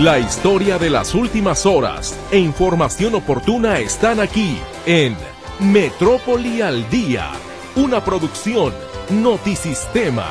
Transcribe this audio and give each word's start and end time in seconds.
La 0.00 0.18
historia 0.18 0.78
de 0.78 0.88
las 0.88 1.14
últimas 1.14 1.66
horas 1.66 2.18
e 2.30 2.38
información 2.38 3.14
oportuna 3.16 3.80
están 3.80 4.18
aquí 4.18 4.58
en 4.86 5.14
Metrópoli 5.58 6.62
al 6.62 6.88
Día, 6.88 7.30
una 7.76 8.02
producción 8.02 8.72
Notisistema. 9.10 10.24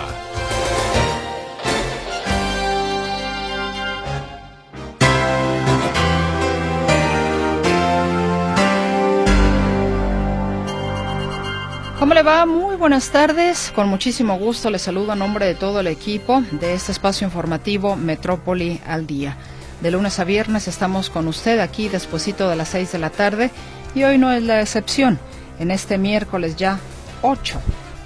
¿Cómo 11.99 12.15
le 12.15 12.23
va? 12.23 12.47
Muy 12.47 12.75
buenas 12.75 13.11
tardes. 13.11 13.71
Con 13.75 13.88
muchísimo 13.88 14.36
gusto 14.39 14.71
le 14.71 14.79
saludo 14.79 15.11
a 15.11 15.15
nombre 15.15 15.45
de 15.45 15.54
todo 15.54 15.81
el 15.81 15.86
equipo 15.86 16.41
de 16.54 16.73
este 16.73 16.91
espacio 16.91 17.25
informativo 17.27 17.95
Metrópoli 17.95 18.81
al 18.88 19.05
Día. 19.05 19.38
De 19.82 19.91
lunes 19.91 20.20
a 20.20 20.25
viernes 20.25 20.67
estamos 20.67 21.09
con 21.09 21.27
usted 21.27 21.59
aquí 21.59 21.88
despuesito 21.88 22.49
de 22.49 22.58
las 22.58 22.70
6 22.70 22.91
de 22.91 22.99
la 22.99 23.09
tarde 23.09 23.49
y 23.95 24.03
hoy 24.03 24.17
no 24.17 24.31
es 24.31 24.44
la 24.44 24.62
excepción. 24.62 25.20
En 25.58 25.72
este 25.72 25.98
miércoles 25.98 26.58
ya 26.58 26.80
8, 27.22 27.59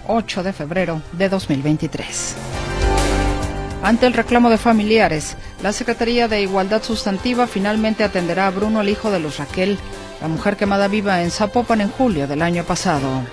8 0.08 0.44
de 0.44 0.54
febrero 0.54 1.02
de 1.14 1.30
2023. 1.30 2.36
Ante 3.82 4.06
el 4.06 4.14
reclamo 4.14 4.50
de 4.50 4.58
familiares, 4.58 5.36
la 5.62 5.74
Secretaría 5.74 6.28
de 6.28 6.42
Igualdad 6.42 6.84
Sustantiva 6.84 7.48
finalmente 7.48 8.04
atenderá 8.04 8.48
a 8.48 8.52
Bruno, 8.52 8.82
el 8.82 8.90
hijo 8.90 9.12
de 9.12 9.20
Luz 9.20 9.38
Raquel, 9.38 9.78
la 10.22 10.28
mujer 10.28 10.56
quemada 10.56 10.88
viva 10.88 11.22
en 11.22 11.32
Zapopan 11.32 11.82
en 11.82 11.90
julio 11.90 12.28
del 12.28 12.44
año 12.44 12.64
pasado 12.64 13.24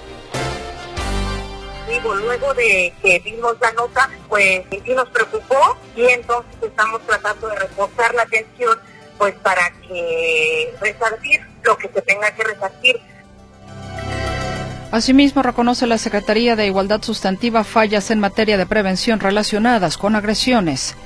luego 2.02 2.54
de 2.54 2.92
que 3.02 3.18
vimos 3.20 3.56
la 3.60 3.72
nota, 3.72 4.10
pues 4.28 4.62
sí 4.70 4.94
nos 4.94 5.08
preocupó 5.10 5.76
y 5.96 6.06
entonces 6.06 6.54
estamos 6.62 7.00
tratando 7.06 7.48
de 7.48 7.56
reforzar 7.56 8.14
la 8.14 8.22
atención 8.22 8.78
pues 9.18 9.34
para 9.42 9.70
que 9.86 10.74
resarcir 10.80 11.40
lo 11.62 11.76
que 11.76 11.88
se 11.88 12.02
tenga 12.02 12.30
que 12.34 12.42
resarcir. 12.42 13.00
Asimismo, 14.92 15.42
reconoce 15.42 15.86
la 15.86 15.98
Secretaría 15.98 16.56
de 16.56 16.66
Igualdad 16.66 17.02
Sustantiva 17.02 17.62
fallas 17.62 18.10
en 18.10 18.18
materia 18.18 18.56
de 18.56 18.66
prevención 18.66 19.20
relacionadas 19.20 19.96
con 19.98 20.16
agresiones 20.16 20.96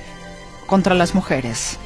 contra 0.65 0.95
las 0.95 1.13
mujeres. 1.13 1.77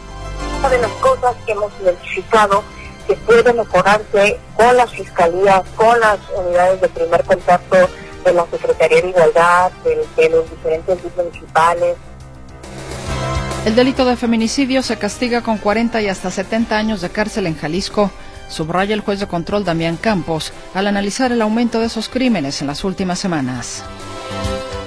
Una 0.59 0.69
de 0.69 0.79
las 0.79 0.91
cosas 0.91 1.35
que 1.45 1.51
hemos 1.51 1.73
identificado 1.81 2.63
que 3.07 3.15
puede 3.15 3.51
mejorarse 3.51 4.39
con 4.55 4.77
las 4.77 4.91
fiscalías, 4.91 5.63
con 5.75 5.99
las 5.99 6.19
unidades 6.37 6.79
de 6.79 6.89
primer 6.89 7.23
contacto 7.25 7.89
de 8.23 8.33
la 8.33 8.45
Secretaría 8.49 9.01
de 9.01 9.09
Igualdad, 9.09 9.71
de, 9.83 10.29
los 10.29 10.49
diferentes 10.49 10.97
municipales. 11.15 11.95
El 13.65 13.75
delito 13.75 14.05
de 14.05 14.15
feminicidio 14.15 14.81
se 14.81 14.97
castiga 14.97 15.41
con 15.41 15.57
40 15.57 16.01
y 16.01 16.07
hasta 16.07 16.31
70 16.31 16.77
años 16.77 17.01
de 17.01 17.09
cárcel 17.09 17.47
en 17.47 17.57
Jalisco, 17.57 18.11
subraya 18.47 18.95
el 18.95 19.01
juez 19.01 19.19
de 19.19 19.27
control 19.27 19.65
Damián 19.65 19.97
Campos 19.97 20.53
al 20.73 20.87
analizar 20.87 21.31
el 21.31 21.41
aumento 21.41 21.79
de 21.79 21.87
esos 21.87 22.09
crímenes 22.09 22.61
en 22.61 22.67
las 22.67 22.83
últimas 22.83 23.19
semanas. 23.19 23.83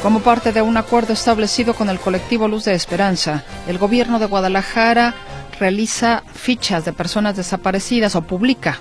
Como 0.02 0.20
parte 0.20 0.52
de 0.52 0.62
un 0.62 0.76
acuerdo 0.76 1.12
establecido 1.12 1.74
con 1.74 1.88
el 1.88 2.00
colectivo 2.00 2.48
Luz 2.48 2.64
de 2.64 2.74
Esperanza, 2.74 3.44
el 3.68 3.78
gobierno 3.78 4.18
de 4.18 4.26
Guadalajara 4.26 5.14
realiza 5.60 6.24
fichas 6.34 6.84
de 6.84 6.92
personas 6.92 7.36
desaparecidas 7.36 8.16
o 8.16 8.22
publica 8.22 8.80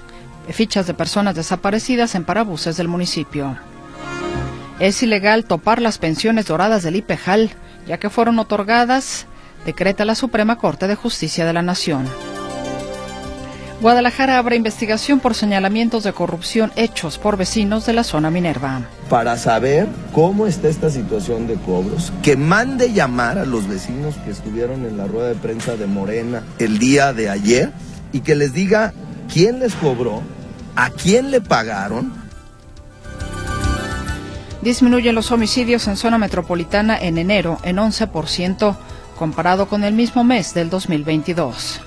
fichas 0.52 0.88
de 0.88 0.94
personas 0.94 1.36
desaparecidas 1.36 2.16
en 2.16 2.26
parabuses 2.26 2.78
del 2.78 2.88
municipio. 2.88 3.58
Es 4.82 5.04
ilegal 5.04 5.46
topar 5.46 5.80
las 5.80 6.00
pensiones 6.00 6.48
doradas 6.48 6.82
del 6.82 6.96
IPEJAL, 6.96 7.52
ya 7.86 8.00
que 8.00 8.10
fueron 8.10 8.40
otorgadas, 8.40 9.28
decreta 9.64 10.06
la 10.06 10.16
Suprema 10.16 10.58
Corte 10.58 10.88
de 10.88 10.96
Justicia 10.96 11.46
de 11.46 11.54
la 11.54 11.62
Nación. 11.62 12.08
Guadalajara 13.80 14.40
abre 14.40 14.56
investigación 14.56 15.20
por 15.20 15.36
señalamientos 15.36 16.04
de 16.04 16.14
corrupción 16.14 16.72
hechos 16.76 17.20
por 17.20 17.38
vecinos 17.38 17.86
de 17.86 17.94
la 17.94 18.04
zona 18.04 18.32
Minerva. 18.32 18.82
Para 19.08 19.38
saber 19.38 19.88
cómo 20.14 20.48
está 20.48 20.68
esta 20.68 20.90
situación 20.90 21.46
de 21.46 21.58
cobros, 21.58 22.12
que 22.24 22.36
mande 22.36 22.92
llamar 22.92 23.38
a 23.38 23.46
los 23.46 23.68
vecinos 23.68 24.16
que 24.26 24.32
estuvieron 24.32 24.88
en 24.88 24.98
la 24.98 25.06
rueda 25.06 25.28
de 25.28 25.36
prensa 25.36 25.76
de 25.76 25.86
Morena 25.86 26.42
el 26.58 26.80
día 26.80 27.14
de 27.14 27.30
ayer 27.30 27.72
y 28.14 28.22
que 28.22 28.34
les 28.34 28.52
diga 28.52 28.94
quién 29.32 29.60
les 29.60 29.76
cobró, 29.76 30.24
a 30.76 30.90
quién 30.90 31.30
le 31.30 31.40
pagaron 31.40 32.21
Disminuyen 34.62 35.16
los 35.16 35.32
homicidios 35.32 35.88
en 35.88 35.98
zona 35.98 36.20
metropolitana 36.20 36.96
en 36.96 37.18
enero 37.18 37.58
en 37.64 37.78
11% 37.78 38.76
comparado 39.18 39.68
con 39.68 39.84
el 39.84 39.94
mismo 39.94 40.24
mes 40.24 40.54
del 40.54 40.70
2022. 40.70 41.82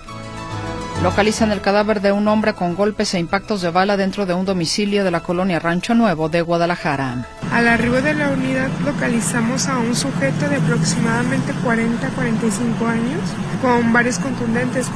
Localizan 1.03 1.53
el 1.53 1.61
cadáver 1.61 2.01
de 2.01 2.11
un 2.11 2.27
hombre 2.27 2.55
con 2.55 2.75
golpes 2.75 3.15
e 3.15 3.21
impactos 3.21 3.63
de 3.63 3.71
bala 3.71 3.97
dentro 3.97 4.27
de 4.27 4.35
un 4.35 4.45
domicilio 4.45 5.05
de 5.05 5.11
la 5.13 5.21
colonia 5.21 5.61
Rancho 5.61 5.95
Nuevo 5.95 6.29
de 6.29 6.43
Guadalajara. 6.43 7.29
Al 7.53 7.69
arribo 7.69 8.01
de 8.01 8.15
la 8.15 8.31
unidad 8.31 8.71
localizamos 8.85 9.69
a 9.69 9.79
un 9.79 9.95
sujeto 9.95 10.49
de 10.49 10.57
aproximadamente 10.57 11.53
40-45 11.65 12.89
años 12.89 13.21
con 13.63 13.93
varios 13.93 14.19
contundentes, 14.19 14.87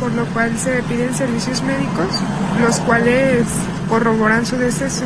por 0.00 0.12
lo 0.12 0.26
cual 0.26 0.56
se 0.58 0.74
le 0.74 0.82
piden 0.82 1.14
servicios 1.14 1.62
médicos, 1.62 2.08
los 2.60 2.78
cuales 2.80 3.46
corroboran 3.88 4.44
su 4.44 4.56
deceso. 4.56 5.04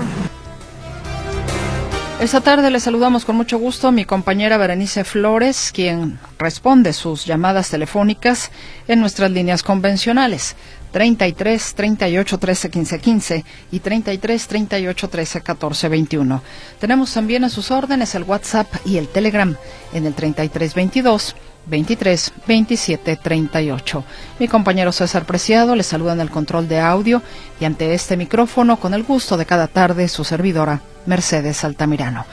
Esta 2.18 2.40
tarde 2.40 2.70
le 2.70 2.80
saludamos 2.80 3.26
con 3.26 3.36
mucho 3.36 3.58
gusto 3.58 3.88
a 3.88 3.92
mi 3.92 4.06
compañera 4.06 4.56
Berenice 4.56 5.04
Flores, 5.04 5.70
quien 5.72 6.18
responde 6.38 6.94
sus 6.94 7.26
llamadas 7.26 7.68
telefónicas 7.68 8.50
en 8.88 9.00
nuestras 9.00 9.30
líneas 9.30 9.62
convencionales. 9.62 10.56
33 10.92 11.74
38 11.74 12.38
13 12.38 12.70
15 12.70 12.98
15 13.00 13.44
y 13.70 13.80
33 13.80 14.48
38 14.48 15.08
13 15.10 15.40
14 15.42 15.88
21. 15.90 16.42
Tenemos 16.80 17.12
también 17.12 17.44
a 17.44 17.50
sus 17.50 17.70
órdenes 17.70 18.14
el 18.14 18.22
WhatsApp 18.22 18.66
y 18.86 18.96
el 18.96 19.08
Telegram 19.08 19.54
en 19.92 20.06
el 20.06 20.14
33 20.14 20.74
22 20.74 21.36
23 21.66 22.32
27 22.46 23.16
38. 23.16 24.04
Mi 24.38 24.48
compañero 24.48 24.90
César 24.90 25.26
Preciado 25.26 25.76
le 25.76 25.82
saluda 25.82 26.14
en 26.14 26.22
el 26.22 26.30
control 26.30 26.66
de 26.66 26.80
audio 26.80 27.20
y 27.60 27.66
ante 27.66 27.92
este 27.92 28.16
micrófono 28.16 28.80
con 28.80 28.94
el 28.94 29.02
gusto 29.02 29.36
de 29.36 29.44
cada 29.44 29.68
tarde 29.68 30.08
su 30.08 30.24
servidora 30.24 30.80
Mercedes 31.06 31.64
Altamirano. 31.64 32.26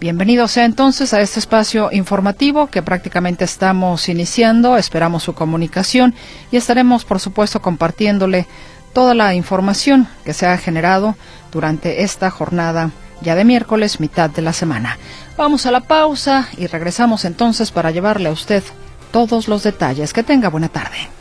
Bienvenidos 0.00 0.52
sea 0.52 0.64
entonces 0.64 1.12
a 1.12 1.20
este 1.20 1.40
espacio 1.40 1.90
informativo 1.90 2.68
que 2.68 2.82
prácticamente 2.82 3.44
estamos 3.44 4.08
iniciando. 4.08 4.76
Esperamos 4.76 5.24
su 5.24 5.34
comunicación 5.34 6.14
y 6.52 6.56
estaremos, 6.56 7.04
por 7.04 7.18
supuesto, 7.18 7.60
compartiéndole 7.60 8.46
toda 8.92 9.14
la 9.14 9.34
información 9.34 10.06
que 10.24 10.34
se 10.34 10.46
ha 10.46 10.56
generado 10.56 11.16
durante 11.50 12.02
esta 12.02 12.30
jornada 12.30 12.92
ya 13.20 13.34
de 13.34 13.44
miércoles, 13.44 13.98
mitad 13.98 14.30
de 14.30 14.42
la 14.42 14.52
semana. 14.52 14.98
Vamos 15.36 15.66
a 15.66 15.72
la 15.72 15.80
pausa 15.80 16.48
y 16.56 16.68
regresamos 16.68 17.24
entonces 17.24 17.72
para 17.72 17.90
llevarle 17.90 18.28
a 18.28 18.32
usted 18.32 18.62
todos 19.10 19.48
los 19.48 19.64
detalles. 19.64 20.12
Que 20.12 20.22
tenga 20.22 20.48
buena 20.48 20.68
tarde. 20.68 21.17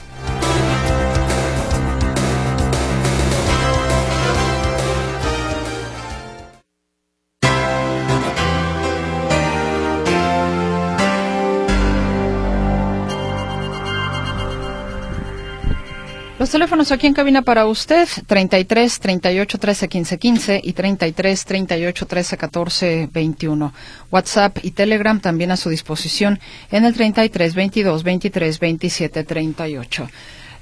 Los 16.40 16.52
teléfonos 16.52 16.92
aquí 16.92 17.08
en 17.08 17.16
cabina 17.16 17.42
para 17.42 17.66
usted, 17.66 18.08
33 18.28 19.00
38 19.00 19.58
13 19.58 19.88
15 19.88 20.18
15 20.20 20.62
y 20.64 20.74
33 20.74 21.46
38 21.46 22.06
13 22.06 22.38
14 22.38 23.10
21. 23.12 23.74
WhatsApp 24.12 24.60
y 24.62 24.70
Telegram 24.70 25.20
también 25.20 25.50
a 25.50 25.58
su 25.58 25.70
disposición 25.70 26.40
en 26.70 26.86
el 26.86 26.94
33 26.94 27.56
22 27.56 28.04
23 28.04 28.60
27 28.60 29.24
38. 29.24 30.10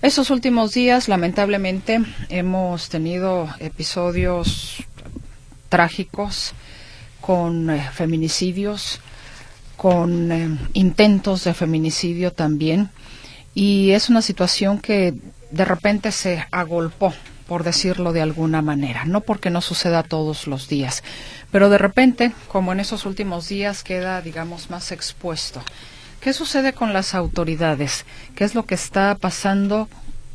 Estos 0.02 0.30
últimos 0.30 0.74
días, 0.74 1.10
lamentablemente, 1.10 2.00
hemos 2.30 2.88
tenido 2.88 3.50
episodios 3.60 4.82
trágicos 5.68 6.54
con 7.20 7.70
eh, 7.70 7.86
feminicidios, 7.92 9.02
con 9.76 10.32
eh, 10.32 10.58
intentos 10.72 11.44
de 11.44 11.54
feminicidio 11.54 12.32
también. 12.32 12.92
Y 13.56 13.92
es 13.92 14.10
una 14.10 14.22
situación 14.22 14.80
que 14.80 15.14
de 15.50 15.66
repente 15.66 16.12
se 16.12 16.46
agolpó, 16.52 17.14
por 17.48 17.64
decirlo 17.64 18.12
de 18.12 18.22
alguna 18.22 18.62
manera, 18.62 19.06
no 19.06 19.22
porque 19.22 19.50
no 19.50 19.62
suceda 19.62 20.04
todos 20.04 20.46
los 20.46 20.68
días, 20.68 21.04
pero 21.52 21.70
de 21.70 21.78
repente, 21.78 22.34
como 22.50 22.74
en 22.74 22.82
esos 22.82 23.06
últimos 23.06 23.48
días, 23.48 23.84
queda, 23.84 24.22
digamos, 24.22 24.70
más 24.70 24.92
expuesto. 24.92 25.64
¿Qué 26.20 26.34
sucede 26.34 26.74
con 26.74 26.92
las 26.92 27.16
autoridades? 27.16 28.06
¿Qué 28.36 28.44
es 28.44 28.56
lo 28.56 28.66
que 28.66 28.76
está 28.76 29.16
pasando? 29.16 29.88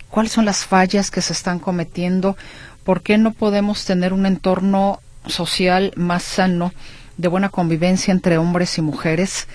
¿Cuáles 0.08 0.32
son 0.32 0.46
las 0.46 0.64
fallas 0.64 1.10
que 1.10 1.20
se 1.20 1.32
están 1.34 1.58
cometiendo? 1.58 2.36
¿Por 2.84 3.02
qué 3.02 3.18
no 3.18 3.32
podemos 3.32 3.84
tener 3.84 4.12
un 4.12 4.24
entorno 4.24 5.00
social 5.26 5.92
más 5.96 6.22
sano, 6.22 6.72
de 7.18 7.28
buena 7.28 7.50
convivencia 7.50 8.12
entre 8.12 8.38
hombres 8.38 8.78
y 8.78 8.82
mujeres? 8.82 9.46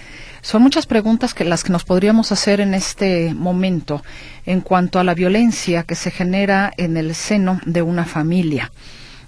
Son 0.45 0.62
muchas 0.62 0.86
preguntas 0.86 1.33
que 1.33 1.44
las 1.44 1.63
que 1.63 1.71
nos 1.71 1.86
podríamos 1.86 2.31
hacer 2.31 2.62
en 2.62 2.75
este 2.75 3.33
momento 3.33 4.03
en 4.45 4.62
cuanto 4.62 5.00
a 5.00 5.03
la 5.03 5.15
violencia 5.15 5.81
que 5.81 5.95
se 5.95 6.12
genera 6.12 6.71
en 6.77 6.97
el 6.97 7.15
seno 7.15 7.59
de 7.65 7.81
una 7.81 8.06
familia 8.06 8.71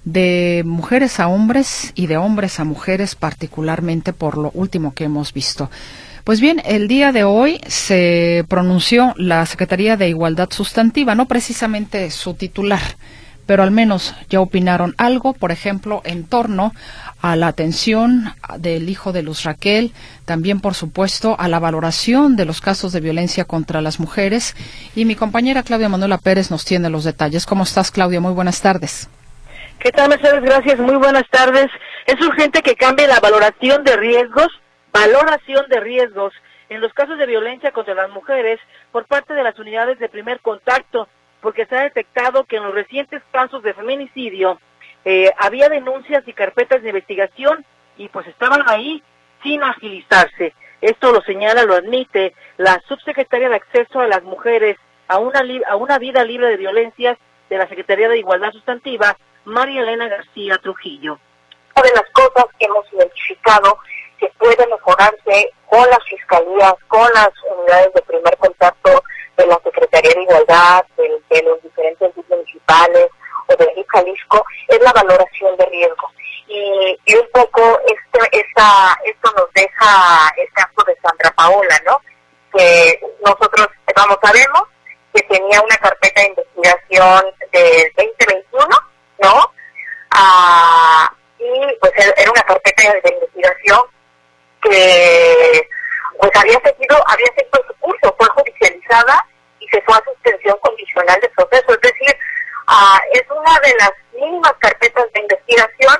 de 0.05 0.61
mujeres 0.63 1.19
a 1.19 1.27
hombres 1.27 1.91
y 1.95 2.05
de 2.05 2.17
hombres 2.17 2.59
a 2.59 2.65
mujeres, 2.65 3.15
particularmente 3.15 4.13
por 4.13 4.37
lo 4.37 4.51
último 4.53 4.93
que 4.93 5.05
hemos 5.05 5.33
visto. 5.33 5.71
Pues 6.23 6.39
bien, 6.39 6.61
el 6.65 6.87
día 6.87 7.11
de 7.11 7.23
hoy 7.23 7.61
se 7.65 8.45
pronunció 8.47 9.15
la 9.17 9.43
Secretaría 9.47 9.97
de 9.97 10.09
Igualdad 10.09 10.49
Sustantiva, 10.51 11.15
no 11.15 11.27
precisamente 11.27 12.11
su 12.11 12.35
titular, 12.35 12.95
pero 13.47 13.63
al 13.63 13.71
menos 13.71 14.13
ya 14.29 14.41
opinaron 14.41 14.93
algo, 14.97 15.33
por 15.33 15.51
ejemplo, 15.51 16.01
en 16.05 16.27
torno 16.27 16.73
a 17.21 17.35
la 17.35 17.47
atención 17.47 18.35
del 18.59 18.89
hijo 18.89 19.11
de 19.11 19.23
Luz 19.23 19.43
Raquel, 19.43 19.91
también, 20.25 20.59
por 20.59 20.75
supuesto, 20.75 21.35
a 21.39 21.47
la 21.47 21.57
valoración 21.57 22.35
de 22.35 22.45
los 22.45 22.61
casos 22.61 22.91
de 22.91 22.99
violencia 22.99 23.45
contra 23.45 23.81
las 23.81 23.99
mujeres. 23.99 24.55
Y 24.95 25.05
mi 25.05 25.15
compañera 25.15 25.63
Claudia 25.63 25.89
Manuela 25.89 26.19
Pérez 26.19 26.51
nos 26.51 26.65
tiene 26.65 26.89
los 26.89 27.05
detalles. 27.05 27.45
¿Cómo 27.45 27.63
estás, 27.63 27.89
Claudia? 27.89 28.19
Muy 28.19 28.33
buenas 28.33 28.61
tardes. 28.61 29.09
¿Qué 29.79 29.91
tal, 29.91 30.09
Mercedes? 30.09 30.41
Gracias. 30.41 30.79
Muy 30.79 30.95
buenas 30.97 31.27
tardes. 31.31 31.67
Es 32.05 32.21
urgente 32.25 32.61
que 32.61 32.75
cambie 32.75 33.07
la 33.07 33.19
valoración 33.19 33.83
de 33.83 33.95
riesgos, 33.95 34.47
valoración 34.91 35.65
de 35.69 35.79
riesgos 35.79 36.33
en 36.69 36.81
los 36.81 36.93
casos 36.93 37.17
de 37.17 37.25
violencia 37.25 37.71
contra 37.71 37.93
las 37.93 38.09
mujeres 38.09 38.59
por 38.91 39.05
parte 39.05 39.33
de 39.33 39.43
las 39.43 39.57
unidades 39.57 39.99
de 39.99 40.09
primer 40.09 40.41
contacto, 40.41 41.07
porque 41.41 41.65
se 41.65 41.75
ha 41.75 41.83
detectado 41.83 42.45
que 42.45 42.57
en 42.57 42.63
los 42.63 42.73
recientes 42.73 43.21
casos 43.31 43.63
de 43.63 43.73
feminicidio 43.73 44.59
eh, 45.05 45.31
había 45.37 45.69
denuncias 45.69 46.27
y 46.27 46.33
carpetas 46.33 46.81
de 46.81 46.89
investigación 46.89 47.65
y 47.97 48.09
pues 48.09 48.27
estaban 48.27 48.63
ahí 48.67 49.03
sin 49.43 49.63
agilizarse. 49.63 50.53
Esto 50.81 51.11
lo 51.11 51.21
señala, 51.21 51.63
lo 51.63 51.75
admite 51.75 52.33
la 52.57 52.81
subsecretaria 52.87 53.49
de 53.49 53.55
Acceso 53.55 53.99
a 53.99 54.07
las 54.07 54.23
Mujeres 54.23 54.77
a 55.07 55.19
una, 55.19 55.41
a 55.67 55.75
una 55.75 55.97
vida 55.97 56.23
libre 56.23 56.47
de 56.47 56.57
violencias 56.57 57.17
de 57.49 57.57
la 57.57 57.67
Secretaría 57.67 58.09
de 58.09 58.19
Igualdad 58.19 58.51
Sustantiva, 58.51 59.17
María 59.45 59.81
Elena 59.81 60.07
García 60.07 60.57
Trujillo. 60.57 61.19
Una 61.75 61.87
de 61.87 61.95
las 61.95 62.09
cosas 62.11 62.45
que 62.59 62.65
hemos 62.65 62.91
identificado 62.91 63.79
que 64.19 64.29
puede 64.37 64.67
mejorarse 64.67 65.51
con 65.67 65.87
las 65.89 66.03
fiscalías, 66.09 66.73
con 66.87 67.09
las 67.13 67.29
unidades 67.57 67.93
de 67.93 68.01
primer 68.01 68.37
contacto 68.37 69.03
de 69.37 69.45
la 69.45 69.59
Secretaría 69.63 70.13
de 70.13 70.23
Igualdad, 70.23 70.85
de, 70.97 71.41
los 71.43 71.61
diferentes 71.61 72.11
municipales 72.29 73.07
o 73.47 73.55
de 73.55 73.85
Jalisco, 73.87 74.43
es 74.67 74.81
la 74.81 74.91
valoración 74.91 75.55
de 75.57 75.65
riesgo. 75.65 76.11
Y, 76.47 77.15
un 77.15 77.27
poco 77.31 77.79
esta, 78.31 78.97
esto 79.05 79.31
nos 79.35 79.53
deja 79.53 80.33
el 80.37 80.51
caso 80.53 80.83
de 80.85 80.97
Sandra 81.01 81.31
Paola, 81.31 81.81
¿no? 81.85 82.01
Que 82.53 82.99
nosotros, 83.25 83.67
vamos, 83.95 84.17
sabemos 84.23 84.63
que 85.13 85.21
tenía 85.23 85.61
una 85.61 85.77
carpeta 85.77 86.21
de 86.21 86.27
investigación 86.27 87.25
del 87.51 87.93
2021 87.95 88.67
¿no? 89.19 89.51
Ah, 90.11 91.11
y 91.39 91.77
pues 91.79 91.91
era 92.17 92.31
una 92.31 92.41
carpeta 92.43 92.81
de 93.03 93.13
investigación 93.13 93.81
que 94.61 95.69
pues 96.19 96.31
había 96.35 96.59
seguido, 96.61 96.97
había 97.07 97.27
seguido 97.35 97.63
su 97.67 97.73
curso, 97.79 98.15
fue 98.17 98.27
judicializada 98.29 99.23
y 99.59 99.67
se 99.67 99.81
fue 99.81 99.95
a 99.95 100.03
suspensión 100.03 100.57
condicional 100.61 101.19
de 101.21 101.29
proceso. 101.29 101.73
Es 101.73 101.81
decir, 101.81 102.15
ah, 102.67 102.99
es 103.13 103.23
una 103.29 103.59
de 103.59 103.73
las 103.79 103.91
mínimas 104.13 104.53
carpetas 104.59 105.05
de 105.13 105.21
investigación 105.21 105.95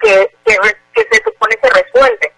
que, 0.00 0.34
que, 0.44 0.54
se 1.10 1.22
supone 1.24 1.58
se 1.62 1.70
resuelve. 1.70 2.32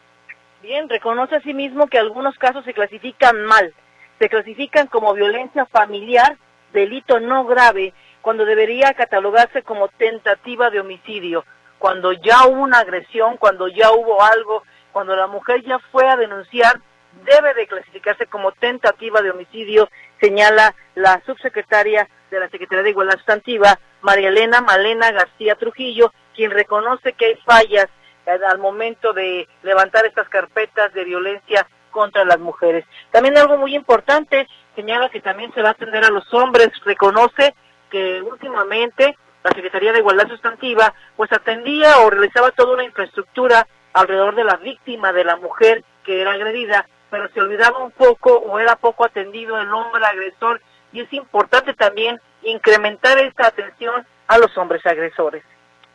Bien, 0.62 0.88
reconoce 0.88 1.36
asimismo 1.36 1.88
que 1.88 1.98
algunos 1.98 2.36
casos 2.38 2.64
se 2.64 2.74
clasifican 2.74 3.44
mal, 3.44 3.74
se 4.18 4.28
clasifican 4.28 4.86
como 4.86 5.14
violencia 5.14 5.66
familiar, 5.66 6.36
delito 6.72 7.20
no 7.20 7.44
grave 7.44 7.92
cuando 8.20 8.44
debería 8.44 8.94
catalogarse 8.94 9.62
como 9.62 9.88
tentativa 9.88 10.70
de 10.70 10.80
homicidio, 10.80 11.44
cuando 11.78 12.12
ya 12.12 12.46
hubo 12.46 12.62
una 12.62 12.78
agresión, 12.78 13.36
cuando 13.36 13.66
ya 13.68 13.90
hubo 13.90 14.22
algo, 14.22 14.62
cuando 14.92 15.16
la 15.16 15.26
mujer 15.26 15.62
ya 15.64 15.78
fue 15.90 16.08
a 16.08 16.16
denunciar, 16.16 16.80
debe 17.24 17.54
de 17.54 17.66
clasificarse 17.66 18.26
como 18.26 18.52
tentativa 18.52 19.20
de 19.20 19.30
homicidio, 19.30 19.88
señala 20.20 20.74
la 20.94 21.22
subsecretaria 21.24 22.08
de 22.30 22.40
la 22.40 22.48
Secretaría 22.48 22.82
de 22.82 22.90
Igualdad 22.90 23.16
Sustantiva, 23.16 23.78
María 24.00 24.28
Elena 24.28 24.60
Malena 24.60 25.10
García 25.12 25.54
Trujillo, 25.54 26.12
quien 26.34 26.50
reconoce 26.50 27.12
que 27.12 27.26
hay 27.26 27.36
fallas 27.44 27.88
al 28.26 28.58
momento 28.58 29.12
de 29.12 29.48
levantar 29.62 30.06
estas 30.06 30.28
carpetas 30.28 30.92
de 30.94 31.04
violencia 31.04 31.66
contra 31.90 32.24
las 32.24 32.38
mujeres. 32.38 32.84
También 33.10 33.36
algo 33.36 33.58
muy 33.58 33.74
importante, 33.74 34.48
señala 34.74 35.10
que 35.10 35.20
también 35.20 35.52
se 35.54 35.62
va 35.62 35.70
a 35.70 35.72
atender 35.72 36.04
a 36.04 36.10
los 36.10 36.32
hombres, 36.32 36.70
reconoce 36.84 37.54
que 37.90 38.22
últimamente 38.22 39.16
la 39.44 39.50
Secretaría 39.50 39.92
de 39.92 39.98
Igualdad 39.98 40.28
Sustantiva 40.28 40.94
pues 41.16 41.30
atendía 41.32 41.98
o 41.98 42.10
realizaba 42.10 42.52
toda 42.52 42.74
una 42.74 42.84
infraestructura 42.84 43.66
alrededor 43.92 44.34
de 44.34 44.44
la 44.44 44.56
víctima, 44.56 45.12
de 45.12 45.24
la 45.24 45.36
mujer 45.36 45.84
que 46.04 46.22
era 46.22 46.32
agredida, 46.32 46.88
pero 47.12 47.28
se 47.34 47.42
olvidaba 47.42 47.78
un 47.78 47.90
poco 47.90 48.38
o 48.38 48.58
era 48.58 48.74
poco 48.74 49.04
atendido 49.04 49.60
el 49.60 49.70
hombre 49.70 50.02
agresor 50.02 50.62
y 50.94 51.02
es 51.02 51.12
importante 51.12 51.74
también 51.74 52.18
incrementar 52.40 53.18
esta 53.18 53.48
atención 53.48 54.06
a 54.28 54.38
los 54.38 54.56
hombres 54.56 54.84
agresores. 54.86 55.44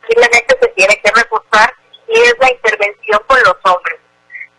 Simplemente 0.06 0.56
se 0.60 0.68
tiene 0.68 0.94
que 1.02 1.10
reforzar 1.12 1.74
y 2.06 2.20
es 2.20 2.36
la 2.38 2.52
intervención 2.52 3.20
con 3.26 3.36
los 3.38 3.56
hombres, 3.64 3.98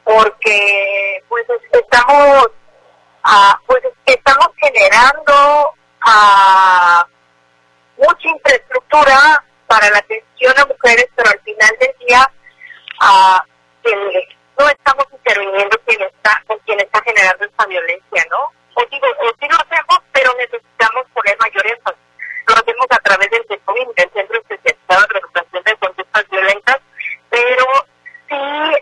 porque 0.04 1.24
pues 1.30 1.46
estamos, 1.72 2.50
ah, 3.24 3.58
pues 3.66 3.82
estamos 4.06 4.50
generando 4.58 5.72
a 6.02 7.08
mucha 7.98 8.28
infraestructura 8.28 9.46
para 9.66 9.90
la 9.92 10.00
atención 10.00 10.54
a 10.58 10.66
mujeres, 10.66 11.08
pero 11.16 11.30
al 11.32 11.40
final 11.40 11.70
del 11.80 11.96
día 12.06 12.32
uh, 13.02 13.50
no 14.60 14.68
estamos 14.68 15.06
interviniendo 15.12 15.78
quien 15.86 16.02
está, 16.02 16.44
con 16.46 16.60
quien 16.60 16.80
está 16.82 17.02
generando 17.02 17.46
esta 17.46 17.66
violencia, 17.66 18.26
¿no? 18.30 18.52
O 18.76 18.86
digo, 18.92 19.08
o 19.08 19.30
sí 19.40 19.48
lo 19.50 19.56
hacemos, 19.56 20.00
pero 20.12 20.34
necesitamos 20.38 21.06
poner 21.14 21.38
mayor 21.40 21.66
énfasis. 21.66 22.02
Lo 22.48 22.56
hacemos 22.56 22.88
a 22.90 22.98
través 22.98 23.30
del 23.32 23.46
CEPOVIN, 23.48 23.88
del 23.96 24.12
Centro 24.12 24.38
Especializado 24.38 25.02
de 25.02 25.14
Recuperación 25.14 25.64
de 25.64 25.76
Conductas 25.78 26.30
Violentas, 26.30 26.80
pero 27.30 27.66
sí 28.28 28.36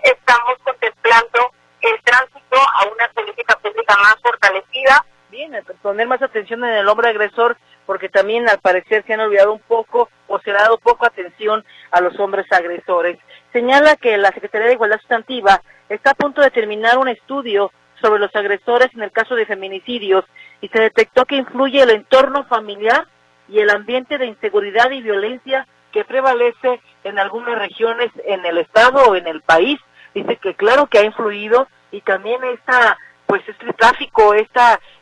estamos 0.04 0.58
contemplando 0.64 1.52
el 1.82 2.02
tránsito 2.04 2.58
a 2.58 2.86
una 2.92 3.08
política 3.10 3.56
pública 3.60 3.96
más 3.98 4.16
fortalecida. 4.24 5.06
Bien, 5.30 5.52
poner 5.84 6.08
más 6.08 6.22
atención 6.22 6.64
en 6.64 6.74
el 6.74 6.88
hombre 6.88 7.10
agresor 7.10 7.58
porque 7.86 8.10
también 8.10 8.50
al 8.50 8.60
parecer 8.60 9.04
se 9.06 9.14
han 9.14 9.22
olvidado 9.22 9.54
un 9.54 9.60
poco 9.60 10.10
o 10.28 10.40
se 10.40 10.52
ha 10.52 10.56
dado 10.56 10.78
poco 10.78 11.06
atención 11.06 11.64
a 11.92 12.02
los 12.02 12.20
hombres 12.20 12.46
agresores. 12.52 13.18
Señala 13.54 13.96
que 13.96 14.18
la 14.18 14.32
Secretaría 14.32 14.68
de 14.68 14.74
Igualdad 14.74 15.00
Sustantiva 15.00 15.62
está 15.90 16.12
a 16.12 16.16
punto 16.16 16.42
de 16.42 16.52
terminar 16.52 16.98
un 16.98 17.08
estudio 17.08 17.72
sobre 18.02 18.20
los 18.20 18.36
agresores 18.36 18.90
en 18.94 19.02
el 19.02 19.12
caso 19.12 19.36
de 19.36 19.46
feminicidios 19.46 20.26
y 20.62 20.68
se 20.70 20.82
detectó 20.82 21.26
que 21.26 21.38
influye 21.38 21.82
el 21.82 21.90
entorno 21.90 22.44
familiar 22.46 23.08
y 23.48 23.60
el 23.60 23.70
ambiente 23.70 24.18
de 24.18 24.28
inseguridad 24.28 24.92
y 24.92 25.02
violencia 25.02 25.68
que 25.92 26.04
prevalece 26.04 26.82
en 27.04 27.18
algunas 27.18 27.58
regiones 27.58 28.12
en 28.26 28.46
el 28.46 28.58
estado 28.58 29.10
o 29.10 29.16
en 29.16 29.28
el 29.28 29.42
país. 29.42 29.80
Dice 30.14 30.36
que 30.38 30.54
claro 30.56 30.88
que 30.88 31.00
ha 31.00 31.06
influido 31.06 31.68
y 31.92 32.02
también 32.02 32.44
esta 32.44 32.98
pues 33.26 33.42
este 33.48 33.74
tráfico, 33.74 34.34
este 34.34 34.60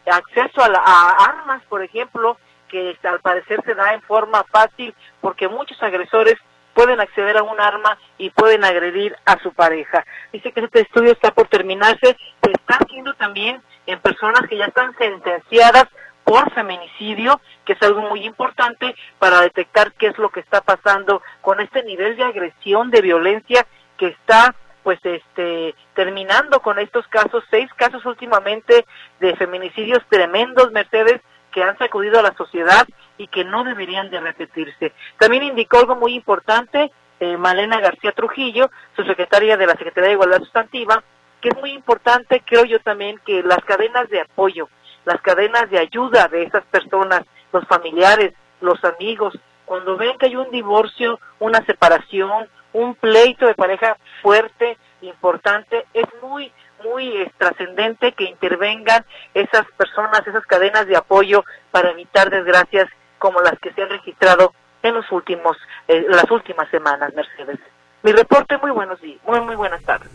acceso 0.07 0.61
a, 0.61 0.67
a 0.67 1.25
armas, 1.25 1.61
por 1.69 1.83
ejemplo, 1.83 2.37
que 2.67 2.97
al 3.03 3.19
parecer 3.19 3.61
se 3.63 3.75
da 3.75 3.93
en 3.93 4.01
forma 4.01 4.43
fácil 4.51 4.95
porque 5.21 5.47
muchos 5.47 5.81
agresores 5.83 6.35
pueden 6.75 7.00
acceder 7.00 7.38
a 7.38 7.44
un 7.44 7.60
arma 7.60 7.98
y 8.20 8.29
pueden 8.29 8.63
agredir 8.65 9.15
a 9.25 9.39
su 9.39 9.53
pareja. 9.53 10.05
Dice 10.32 10.51
que 10.51 10.60
este 10.60 10.82
estudio 10.82 11.13
está 11.13 11.32
por 11.32 11.48
terminarse, 11.48 12.17
se 12.44 12.51
está 12.51 12.77
haciendo 12.79 13.13
también 13.15 13.63
en 13.88 14.00
personas 14.01 14.41
que 14.48 14.58
ya 14.58 14.65
están 14.65 14.96
sentenciadas 14.98 15.86
por 16.25 16.51
feminicidio, 16.53 17.39
que 17.63 17.74
es 17.74 17.82
algo 17.82 18.01
muy 18.01 18.25
importante 18.25 18.94
para 19.20 19.41
detectar 19.41 19.94
qué 19.94 20.08
es 20.08 20.17
lo 20.17 20.29
que 20.29 20.41
está 20.41 20.62
pasando 20.62 21.22
con 21.41 21.62
este 21.62 21.82
nivel 21.84 22.17
de 22.17 22.24
agresión, 22.24 22.91
de 22.91 23.01
violencia 23.01 23.65
que 23.98 24.08
está 24.08 24.53
pues 24.84 25.00
este 25.03 25.74
terminando 25.96 26.60
con 26.60 26.77
estos 26.77 27.08
casos, 27.08 27.44
seis 27.50 27.70
casos 27.75 28.05
últimamente 28.05 28.86
de 29.20 29.36
feminicidios 29.36 30.03
tremendos, 30.10 30.72
Mercedes, 30.72 31.22
que 31.51 31.63
han 31.63 31.77
sacudido 31.77 32.20
a 32.20 32.24
la 32.24 32.36
sociedad 32.36 32.86
y 33.17 33.27
que 33.27 33.43
no 33.43 33.63
deberían 33.63 34.10
de 34.10 34.19
repetirse. 34.19 34.93
También 35.17 35.43
indicó 35.43 35.79
algo 35.79 35.95
muy 35.95 36.15
importante 36.15 36.91
eh, 37.19 37.38
Malena 37.38 37.79
García 37.79 38.12
Trujillo, 38.12 38.69
su 38.95 39.03
secretaria 39.03 39.55
de 39.55 39.67
la 39.67 39.74
Secretaría 39.74 40.10
de 40.10 40.13
Igualdad 40.15 40.39
Sustantiva, 40.39 41.01
que 41.39 41.50
es 41.50 41.57
muy 41.57 41.72
importante, 41.72 42.43
creo 42.45 42.65
yo 42.65 42.79
también, 42.79 43.19
que 43.25 43.41
las 43.41 43.63
cadenas 43.63 44.10
de 44.10 44.22
apoyo, 44.22 44.67
las 45.05 45.22
cadenas 45.22 45.69
de 45.69 45.79
ayuda 45.79 46.27
de 46.27 46.43
esas 46.43 46.65
personas, 46.65 47.22
los 47.53 47.65
familiares, 47.67 48.34
los 48.60 48.84
amigos, 48.84 49.34
cuando 49.65 49.95
ven 49.95 50.17
que 50.17 50.25
hay 50.25 50.36
un 50.36 50.51
divorcio, 50.51 51.19
una 51.39 51.63
separación, 51.65 52.50
un 52.74 52.95
pleito 52.95 53.48
de 53.48 53.55
pareja 53.55 53.98
fuerte, 54.22 54.77
importante, 55.01 55.86
es 55.93 56.05
muy 56.22 56.51
muy 56.84 57.31
trascendente 57.38 58.12
que 58.12 58.25
intervengan 58.25 59.05
esas 59.34 59.65
personas, 59.77 60.27
esas 60.27 60.45
cadenas 60.45 60.86
de 60.86 60.98
apoyo 60.98 61.43
para 61.72 61.91
evitar 61.91 62.29
desgracias 62.29 62.88
como 63.19 63.41
las 63.41 63.57
que 63.60 63.72
se 63.74 63.81
han 63.81 63.89
registrado 63.89 64.53
en 64.84 64.93
los 64.93 65.12
últimos, 65.12 65.57
eh, 65.88 66.05
las 66.10 66.29
últimas 66.29 66.69
semanas, 66.69 67.13
Mercedes. 67.15 67.60
Mi 68.03 68.12
reporte, 68.12 68.57
muy 68.57 68.72
buenos 68.72 69.01
días, 69.01 69.19
muy, 69.25 69.41
muy 69.41 69.55
buenas 69.55 69.84
tardes. 69.84 70.10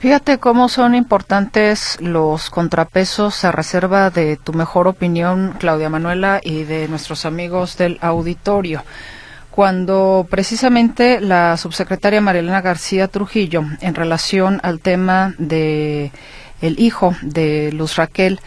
Fíjate 0.00 0.38
cómo 0.38 0.70
son 0.70 0.94
importantes 0.94 2.00
los 2.00 2.48
contrapesos 2.48 3.44
a 3.44 3.52
reserva 3.52 4.08
de 4.08 4.38
tu 4.38 4.54
mejor 4.54 4.88
opinión, 4.88 5.54
Claudia 5.58 5.90
Manuela, 5.90 6.40
y 6.42 6.64
de 6.64 6.88
nuestros 6.88 7.26
amigos 7.26 7.76
del 7.76 7.98
auditorio. 8.00 8.82
Cuando 9.50 10.26
precisamente 10.30 11.20
la 11.20 11.58
subsecretaria 11.58 12.22
Marilena 12.22 12.62
García 12.62 13.08
Trujillo, 13.08 13.62
en 13.82 13.94
relación 13.94 14.60
al 14.62 14.80
tema 14.80 15.34
de 15.36 16.12
el 16.62 16.80
hijo 16.80 17.14
de 17.20 17.70
Luz 17.72 17.96
Raquel, 17.96 18.40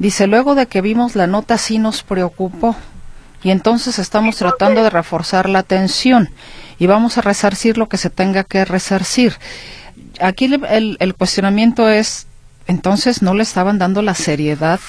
dice 0.00 0.26
luego 0.26 0.56
de 0.56 0.66
que 0.66 0.80
vimos 0.80 1.14
la 1.14 1.28
nota 1.28 1.56
sí 1.56 1.78
nos 1.78 2.02
preocupó 2.02 2.74
y 3.46 3.52
entonces 3.52 4.00
estamos 4.00 4.38
tratando 4.38 4.82
de 4.82 4.90
reforzar 4.90 5.48
la 5.48 5.60
atención 5.60 6.30
y 6.80 6.88
vamos 6.88 7.16
a 7.16 7.20
resarcir 7.20 7.78
lo 7.78 7.88
que 7.88 7.96
se 7.96 8.10
tenga 8.10 8.42
que 8.42 8.64
resarcir. 8.64 9.34
Aquí 10.20 10.46
el, 10.46 10.96
el 10.98 11.14
cuestionamiento 11.14 11.88
es, 11.88 12.26
entonces 12.66 13.22
no 13.22 13.34
le 13.34 13.44
estaban 13.44 13.78
dando 13.78 14.02
la 14.02 14.16
seriedad 14.16 14.80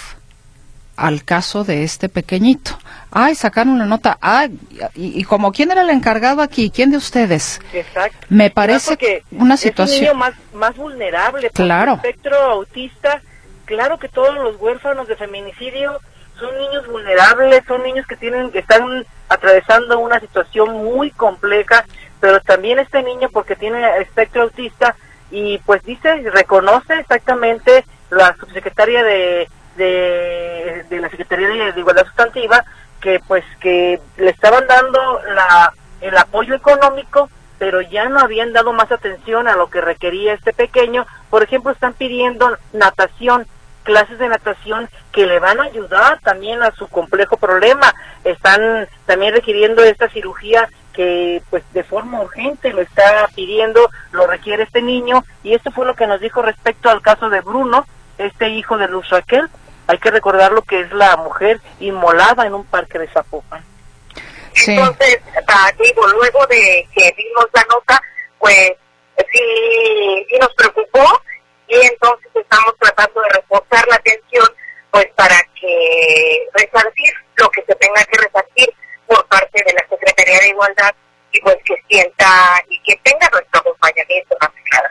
al 0.95 1.23
caso 1.23 1.65
de 1.65 1.83
este 1.83 2.09
pequeñito. 2.09 2.79
Ay, 3.11 3.35
sacaron 3.35 3.73
una 3.73 3.85
nota. 3.85 4.17
Ay, 4.21 4.57
y, 4.95 5.23
como 5.25 5.51
quién 5.51 5.69
era 5.69 5.83
el 5.83 5.91
encargado 5.91 6.41
aquí, 6.41 6.71
quién 6.71 6.89
de 6.89 6.97
ustedes. 6.97 7.61
Exacto. 7.73 8.25
Me 8.29 8.49
parece 8.49 8.97
que 8.97 9.21
una 9.33 9.55
situación 9.55 10.03
es 10.03 10.11
un 10.13 10.17
niño 10.17 10.19
más 10.19 10.33
más 10.55 10.75
vulnerable. 10.75 11.51
Claro. 11.51 11.91
El 11.91 12.09
espectro 12.09 12.35
autista. 12.37 13.21
Claro 13.65 13.99
que 13.99 14.09
todos 14.09 14.33
los 14.33 14.59
huérfanos 14.59 15.07
de 15.07 15.15
feminicidio 15.15 15.99
son 16.39 16.58
niños 16.58 16.88
vulnerables, 16.88 17.63
son 17.67 17.84
niños 17.84 18.06
que 18.08 18.15
tienen 18.15 18.51
que 18.51 18.60
están 18.60 19.06
atravesando 19.29 20.00
una 20.00 20.20
situación 20.20 20.72
muy 20.84 21.12
compleja, 21.12 21.86
pero 22.20 22.39
también 22.41 22.79
este 22.79 23.03
niño 23.03 23.29
porque 23.32 23.56
tiene 23.56 24.00
espectro 24.00 24.44
autista 24.44 24.96
y 25.29 25.58
pues 25.60 25.84
dice, 25.84 26.22
reconoce 26.32 27.00
exactamente 27.00 27.86
la 28.10 28.36
subsecretaria 28.38 29.03
de, 29.03 29.50
de, 29.75 30.86
la 31.00 31.10
Secretaría 31.10 31.48
de, 31.50 31.79
Igualdad 31.79 32.06
Sustantiva 32.06 32.63
que 33.01 33.20
pues 33.27 33.44
que 33.60 34.00
le 34.17 34.29
estaban 34.29 34.65
dando 34.67 35.22
la, 35.34 35.74
el 36.01 36.17
apoyo 36.17 36.56
económico 36.56 37.29
pero 37.60 37.82
ya 37.82 38.08
no 38.10 38.20
habían 38.20 38.53
dado 38.53 38.74
más 38.74 38.91
atención 38.91 39.48
a 39.48 39.56
lo 39.56 39.70
que 39.70 39.82
requería 39.82 40.34
este 40.34 40.53
pequeño. 40.53 41.08
Por 41.29 41.44
ejemplo, 41.44 41.72
están 41.72 41.94
pidiendo 41.94 42.56
natación, 42.74 43.48
clases 43.88 44.20
de 44.20 44.27
natación 44.27 44.89
que 45.13 45.25
le 45.25 45.39
van 45.39 45.62
a 45.62 45.63
ayudar 45.63 46.20
también 46.20 46.62
a 46.62 46.72
su 46.72 46.89
complejo 46.89 47.38
problema. 47.38 47.96
Están 48.25 48.86
también 49.06 49.34
requiriendo 49.34 49.82
esta 49.82 50.10
cirugía 50.10 50.67
que 50.91 51.41
pues 51.50 51.63
de 51.72 51.86
forma 51.86 52.20
urgente 52.20 52.72
lo 52.72 52.82
está 52.82 53.29
pidiendo, 53.34 53.89
lo 54.12 54.27
requiere 54.27 54.63
este 54.63 54.82
niño 54.82 55.24
y 55.41 55.53
esto 55.53 55.72
fue 55.72 55.86
lo 55.86 55.96
que 55.96 56.06
nos 56.06 56.20
dijo 56.20 56.41
respecto 56.41 56.89
al 56.89 57.01
caso 57.01 57.29
de 57.29 57.39
Bruno, 57.39 57.86
este 58.17 58.50
hijo 58.50 58.77
de 58.77 58.89
Luz 58.89 59.08
Raquel. 59.10 59.48
Hay 59.88 60.00
que 60.00 60.12
recordar 60.12 60.51
lo 60.51 60.63
que 60.63 60.82
es 60.82 60.91
la 60.91 61.15
mujer 61.15 61.62
inmolada 61.79 62.46
en 62.46 62.56
un 62.56 62.65
parque 62.65 63.00
de 63.00 63.08
Zapopan. 63.08 63.63
Entonces, 64.67 65.22
digo, 65.79 66.08
luego 66.08 66.46
de 66.48 66.86
que 66.94 67.13
vimos 67.15 67.46
la 67.53 67.63
nota, 67.74 68.01
pues 68.38 68.74
sí, 69.32 70.25
sí 70.29 70.36
nos 70.41 70.53
preocupó 70.56 71.22
y 71.67 71.75
entonces 71.86 72.29
estamos 72.33 72.74
tratando 72.79 73.21
de 73.21 73.29
reforzar 73.29 73.88
la 73.88 73.95
atención 73.95 74.47
pues 74.91 75.07
para 75.15 75.36
que 75.59 76.47
resarcir 76.53 77.13
lo 77.38 77.50
que 77.50 77.62
se 77.63 77.75
tenga 77.75 78.03
que 78.05 78.17
resarcir 78.21 78.69
por 79.05 79.25
parte 79.27 79.63
de 79.65 79.74
la 79.74 79.88
Secretaría 79.89 80.39
de 80.39 80.50
Igualdad 80.50 80.95
y 81.31 81.41
pues 81.41 81.57
que 81.65 81.75
sienta 81.88 82.63
y 82.69 82.81
que 82.83 83.00
tenga 83.03 83.29
nuestro 83.29 83.59
acompañamiento 83.59 84.36
más 84.39 84.51
claro. 84.69 84.89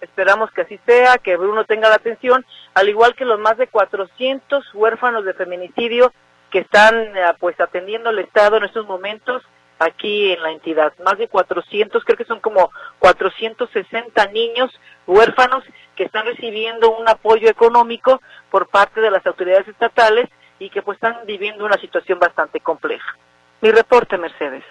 esperamos 0.00 0.50
que 0.52 0.62
así 0.62 0.78
sea, 0.86 1.18
que 1.18 1.36
Bruno 1.36 1.64
tenga 1.64 1.88
la 1.88 1.96
atención, 1.96 2.44
al 2.74 2.88
igual 2.88 3.14
que 3.14 3.24
los 3.24 3.40
más 3.40 3.56
de 3.56 3.68
400 3.68 4.74
huérfanos 4.74 5.24
de 5.24 5.34
feminicidio 5.34 6.12
que 6.50 6.60
están 6.60 7.16
eh, 7.16 7.24
pues 7.38 7.58
atendiendo 7.60 8.10
el 8.10 8.20
Estado 8.20 8.56
en 8.56 8.64
estos 8.64 8.86
momentos 8.86 9.42
aquí 9.78 10.32
en 10.32 10.42
la 10.42 10.52
entidad. 10.52 10.92
Más 11.04 11.18
de 11.18 11.28
400, 11.28 12.04
creo 12.04 12.16
que 12.16 12.24
son 12.24 12.40
como 12.40 12.70
460 13.00 14.26
niños 14.28 14.70
huérfanos 15.06 15.64
que 15.94 16.04
están 16.04 16.26
recibiendo 16.26 16.96
un 16.96 17.08
apoyo 17.08 17.48
económico 17.48 18.20
por 18.50 18.68
parte 18.68 19.00
de 19.00 19.10
las 19.10 19.24
autoridades 19.26 19.68
estatales 19.68 20.28
y 20.58 20.70
que 20.70 20.82
pues 20.82 20.96
están 20.96 21.16
viviendo 21.26 21.64
una 21.64 21.78
situación 21.78 22.18
bastante 22.18 22.60
compleja. 22.60 23.16
Mi 23.60 23.70
reporte, 23.70 24.18
Mercedes. 24.18 24.64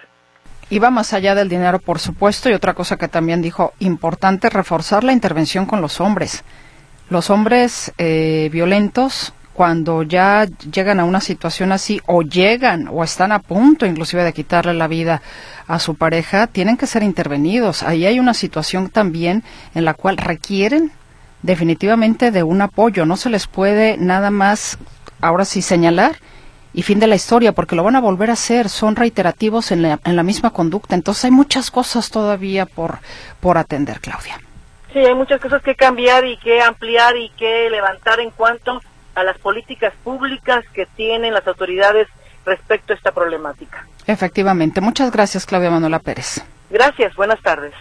Y 0.70 0.78
va 0.78 0.90
más 0.90 1.12
allá 1.12 1.34
del 1.34 1.48
dinero, 1.48 1.78
por 1.78 1.98
supuesto, 1.98 2.48
y 2.48 2.54
otra 2.54 2.74
cosa 2.74 2.96
que 2.96 3.08
también 3.08 3.42
dijo, 3.42 3.72
importante 3.80 4.48
reforzar 4.48 5.04
la 5.04 5.12
intervención 5.12 5.66
con 5.66 5.80
los 5.80 6.00
hombres. 6.00 6.42
Los 7.10 7.28
hombres 7.28 7.92
eh, 7.98 8.48
violentos, 8.50 9.34
cuando 9.52 10.02
ya 10.02 10.46
llegan 10.72 11.00
a 11.00 11.04
una 11.04 11.20
situación 11.20 11.70
así, 11.70 12.00
o 12.06 12.22
llegan, 12.22 12.88
o 12.90 13.04
están 13.04 13.30
a 13.30 13.40
punto 13.40 13.84
inclusive 13.84 14.24
de 14.24 14.32
quitarle 14.32 14.72
la 14.74 14.88
vida 14.88 15.20
a 15.66 15.78
su 15.78 15.96
pareja, 15.96 16.46
tienen 16.46 16.76
que 16.76 16.86
ser 16.86 17.02
intervenidos. 17.02 17.82
Ahí 17.82 18.06
hay 18.06 18.18
una 18.18 18.34
situación 18.34 18.88
también 18.88 19.44
en 19.74 19.84
la 19.84 19.94
cual 19.94 20.16
requieren 20.16 20.92
definitivamente 21.44 22.30
de 22.30 22.42
un 22.42 22.62
apoyo. 22.62 23.04
No 23.04 23.16
se 23.16 23.30
les 23.30 23.46
puede 23.46 23.96
nada 23.98 24.30
más 24.30 24.78
ahora 25.20 25.44
sí 25.44 25.62
señalar 25.62 26.16
y 26.72 26.82
fin 26.82 26.98
de 26.98 27.06
la 27.06 27.14
historia, 27.14 27.52
porque 27.52 27.76
lo 27.76 27.84
van 27.84 27.94
a 27.96 28.00
volver 28.00 28.30
a 28.30 28.32
hacer, 28.32 28.68
son 28.68 28.96
reiterativos 28.96 29.70
en 29.70 29.82
la, 29.82 30.00
en 30.04 30.16
la 30.16 30.22
misma 30.24 30.50
conducta. 30.50 30.94
Entonces 30.96 31.26
hay 31.26 31.30
muchas 31.30 31.70
cosas 31.70 32.10
todavía 32.10 32.66
por, 32.66 32.98
por 33.40 33.58
atender, 33.58 34.00
Claudia. 34.00 34.40
Sí, 34.92 35.00
hay 35.00 35.14
muchas 35.14 35.40
cosas 35.40 35.62
que 35.62 35.74
cambiar 35.74 36.24
y 36.24 36.36
que 36.38 36.62
ampliar 36.62 37.16
y 37.16 37.28
que 37.30 37.68
levantar 37.70 38.20
en 38.20 38.30
cuanto 38.30 38.80
a 39.14 39.22
las 39.22 39.38
políticas 39.38 39.92
públicas 40.02 40.64
que 40.72 40.86
tienen 40.96 41.34
las 41.34 41.46
autoridades 41.46 42.08
respecto 42.46 42.92
a 42.92 42.96
esta 42.96 43.12
problemática. 43.12 43.86
Efectivamente. 44.06 44.80
Muchas 44.80 45.12
gracias, 45.12 45.46
Claudia 45.46 45.70
Manuela 45.70 45.98
Pérez. 45.98 46.42
Gracias, 46.70 47.14
buenas 47.14 47.40
tardes. 47.40 47.74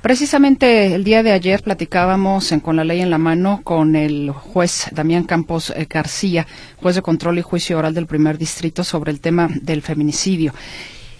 Precisamente 0.00 0.94
el 0.94 1.02
día 1.02 1.24
de 1.24 1.32
ayer 1.32 1.60
platicábamos 1.62 2.52
en 2.52 2.60
Con 2.60 2.76
la 2.76 2.84
Ley 2.84 3.00
en 3.00 3.10
la 3.10 3.18
Mano 3.18 3.62
con 3.64 3.96
el 3.96 4.30
juez 4.30 4.86
Damián 4.92 5.24
Campos 5.24 5.70
eh, 5.74 5.88
García, 5.90 6.46
juez 6.76 6.94
de 6.94 7.02
control 7.02 7.38
y 7.38 7.42
juicio 7.42 7.76
oral 7.78 7.94
del 7.94 8.06
primer 8.06 8.38
distrito 8.38 8.84
sobre 8.84 9.10
el 9.10 9.20
tema 9.20 9.48
del 9.50 9.82
feminicidio. 9.82 10.54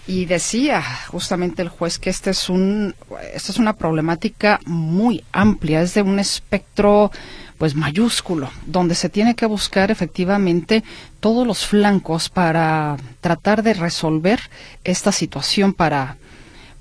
Y 0.07 0.25
decía 0.25 0.81
justamente 1.07 1.61
el 1.61 1.67
juez 1.67 1.99
que 1.99 2.09
este 2.09 2.29
es 2.29 2.49
un, 2.49 2.95
esta 3.33 3.51
es 3.51 3.59
una 3.59 3.73
problemática 3.73 4.61
muy 4.65 5.25
amplia, 5.33 5.81
es 5.81 5.93
de 5.93 6.01
un 6.01 6.17
espectro 6.17 7.11
pues 7.57 7.75
mayúsculo, 7.75 8.49
donde 8.65 8.95
se 8.95 9.09
tiene 9.09 9.35
que 9.35 9.45
buscar 9.45 9.91
efectivamente 9.91 10.85
todos 11.19 11.45
los 11.45 11.67
flancos 11.67 12.29
para 12.29 12.95
tratar 13.19 13.61
de 13.61 13.73
resolver 13.73 14.39
esta 14.85 15.11
situación 15.11 15.73
para 15.73 16.15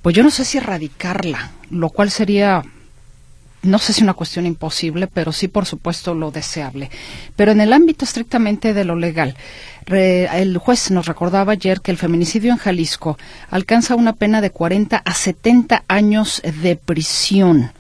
pues 0.03 0.15
yo 0.15 0.23
no 0.23 0.31
sé 0.31 0.45
si 0.45 0.59
erradicarla, 0.59 1.51
lo 1.71 1.91
cual 1.91 2.11
sería, 2.11 2.63
no 3.63 3.79
sé 3.79 3.93
si 3.93 4.03
una 4.03 4.15
cuestión 4.15 4.47
imposible, 4.47 5.07
pero 5.07 5.33
sí, 5.33 5.49
por 5.49 5.67
supuesto, 5.67 6.15
lo 6.15 6.31
deseable. 6.31 6.91
Pero 7.37 7.53
en 7.53 7.61
el 7.61 7.73
ámbito 7.73 8.05
estrictamente 8.05 8.75
de 8.75 8.85
lo 8.85 8.97
legal, 8.97 9.37
el 9.87 10.59
juez 10.59 10.91
nos 10.91 11.07
recordaba 11.07 11.53
ayer 11.53 11.81
que 11.81 11.91
el 11.91 11.97
feminicidio 11.97 12.53
en 12.53 12.59
Jalisco 12.59 13.19
alcanza 13.51 13.97
una 13.97 14.13
pena 14.13 14.41
de 14.41 14.51
40 14.51 14.99
a 14.99 15.15
70 15.15 15.85
años 15.89 16.43
de 16.63 16.77
prisión. 16.77 17.73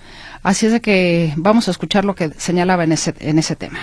Así 0.42 0.66
es 0.66 0.72
de 0.72 0.80
que 0.80 1.34
vamos 1.36 1.68
a 1.68 1.70
escuchar 1.70 2.04
lo 2.04 2.14
que 2.14 2.30
señalaba 2.38 2.84
en 2.84 2.92
ese, 2.92 3.14
en 3.20 3.38
ese 3.38 3.56
tema. 3.56 3.78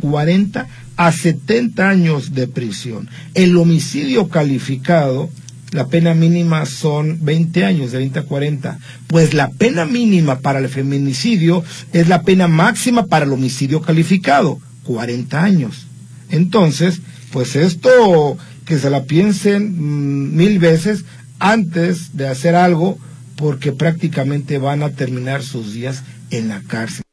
40 0.00 0.66
a 0.96 1.12
70 1.12 1.88
años 1.88 2.34
de 2.34 2.46
prisión. 2.46 3.08
El 3.34 3.56
homicidio 3.56 4.28
calificado 4.28 5.30
la 5.72 5.88
pena 5.88 6.14
mínima 6.14 6.64
son 6.66 7.24
20 7.24 7.64
años, 7.64 7.92
de 7.92 7.98
20 7.98 8.20
a 8.20 8.22
40. 8.22 8.78
Pues 9.08 9.34
la 9.34 9.50
pena 9.50 9.84
mínima 9.84 10.38
para 10.40 10.58
el 10.58 10.68
feminicidio 10.68 11.64
es 11.92 12.08
la 12.08 12.22
pena 12.22 12.48
máxima 12.48 13.06
para 13.06 13.24
el 13.24 13.32
homicidio 13.32 13.80
calificado, 13.80 14.60
40 14.84 15.42
años. 15.42 15.86
Entonces, 16.30 17.00
pues 17.32 17.56
esto 17.56 18.38
que 18.64 18.78
se 18.78 18.90
la 18.90 19.04
piensen 19.04 19.74
mm, 19.76 20.36
mil 20.36 20.58
veces 20.58 21.04
antes 21.38 22.16
de 22.16 22.28
hacer 22.28 22.54
algo, 22.54 22.98
porque 23.36 23.72
prácticamente 23.72 24.58
van 24.58 24.82
a 24.82 24.90
terminar 24.90 25.42
sus 25.42 25.72
días 25.72 26.02
en 26.30 26.48
la 26.48 26.62
cárcel. 26.62 27.05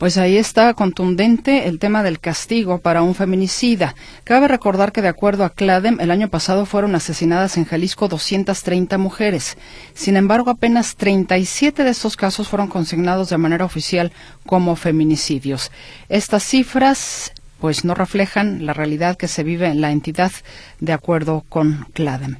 Pues 0.00 0.16
ahí 0.16 0.38
está 0.38 0.72
contundente 0.72 1.68
el 1.68 1.78
tema 1.78 2.02
del 2.02 2.20
castigo 2.20 2.78
para 2.78 3.02
un 3.02 3.14
feminicida. 3.14 3.94
Cabe 4.24 4.48
recordar 4.48 4.92
que 4.92 5.02
de 5.02 5.08
acuerdo 5.08 5.44
a 5.44 5.50
CLADEM, 5.50 6.00
el 6.00 6.10
año 6.10 6.28
pasado 6.28 6.64
fueron 6.64 6.94
asesinadas 6.94 7.58
en 7.58 7.66
Jalisco 7.66 8.08
230 8.08 8.96
mujeres. 8.96 9.58
Sin 9.92 10.16
embargo, 10.16 10.52
apenas 10.52 10.96
37 10.96 11.84
de 11.84 11.90
estos 11.90 12.16
casos 12.16 12.48
fueron 12.48 12.68
consignados 12.68 13.28
de 13.28 13.36
manera 13.36 13.66
oficial 13.66 14.10
como 14.46 14.74
feminicidios. 14.74 15.70
Estas 16.08 16.44
cifras 16.44 17.34
pues 17.58 17.84
no 17.84 17.94
reflejan 17.94 18.64
la 18.64 18.72
realidad 18.72 19.18
que 19.18 19.28
se 19.28 19.42
vive 19.42 19.66
en 19.66 19.82
la 19.82 19.92
entidad 19.92 20.32
de 20.80 20.94
acuerdo 20.94 21.44
con 21.50 21.86
CLADEM. 21.92 22.38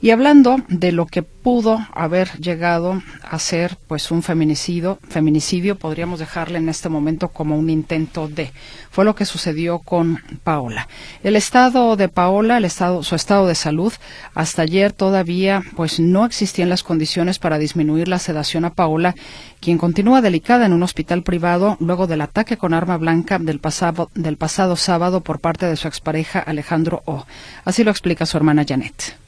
Y 0.00 0.12
hablando 0.12 0.62
de 0.68 0.92
lo 0.92 1.04
que 1.04 1.26
pudo 1.42 1.86
haber 1.92 2.38
llegado 2.38 3.02
a 3.22 3.38
ser 3.38 3.76
pues 3.88 4.10
un 4.10 4.22
feminicidio, 4.22 4.98
feminicidio 5.08 5.76
podríamos 5.76 6.20
dejarle 6.20 6.58
en 6.58 6.68
este 6.68 6.88
momento 6.88 7.28
como 7.28 7.58
un 7.58 7.68
intento 7.68 8.28
de. 8.28 8.52
Fue 8.90 9.04
lo 9.04 9.14
que 9.14 9.24
sucedió 9.24 9.80
con 9.80 10.20
Paola. 10.44 10.88
El 11.22 11.34
estado 11.34 11.96
de 11.96 12.08
Paola, 12.08 12.58
el 12.58 12.64
estado, 12.64 13.02
su 13.02 13.14
estado 13.14 13.46
de 13.46 13.54
salud, 13.54 13.92
hasta 14.34 14.62
ayer 14.62 14.92
todavía 14.92 15.62
pues 15.76 15.98
no 15.98 16.24
existían 16.24 16.68
las 16.68 16.82
condiciones 16.82 17.38
para 17.38 17.58
disminuir 17.58 18.08
la 18.08 18.18
sedación 18.18 18.64
a 18.64 18.74
Paola, 18.74 19.14
quien 19.60 19.78
continúa 19.78 20.20
delicada 20.20 20.66
en 20.66 20.72
un 20.72 20.82
hospital 20.82 21.22
privado 21.22 21.76
luego 21.80 22.06
del 22.06 22.20
ataque 22.20 22.56
con 22.56 22.74
arma 22.74 22.96
blanca 22.98 23.38
del 23.38 23.58
pasado, 23.58 24.10
del 24.14 24.36
pasado 24.36 24.76
sábado 24.76 25.20
por 25.22 25.40
parte 25.40 25.66
de 25.66 25.76
su 25.76 25.88
expareja 25.88 26.38
Alejandro 26.38 27.02
O. 27.04 27.26
Así 27.64 27.82
lo 27.82 27.90
explica 27.90 28.26
su 28.26 28.36
hermana 28.36 28.64
Janet. 28.66 29.21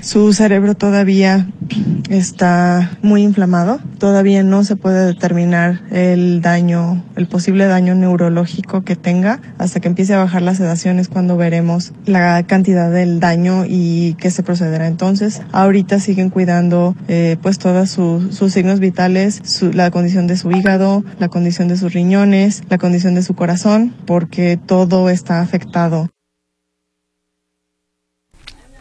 Su 0.00 0.32
cerebro 0.32 0.74
todavía 0.74 1.46
está 2.10 2.90
muy 3.02 3.22
inflamado, 3.22 3.78
todavía 3.98 4.42
no 4.42 4.64
se 4.64 4.74
puede 4.74 5.06
determinar 5.06 5.80
el 5.90 6.40
daño, 6.40 7.04
el 7.14 7.28
posible 7.28 7.66
daño 7.66 7.94
neurológico 7.94 8.82
que 8.82 8.96
tenga. 8.96 9.40
Hasta 9.58 9.78
que 9.78 9.88
empiece 9.88 10.14
a 10.14 10.18
bajar 10.18 10.42
la 10.42 10.54
sedación 10.54 10.98
es 10.98 11.08
cuando 11.08 11.36
veremos 11.36 11.92
la 12.04 12.42
cantidad 12.44 12.90
del 12.90 13.20
daño 13.20 13.64
y 13.66 14.14
qué 14.14 14.30
se 14.30 14.42
procederá. 14.42 14.88
Entonces, 14.88 15.40
ahorita 15.52 16.00
siguen 16.00 16.30
cuidando 16.30 16.96
eh, 17.06 17.36
pues 17.40 17.58
todos 17.58 17.90
sus 17.90 18.52
signos 18.52 18.80
vitales, 18.80 19.40
la 19.72 19.90
condición 19.92 20.26
de 20.26 20.36
su 20.36 20.50
hígado, 20.50 21.04
la 21.20 21.28
condición 21.28 21.68
de 21.68 21.76
sus 21.76 21.92
riñones, 21.92 22.62
la 22.68 22.78
condición 22.78 23.14
de 23.14 23.22
su 23.22 23.34
corazón, 23.34 23.94
porque 24.04 24.58
todo 24.58 25.10
está 25.10 25.40
afectado 25.40 26.10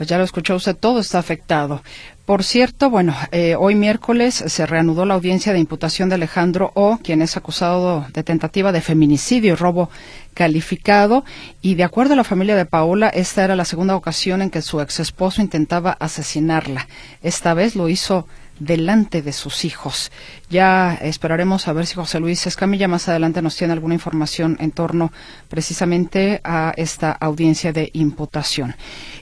pues 0.01 0.09
ya 0.09 0.17
lo 0.17 0.23
escuchó 0.23 0.55
usted, 0.55 0.75
todo 0.75 0.99
está 0.99 1.19
afectado. 1.19 1.83
Por 2.25 2.43
cierto, 2.43 2.89
bueno, 2.89 3.15
eh, 3.31 3.53
hoy 3.55 3.75
miércoles 3.75 4.33
se 4.33 4.65
reanudó 4.65 5.05
la 5.05 5.13
audiencia 5.13 5.53
de 5.53 5.59
imputación 5.59 6.09
de 6.09 6.15
Alejandro 6.15 6.71
O, 6.73 6.97
quien 7.03 7.21
es 7.21 7.37
acusado 7.37 8.07
de 8.11 8.23
tentativa 8.23 8.71
de 8.71 8.81
feminicidio 8.81 9.53
y 9.53 9.55
robo 9.55 9.91
calificado. 10.33 11.23
Y 11.61 11.75
de 11.75 11.83
acuerdo 11.83 12.13
a 12.13 12.17
la 12.17 12.23
familia 12.23 12.55
de 12.55 12.65
Paola, 12.65 13.09
esta 13.09 13.43
era 13.43 13.55
la 13.55 13.63
segunda 13.63 13.95
ocasión 13.95 14.41
en 14.41 14.49
que 14.49 14.63
su 14.63 14.81
ex 14.81 14.99
esposo 14.99 15.39
intentaba 15.39 15.91
asesinarla. 15.91 16.87
Esta 17.21 17.53
vez 17.53 17.75
lo 17.75 17.87
hizo 17.87 18.25
delante 18.59 19.21
de 19.21 19.33
sus 19.33 19.65
hijos. 19.65 20.11
Ya 20.49 20.95
esperaremos 21.01 21.67
a 21.67 21.73
ver 21.73 21.85
si 21.85 21.95
José 21.95 22.19
Luis 22.19 22.45
Escamilla 22.45 22.87
más 22.87 23.09
adelante 23.09 23.41
nos 23.41 23.55
tiene 23.55 23.73
alguna 23.73 23.95
información 23.95 24.57
en 24.59 24.71
torno 24.71 25.11
precisamente 25.49 26.41
a 26.43 26.73
esta 26.77 27.11
audiencia 27.11 27.73
de 27.73 27.89
imputación. 27.93 28.75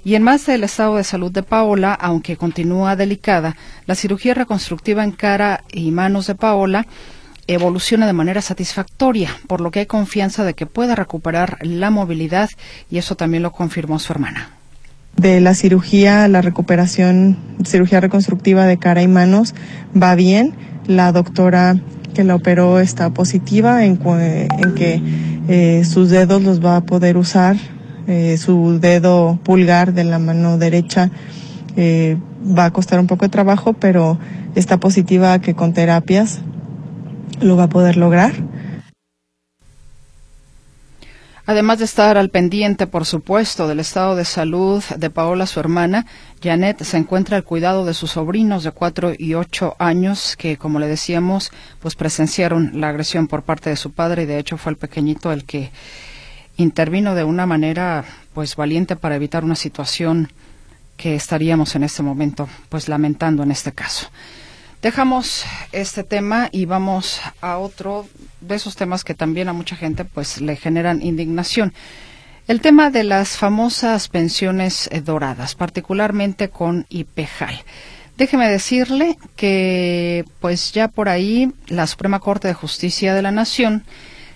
Y 0.04 0.16
en 0.16 0.24
más 0.24 0.46
del 0.46 0.64
estado 0.64 0.98
de 0.98 1.04
salud 1.04 1.32
de 1.32 1.44
Paola, 1.44 1.94
aunque 1.94 2.38
continúa 2.38 2.96
delicada, 2.96 3.56
la 3.86 3.96
cirugía 3.96 4.34
reconstructiva 4.34 5.04
en 5.04 5.12
cara 5.12 5.64
y 5.72 5.92
manos 5.92 6.28
de 6.28 6.36
Paola 6.36 6.86
evoluciona 7.48 8.06
de 8.06 8.14
manera 8.14 8.42
satisfactoria, 8.42 9.36
por 9.48 9.60
lo 9.60 9.72
que 9.72 9.80
hay 9.80 9.86
confianza 9.88 10.44
de 10.44 10.54
que 10.54 10.68
pueda 10.68 10.96
recuperar 10.96 11.58
la 11.62 11.90
movilidad 11.90 12.50
y 12.92 13.00
eso 13.00 13.16
también 13.16 13.42
lo 13.42 13.52
confirmó 13.52 13.98
su 13.98 14.14
hermana 14.14 14.59
de 15.18 15.42
la 15.42 15.54
cirugía, 15.54 16.28
la 16.28 16.42
recuperación, 16.42 17.38
cirugía 17.66 18.00
reconstructiva 18.00 18.66
de 18.66 18.78
cara 18.78 19.02
y 19.02 19.08
manos 19.08 19.54
va 19.96 20.16
bien. 20.16 20.54
La 20.88 21.12
doctora 21.12 21.76
que 22.14 22.24
la 22.24 22.36
operó 22.36 22.80
está 22.80 23.12
positiva 23.12 23.86
en, 23.86 23.98
que 24.76 25.02
eh, 25.48 25.84
sus 25.86 26.10
dedos 26.10 26.42
los 26.42 26.64
va 26.64 26.78
a 26.78 26.82
poder 26.82 27.18
usar. 27.18 27.58
Eh, 28.08 28.38
su 28.38 28.80
dedo 28.80 29.40
pulgar 29.44 29.94
de 29.94 30.04
la 30.04 30.18
mano 30.18 30.58
derecha 30.58 31.12
eh, 31.76 32.18
va 32.58 32.66
a 32.66 32.72
costar 32.72 33.00
un 33.00 33.08
poco 33.08 33.26
de 33.26 33.30
trabajo, 33.30 33.74
pero 33.74 34.18
está 34.56 34.80
positiva 34.80 35.40
que 35.40 35.54
con 35.54 35.74
terapias 35.74 36.40
lo 37.42 37.56
va 37.56 37.64
a 37.66 37.70
poder 37.70 37.98
lograr. 37.98 38.34
Además 41.50 41.80
de 41.80 41.86
estar 41.86 42.16
al 42.20 42.30
pendiente, 42.30 42.86
por 42.86 43.08
supuesto, 43.08 43.68
del 43.68 43.80
estado 43.80 44.16
de 44.16 44.24
salud 44.24 44.84
de 44.84 45.10
Paola, 45.10 45.48
su 45.48 45.60
hermana, 45.60 46.06
Janet 46.44 46.84
se 46.84 46.96
encuentra 46.96 47.38
al 47.38 47.44
cuidado 47.44 47.86
de 47.86 47.96
sus 47.96 48.12
sobrinos 48.12 48.64
de 48.64 48.70
cuatro 48.70 49.14
y 49.18 49.34
ocho 49.34 49.76
años 49.80 50.36
que, 50.38 50.58
como 50.58 50.78
le 50.78 50.86
decíamos, 50.86 51.52
pues 51.80 51.96
presenciaron 51.96 52.80
la 52.80 52.90
agresión 52.90 53.26
por 53.26 53.42
parte 53.42 53.72
de 53.72 53.78
su 53.78 53.94
padre 53.94 54.22
y 54.22 54.26
de 54.28 54.38
hecho 54.38 54.58
fue 54.58 54.74
el 54.74 54.78
pequeñito 54.78 55.32
el 55.32 55.44
que 55.44 55.72
intervino 56.58 57.16
de 57.16 57.24
una 57.24 57.48
manera 57.48 58.06
pues 58.36 58.56
valiente 58.56 58.96
para 58.96 59.16
evitar 59.16 59.44
una 59.44 59.56
situación 59.56 60.32
que 60.98 61.16
estaríamos 61.16 61.74
en 61.74 61.82
este 61.82 62.04
momento 62.04 62.48
pues 62.70 62.88
lamentando 62.88 63.42
en 63.42 63.50
este 63.50 63.72
caso. 63.72 64.12
Dejamos 64.82 65.44
este 65.74 66.06
tema 66.06 66.48
y 66.54 66.64
vamos 66.64 67.20
a 67.42 67.58
otro 67.58 68.08
de 68.40 68.56
esos 68.56 68.78
temas 68.78 69.04
que 69.04 69.14
también 69.14 69.50
a 69.50 69.54
mucha 69.54 69.76
gente 69.76 70.06
pues 70.06 70.40
le 70.40 70.56
generan 70.56 71.02
indignación. 71.02 71.74
El 72.48 72.62
tema 72.62 72.90
de 72.90 73.04
las 73.04 73.36
famosas 73.36 74.08
pensiones 74.08 74.88
eh, 74.94 75.02
doradas, 75.02 75.56
particularmente 75.56 76.48
con 76.48 76.86
IPEJAL. 76.88 77.62
Déjeme 78.18 78.50
decirle 78.50 79.18
que 79.36 80.24
pues 80.40 80.72
ya 80.72 80.88
por 80.88 81.10
ahí 81.10 81.52
la 81.68 81.86
Suprema 81.86 82.22
Corte 82.22 82.48
de 82.48 82.54
Justicia 82.54 83.14
de 83.14 83.22
la 83.22 83.32
Nación 83.32 83.84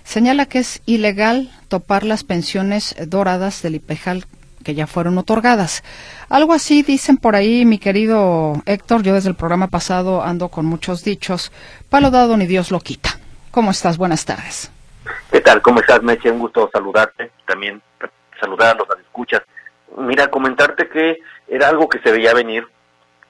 señala 0.04 0.44
que 0.44 0.58
es 0.58 0.82
ilegal 0.84 1.50
topar 1.68 2.04
las 2.04 2.22
pensiones 2.22 2.94
doradas 3.06 3.62
del 3.62 3.76
IPEJAL 3.76 4.26
que 4.64 4.74
ya 4.74 4.86
fueron 4.88 5.16
otorgadas. 5.18 5.84
Algo 6.28 6.52
así 6.52 6.82
dicen 6.82 7.16
por 7.16 7.36
ahí, 7.36 7.64
mi 7.64 7.78
querido 7.78 8.54
Héctor, 8.66 9.02
yo 9.02 9.14
desde 9.14 9.28
el 9.28 9.36
programa 9.36 9.68
pasado 9.68 10.22
ando 10.24 10.48
con 10.48 10.66
muchos 10.66 11.04
dichos, 11.04 11.52
palo 11.88 12.10
dado 12.10 12.36
ni 12.36 12.46
Dios 12.46 12.72
lo 12.72 12.80
quita. 12.80 13.10
¿Cómo 13.52 13.70
estás? 13.70 13.98
Buenas 13.98 14.24
tardes. 14.24 14.72
¿Qué 15.30 15.40
tal? 15.40 15.62
¿Cómo 15.62 15.80
estás, 15.80 16.02
Meche? 16.02 16.30
Un 16.30 16.40
gusto 16.40 16.68
saludarte, 16.72 17.30
también 17.46 17.80
saludar 18.40 18.74
a 18.74 18.78
los 18.78 18.88
escuchas. 18.98 19.42
Mira, 19.96 20.28
comentarte 20.28 20.88
que 20.88 21.18
era 21.46 21.68
algo 21.68 21.88
que 21.88 22.00
se 22.00 22.10
veía 22.10 22.34
venir, 22.34 22.66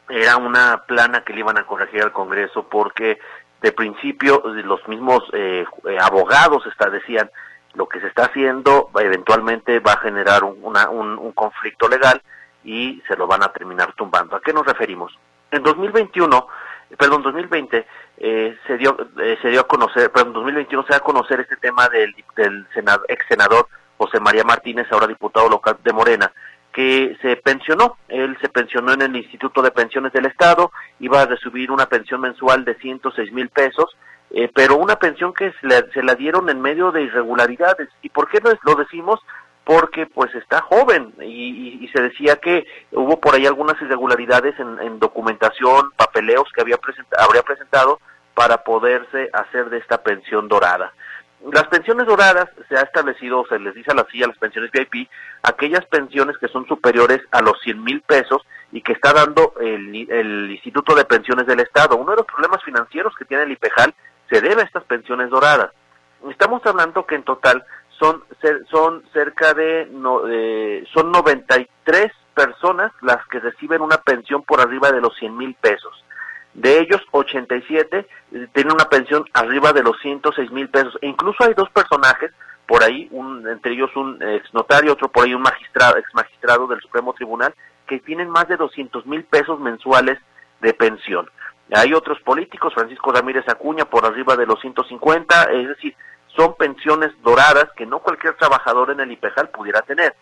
era 0.09 0.37
una 0.37 0.83
plana 0.87 1.25
que 1.25 1.33
le 1.33 1.41
iban 1.41 1.59
a 1.59 1.67
corregir 1.67 2.03
al 2.03 2.13
Congreso 2.13 2.69
porque 2.69 3.19
de 3.61 3.73
principio 3.73 4.43
los 4.45 4.87
mismos 4.89 5.23
eh, 5.33 5.65
eh 5.89 5.99
abogados 6.01 6.65
decían 6.93 7.31
lo 7.75 7.89
que 7.89 8.01
se 8.01 8.07
está 8.07 8.27
haciendo 8.27 8.91
eventualmente 8.99 9.81
va 9.81 9.93
a 9.93 9.99
generar 9.99 10.45
un, 10.45 10.59
un, 10.65 11.33
conflicto 11.33 11.89
legal 11.89 12.23
y 12.65 13.03
se 13.09 13.17
lo 13.17 13.27
van 13.27 13.43
a 13.43 13.53
terminar 13.53 13.93
tumbando. 13.95 14.37
¿A 14.37 14.41
qué 14.41 14.53
nos 14.53 14.65
referimos? 14.67 15.17
En 15.51 15.63
2021, 15.63 16.47
perdón, 16.97 17.23
2020 17.23 17.87
eh, 18.19 18.57
se 18.67 18.77
dio 18.77 18.97
eh, 19.21 19.39
se 19.43 19.49
dio 19.49 19.61
a 19.61 19.67
conocer, 19.67 20.11
perdón, 20.11 20.29
en 20.29 20.35
2021 20.35 20.85
se 20.85 20.93
da 20.93 20.97
a 20.99 21.01
conocer 21.01 21.41
este 21.41 21.57
tema 21.57 21.89
del, 21.89 22.15
del 22.37 22.67
ex 23.09 23.27
senador 23.29 23.69
José 23.97 24.21
María 24.21 24.45
Martínez, 24.45 24.87
ahora 24.91 25.07
diputado 25.07 25.49
local 25.49 25.79
de 25.83 25.93
Morena, 25.93 26.33
que 26.73 27.17
se 27.23 27.37
pensionó. 27.37 27.97
Él 28.09 28.37
se 28.41 28.49
pensionó 28.49 28.93
en 28.93 29.03
el 29.03 29.17
Instituto 29.17 29.63
de 29.63 29.71
Pensiones 29.71 30.13
del 30.13 30.27
Estado, 30.27 30.73
iba 31.01 31.23
a 31.23 31.27
recibir 31.27 31.71
una 31.71 31.87
pensión 31.87 32.21
mensual 32.21 32.65
de 32.65 32.75
106 32.75 33.33
mil 33.33 33.49
pesos 33.49 33.97
eh, 34.37 34.51
pero 34.53 34.77
una 34.77 34.99
pensión 34.99 35.33
que 35.33 35.53
se 35.61 36.03
la, 36.03 36.15
dieron 36.17 36.51
en 36.51 36.61
medio 36.61 36.91
de 36.91 37.03
irregularidades. 37.03 37.89
¿Y 38.03 38.09
por 38.09 38.29
qué 38.29 38.41
lo 38.65 38.75
decimos? 38.75 39.21
Porque 39.63 40.07
pues 40.07 40.35
está 40.35 40.61
joven 40.61 41.15
y, 41.23 41.89
se 41.95 42.03
decía 42.03 42.35
que 42.37 42.67
hubo 42.91 43.21
por 43.21 43.37
ahí 43.37 43.47
algunas 43.47 43.81
irregularidades 43.81 44.59
en, 44.59 44.99
documentación, 44.99 45.93
papeleos 45.97 46.49
que 46.53 46.63
había 46.63 46.81
habría 47.17 47.43
presentado 47.45 48.01
para 48.35 48.65
poderse 48.65 49.31
hacer 49.33 49.71
de 49.71 49.79
esta 49.79 50.03
pensión 50.03 50.49
dorada. 50.49 50.93
Las 51.53 51.69
pensiones 51.69 52.07
doradas 52.07 52.49
se 52.69 52.77
ha 52.77 52.81
establecido, 52.81 53.45
se 53.49 53.61
les 53.61 53.75
dice 53.75 53.93
a 53.93 53.95
la 53.95 54.07
silla, 54.11 54.27
las 54.27 54.39
pensiones 54.39 54.73
VIP, 54.73 55.09
aquellas 55.45 55.87
pensiones 55.87 56.37
que 56.39 56.49
son 56.49 56.67
superiores 56.67 57.21
a 57.31 57.41
los 57.41 57.61
100 57.63 57.85
mil 57.85 58.01
pesos 58.01 58.43
y 58.73 58.83
que 58.83 58.95
está 58.95 59.13
dando 59.13 59.55
el, 59.61 60.11
el 60.11 60.51
Instituto 60.51 60.97
de 60.97 61.05
Pensiones 61.05 61.47
del 61.47 61.61
Estado. 61.61 61.97
Uno 61.97 62.11
de 62.11 62.17
los 62.17 62.27
problemas 62.27 62.65
financieros 62.65 63.15
que 63.17 63.27
tiene 63.27 63.45
el 63.45 63.53
IPEJAL 63.53 63.95
se 64.31 64.41
debe 64.41 64.63
a 64.63 64.65
estas 64.65 64.85
pensiones 64.85 65.31
doradas. 65.31 65.71
Estamos 66.31 66.65
hablando 66.65 67.07
que 67.07 67.17
en 67.17 67.23
total 67.23 67.65
son, 67.99 68.25
son 68.71 69.05
cerca 69.13 69.55
de, 69.55 69.87
no, 69.91 70.23
son 70.93 71.13
93 71.13 72.13
personas 72.35 72.93
las 73.01 73.25
que 73.29 73.41
reciben 73.41 73.81
una 73.81 73.99
pensión 73.99 74.43
por 74.43 74.61
arriba 74.61 74.91
de 74.91 75.01
los 75.01 75.17
100 75.17 75.37
mil 75.37 75.55
pesos. 75.55 76.05
De 76.55 76.79
ellos, 76.79 77.01
87 77.11 78.07
tienen 78.53 78.73
una 78.73 78.89
pensión 78.89 79.25
arriba 79.33 79.73
de 79.73 79.83
los 79.83 79.99
106 80.01 80.51
mil 80.53 80.69
pesos. 80.69 80.97
E 81.01 81.09
incluso 81.09 81.45
hay 81.45 81.55
dos 81.55 81.69
personajes, 81.71 82.31
por 82.67 82.83
ahí, 82.83 83.09
un, 83.11 83.47
entre 83.49 83.73
ellos 83.73 83.91
un 83.97 84.23
ex 84.23 84.53
notario, 84.55 84.93
otro 84.93 85.09
por 85.09 85.25
ahí 85.25 85.35
un 85.35 85.43
magistrado, 85.43 85.97
ex 85.97 86.09
magistrado 86.15 86.67
del 86.67 86.81
Supremo 86.81 87.13
Tribunal, 87.13 87.55
que 87.87 87.99
tienen 88.01 88.31
más 88.31 88.49
de 88.49 88.57
200 88.57 89.05
mil 89.07 89.25
pesos 89.25 89.59
mensuales 89.61 90.19
de 90.61 90.73
pensión. 90.75 91.29
Hay 91.73 91.95
otros 91.95 92.21
políticos, 92.21 92.75
Francisco 92.75 93.13
Ramírez 93.13 93.49
Acuña 93.49 93.85
por 93.85 94.05
arriba 94.05 94.37
de 94.37 94.47
los 94.47 94.61
150, 94.61 95.45
es 95.45 95.69
decir, 95.69 95.97
son 96.37 96.55
pensiones 96.55 97.11
doradas 97.23 97.69
que 97.77 97.87
no 97.87 98.01
cualquier 98.01 98.35
trabajador 98.35 98.91
en 98.91 99.01
el 99.01 99.13
IPEJAL 99.13 99.49
pudiera 99.49 99.81
tener. 99.83 100.15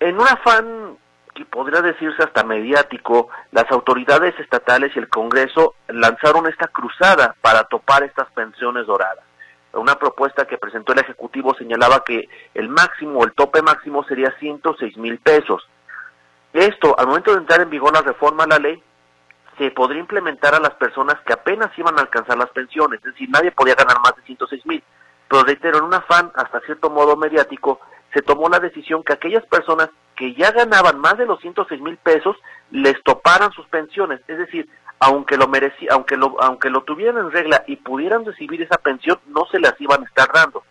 En 0.00 0.18
un 0.18 0.28
afán 0.28 0.96
que 1.34 1.44
podría 1.44 1.82
decirse 1.82 2.22
hasta 2.22 2.44
mediático, 2.44 3.28
las 3.50 3.70
autoridades 3.70 4.38
estatales 4.38 4.94
y 4.94 5.00
el 5.00 5.08
Congreso 5.08 5.74
lanzaron 5.88 6.46
esta 6.46 6.68
cruzada 6.68 7.34
para 7.40 7.64
topar 7.64 8.04
estas 8.04 8.30
pensiones 8.32 8.86
doradas. 8.86 9.24
Una 9.72 9.96
propuesta 9.96 10.46
que 10.46 10.58
presentó 10.58 10.92
el 10.92 11.00
Ejecutivo 11.00 11.54
señalaba 11.54 12.04
que 12.04 12.28
el 12.54 12.68
máximo, 12.68 13.24
el 13.24 13.32
tope 13.32 13.60
máximo 13.62 14.04
sería 14.04 14.32
106 14.38 14.96
mil 14.98 15.18
pesos. 15.18 15.66
Esto, 16.52 16.96
al 16.96 17.08
momento 17.08 17.32
de 17.32 17.38
entrar 17.38 17.60
en 17.60 17.70
vigor 17.70 17.92
la 17.92 18.02
reforma 18.02 18.44
a 18.44 18.46
la 18.46 18.58
ley, 18.58 18.80
se 19.58 19.70
podría 19.70 20.00
implementar 20.00 20.54
a 20.54 20.60
las 20.60 20.74
personas 20.74 21.16
que 21.26 21.32
apenas 21.32 21.70
iban 21.78 21.98
a 21.98 22.02
alcanzar 22.02 22.36
las 22.36 22.50
pensiones, 22.50 23.00
es 23.00 23.12
decir, 23.12 23.28
nadie 23.30 23.52
podía 23.52 23.74
ganar 23.74 24.00
más 24.00 24.16
de 24.16 24.22
106 24.22 24.66
mil. 24.66 24.82
Pero 25.28 25.44
reitero, 25.44 25.78
en 25.78 25.84
un 25.84 25.94
afán 25.94 26.30
hasta 26.34 26.60
cierto 26.60 26.90
modo 26.90 27.16
mediático, 27.16 27.80
se 28.12 28.22
tomó 28.22 28.48
la 28.48 28.60
decisión 28.60 29.02
que 29.02 29.12
aquellas 29.12 29.44
personas 29.46 29.90
que 30.16 30.34
ya 30.34 30.52
ganaban 30.52 30.98
más 30.98 31.18
de 31.18 31.26
los 31.26 31.40
106 31.40 31.80
mil 31.80 31.96
pesos 31.96 32.36
les 32.70 33.02
toparan 33.02 33.50
sus 33.52 33.66
pensiones, 33.66 34.20
es 34.28 34.38
decir, 34.38 34.68
aunque 35.00 35.36
lo 35.36 35.48
merecía, 35.48 35.90
aunque 35.92 36.16
lo, 36.16 36.40
aunque 36.40 36.70
lo 36.70 36.82
tuvieran 36.84 37.18
en 37.18 37.32
regla 37.32 37.64
y 37.66 37.76
pudieran 37.76 38.24
recibir 38.24 38.62
esa 38.62 38.78
pensión, 38.78 39.18
no 39.26 39.46
se 39.50 39.58
las 39.58 39.74
iban 39.80 40.02
a 40.02 40.06
estar 40.06 40.28
dando. 40.32 40.62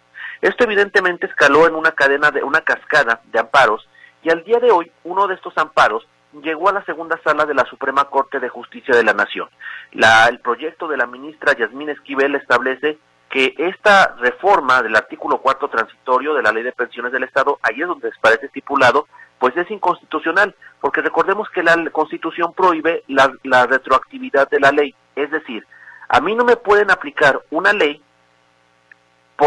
Esto 0.41 0.63
evidentemente 0.63 1.27
escaló 1.27 1.67
en 1.67 1.75
una 1.75 1.91
cadena 1.91 2.31
de 2.31 2.43
una 2.43 2.61
cascada 2.61 3.21
de 3.31 3.39
amparos 3.39 3.87
y 4.23 4.29
al 4.29 4.43
día 4.43 4.59
de 4.59 4.71
hoy 4.71 4.91
uno 5.03 5.27
de 5.27 5.35
estos 5.35 5.57
amparos 5.57 6.07
llegó 6.41 6.69
a 6.69 6.73
la 6.73 6.85
segunda 6.85 7.19
sala 7.23 7.45
de 7.45 7.53
la 7.53 7.65
Suprema 7.65 8.05
Corte 8.05 8.39
de 8.39 8.49
Justicia 8.49 8.95
de 8.95 9.03
la 9.03 9.13
Nación. 9.13 9.49
La, 9.91 10.27
el 10.27 10.39
proyecto 10.39 10.87
de 10.87 10.97
la 10.97 11.05
ministra 11.05 11.53
Yasmín 11.53 11.89
Esquivel 11.89 12.35
establece 12.35 12.97
que 13.29 13.53
esta 13.57 14.15
reforma 14.19 14.81
del 14.81 14.95
artículo 14.95 15.39
cuarto 15.39 15.67
transitorio 15.67 16.33
de 16.33 16.43
la 16.43 16.51
Ley 16.51 16.63
de 16.63 16.71
Pensiones 16.71 17.11
del 17.11 17.23
Estado, 17.23 17.57
ahí 17.63 17.81
es 17.81 17.87
donde 17.87 18.11
parece 18.21 18.45
estipulado, 18.45 19.07
pues 19.39 19.57
es 19.57 19.69
inconstitucional, 19.71 20.55
porque 20.79 21.01
recordemos 21.01 21.49
que 21.49 21.63
la 21.63 21.75
Constitución 21.91 22.53
prohíbe 22.53 23.03
la, 23.07 23.33
la 23.43 23.65
retroactividad 23.65 24.49
de 24.49 24.59
la 24.59 24.71
ley, 24.71 24.95
es 25.15 25.31
decir, 25.31 25.65
a 26.09 26.21
mí 26.21 26.35
no 26.35 26.45
me 26.45 26.57
pueden 26.57 26.91
aplicar 26.91 27.41
una 27.49 27.73
ley 27.73 28.01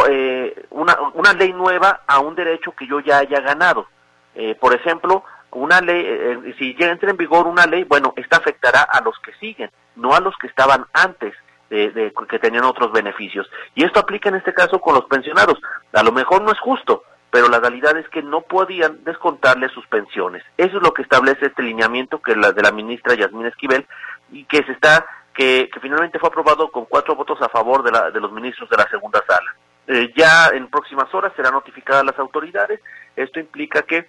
eh, 0.09 0.67
una, 0.71 0.97
una 1.15 1.33
ley 1.33 1.53
nueva 1.53 2.03
a 2.07 2.19
un 2.19 2.35
derecho 2.35 2.73
que 2.73 2.87
yo 2.87 3.01
ya 3.01 3.19
haya 3.19 3.41
ganado. 3.41 3.87
Eh, 4.35 4.55
por 4.57 4.75
ejemplo, 4.75 5.25
una 5.57 5.81
ley, 5.81 6.05
eh, 6.07 6.55
si 6.59 6.75
ya 6.75 6.91
entra 6.91 7.11
en 7.11 7.17
vigor 7.17 7.47
una 7.47 7.67
ley, 7.67 7.85
bueno, 7.85 8.13
esta 8.17 8.37
afectará 8.37 8.83
a 8.83 9.01
los 9.03 9.19
que 9.21 9.33
siguen, 9.35 9.71
no 9.97 10.15
a 10.15 10.21
los 10.21 10.37
que 10.39 10.47
estaban 10.47 10.87
antes. 10.93 11.35
De, 11.69 12.13
que 12.31 12.39
tenían 12.39 12.63
otros 12.63 12.93
beneficios. 12.93 13.51
Y 13.75 13.83
esto 13.83 13.99
aplica 13.99 14.29
en 14.29 14.37
este 14.37 14.55
caso 14.55 14.81
con 14.81 14.95
los 14.95 15.05
pensionados. 15.07 15.59
A 15.95 16.05
lo 16.05 16.13
mejor 16.13 16.43
no 16.43 16.53
es 16.53 16.61
justo, 16.61 17.03
pero 17.29 17.49
la 17.49 17.59
realidad 17.59 17.99
es 17.99 18.09
que 18.09 18.23
no 18.23 18.43
podían 18.43 19.03
descontarle 19.03 19.69
sus 19.71 19.85
pensiones. 19.89 20.45
Eso 20.57 20.77
es 20.77 20.83
lo 20.85 20.95
que 20.95 21.03
establece 21.03 21.47
este 21.47 21.65
lineamiento 21.65 22.23
que 22.23 22.37
la 22.37 22.53
de 22.53 22.63
la 22.63 22.71
ministra 22.71 23.17
Yasmín 23.17 23.47
Esquivel 23.47 23.85
y 24.31 24.45
que 24.45 24.63
se 24.63 24.71
está 24.71 25.07
que, 25.35 25.69
que 25.73 25.81
finalmente 25.81 26.21
fue 26.21 26.29
aprobado 26.29 26.71
con 26.71 26.85
cuatro 26.85 27.17
votos 27.17 27.43
a 27.43 27.49
favor 27.49 27.83
de, 27.83 27.91
la, 27.91 28.13
de 28.13 28.21
los 28.21 28.31
ministros 28.31 28.71
de 28.71 28.77
la 28.77 28.89
segunda 28.89 29.23
sala. 29.27 29.55
Eh, 29.89 30.13
ya 30.17 30.49
en 30.49 30.69
próximas 30.69 31.13
horas 31.15 31.33
serán 31.37 31.53
notificadas 31.53 32.05
las 32.05 32.19
autoridades. 32.19 32.81
Esto 33.15 33.39
implica 33.39 33.83
que 33.83 34.09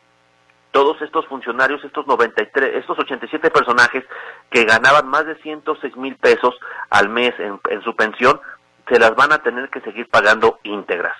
todos 0.78 1.02
estos 1.02 1.26
funcionarios, 1.26 1.84
estos 1.84 2.06
93, 2.06 2.76
estos 2.76 3.00
87 3.00 3.50
personajes 3.50 4.04
que 4.52 4.64
ganaban 4.64 5.08
más 5.08 5.26
de 5.26 5.34
106 5.42 5.98
mil 5.98 6.16
pesos 6.18 6.54
al 6.92 7.10
mes 7.10 7.34
en, 7.40 7.82
su 7.82 7.96
pensión, 7.96 8.40
se 8.88 9.00
las 9.00 9.16
van 9.16 9.32
a 9.32 9.40
tener 9.40 9.72
que 9.72 9.82
seguir 9.82 10.08
pagando 10.08 10.60
íntegras. 10.62 11.16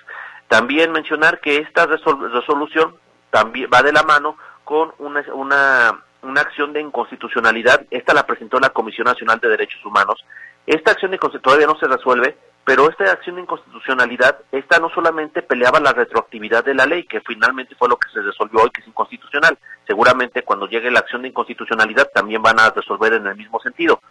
También 0.46 0.92
mencionar 0.92 1.40
que 1.40 1.56
esta 1.56 1.86
resolución 1.86 2.94
también 3.30 3.68
va 3.74 3.82
de 3.82 3.90
la 3.90 4.04
mano 4.04 4.36
con 4.62 4.92
una, 4.98 5.24
una, 5.32 6.04
una 6.22 6.40
acción 6.40 6.72
de 6.72 6.80
inconstitucionalidad. 6.80 7.84
Esta 7.90 8.14
la 8.14 8.26
presentó 8.26 8.60
la 8.60 8.70
Comisión 8.70 9.06
Nacional 9.06 9.40
de 9.40 9.48
Derechos 9.48 9.84
Humanos. 9.84 10.24
Esta 10.68 10.92
acción 10.92 11.10
de 11.10 11.18
todavía 11.18 11.66
no 11.66 11.76
se 11.80 11.88
resuelve, 11.88 12.38
pero 12.68 12.90
esta 12.90 13.10
acción 13.10 13.36
de 13.36 13.40
inconstitucionalidad, 13.40 14.40
esta 14.52 14.78
no 14.78 14.90
solamente 14.90 15.40
peleaba 15.40 15.80
la 15.80 15.94
retroactividad 15.94 16.62
de 16.62 16.74
la 16.74 16.84
ley, 16.84 17.04
que 17.04 17.22
finalmente 17.22 17.74
fue 17.76 17.88
lo 17.88 17.96
que 17.96 18.10
se 18.10 18.20
resolvió 18.20 18.60
hoy, 18.60 18.68
que 18.68 18.82
es 18.82 18.86
inconstitucional. 18.86 19.56
Seguramente 19.86 20.42
cuando 20.42 20.68
llegue 20.68 20.90
la 20.90 20.98
acción 20.98 21.22
de 21.22 21.28
inconstitucionalidad 21.28 22.10
también 22.12 22.42
van 22.42 22.60
a 22.60 22.68
resolver 22.68 23.14
en 23.14 23.26
el 23.26 23.36
mismo 23.36 23.58
sentido. 23.60 24.02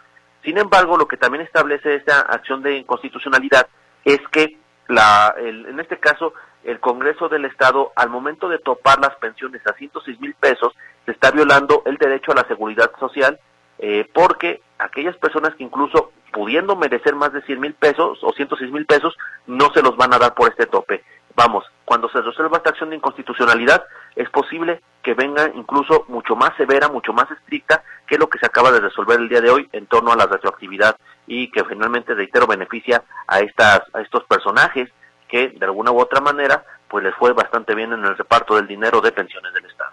Sin 0.42 0.58
embargo, 0.58 0.96
lo 0.96 1.06
que 1.06 1.16
también 1.16 1.44
establece 1.44 1.94
esta 1.94 2.22
acción 2.22 2.60
de 2.60 2.78
inconstitucionalidad 2.78 3.68
es 4.04 4.18
que 4.32 4.58
la, 4.88 5.32
en 5.38 5.78
este 5.78 6.00
caso 6.00 6.34
el 6.64 6.80
Congreso 6.80 7.28
del 7.28 7.44
Estado, 7.44 7.92
al 7.94 8.10
momento 8.10 8.48
de 8.48 8.58
topar 8.58 8.98
las 8.98 9.14
pensiones 9.18 9.64
a 9.68 9.74
106 9.74 10.18
mil 10.18 10.34
pesos, 10.34 10.74
se 11.06 11.12
está 11.12 11.30
violando 11.30 11.84
el 11.86 11.96
derecho 11.96 12.32
a 12.32 12.34
la 12.34 12.48
seguridad 12.48 12.90
social, 12.98 13.38
eh, 13.78 14.04
porque 14.12 14.62
aquellas 14.78 15.16
personas 15.16 15.54
que 15.54 15.64
incluso 15.64 16.12
pudiendo 16.32 16.76
merecer 16.76 17.14
más 17.14 17.32
de 17.32 17.42
100 17.42 17.60
mil 17.60 17.74
pesos 17.74 18.18
o 18.22 18.32
106 18.32 18.70
mil 18.70 18.86
pesos, 18.86 19.16
no 19.46 19.70
se 19.72 19.82
los 19.82 19.96
van 19.96 20.14
a 20.14 20.18
dar 20.18 20.34
por 20.34 20.50
este 20.50 20.66
tope. 20.66 21.04
Vamos, 21.34 21.64
cuando 21.84 22.08
se 22.08 22.20
resuelva 22.20 22.58
esta 22.58 22.70
acción 22.70 22.90
de 22.90 22.96
inconstitucionalidad, 22.96 23.84
es 24.16 24.28
posible 24.30 24.82
que 25.02 25.14
venga 25.14 25.50
incluso 25.54 26.04
mucho 26.08 26.34
más 26.34 26.56
severa, 26.56 26.88
mucho 26.88 27.12
más 27.12 27.30
estricta 27.30 27.82
que 28.06 28.18
lo 28.18 28.28
que 28.28 28.38
se 28.38 28.46
acaba 28.46 28.72
de 28.72 28.80
resolver 28.80 29.20
el 29.20 29.28
día 29.28 29.40
de 29.40 29.50
hoy 29.50 29.68
en 29.72 29.86
torno 29.86 30.12
a 30.12 30.16
la 30.16 30.26
retroactividad 30.26 30.96
y 31.26 31.50
que 31.50 31.64
finalmente, 31.64 32.14
reitero, 32.14 32.46
beneficia 32.46 33.04
a, 33.26 33.40
estas, 33.40 33.82
a 33.94 34.00
estos 34.00 34.24
personajes 34.24 34.90
que 35.28 35.48
de 35.50 35.64
alguna 35.64 35.92
u 35.92 36.00
otra 36.00 36.20
manera 36.20 36.64
pues 36.88 37.04
les 37.04 37.14
fue 37.14 37.32
bastante 37.32 37.74
bien 37.74 37.92
en 37.92 38.04
el 38.04 38.16
reparto 38.16 38.56
del 38.56 38.66
dinero 38.66 39.00
de 39.00 39.12
pensiones 39.12 39.52
del 39.52 39.66
Estado. 39.66 39.92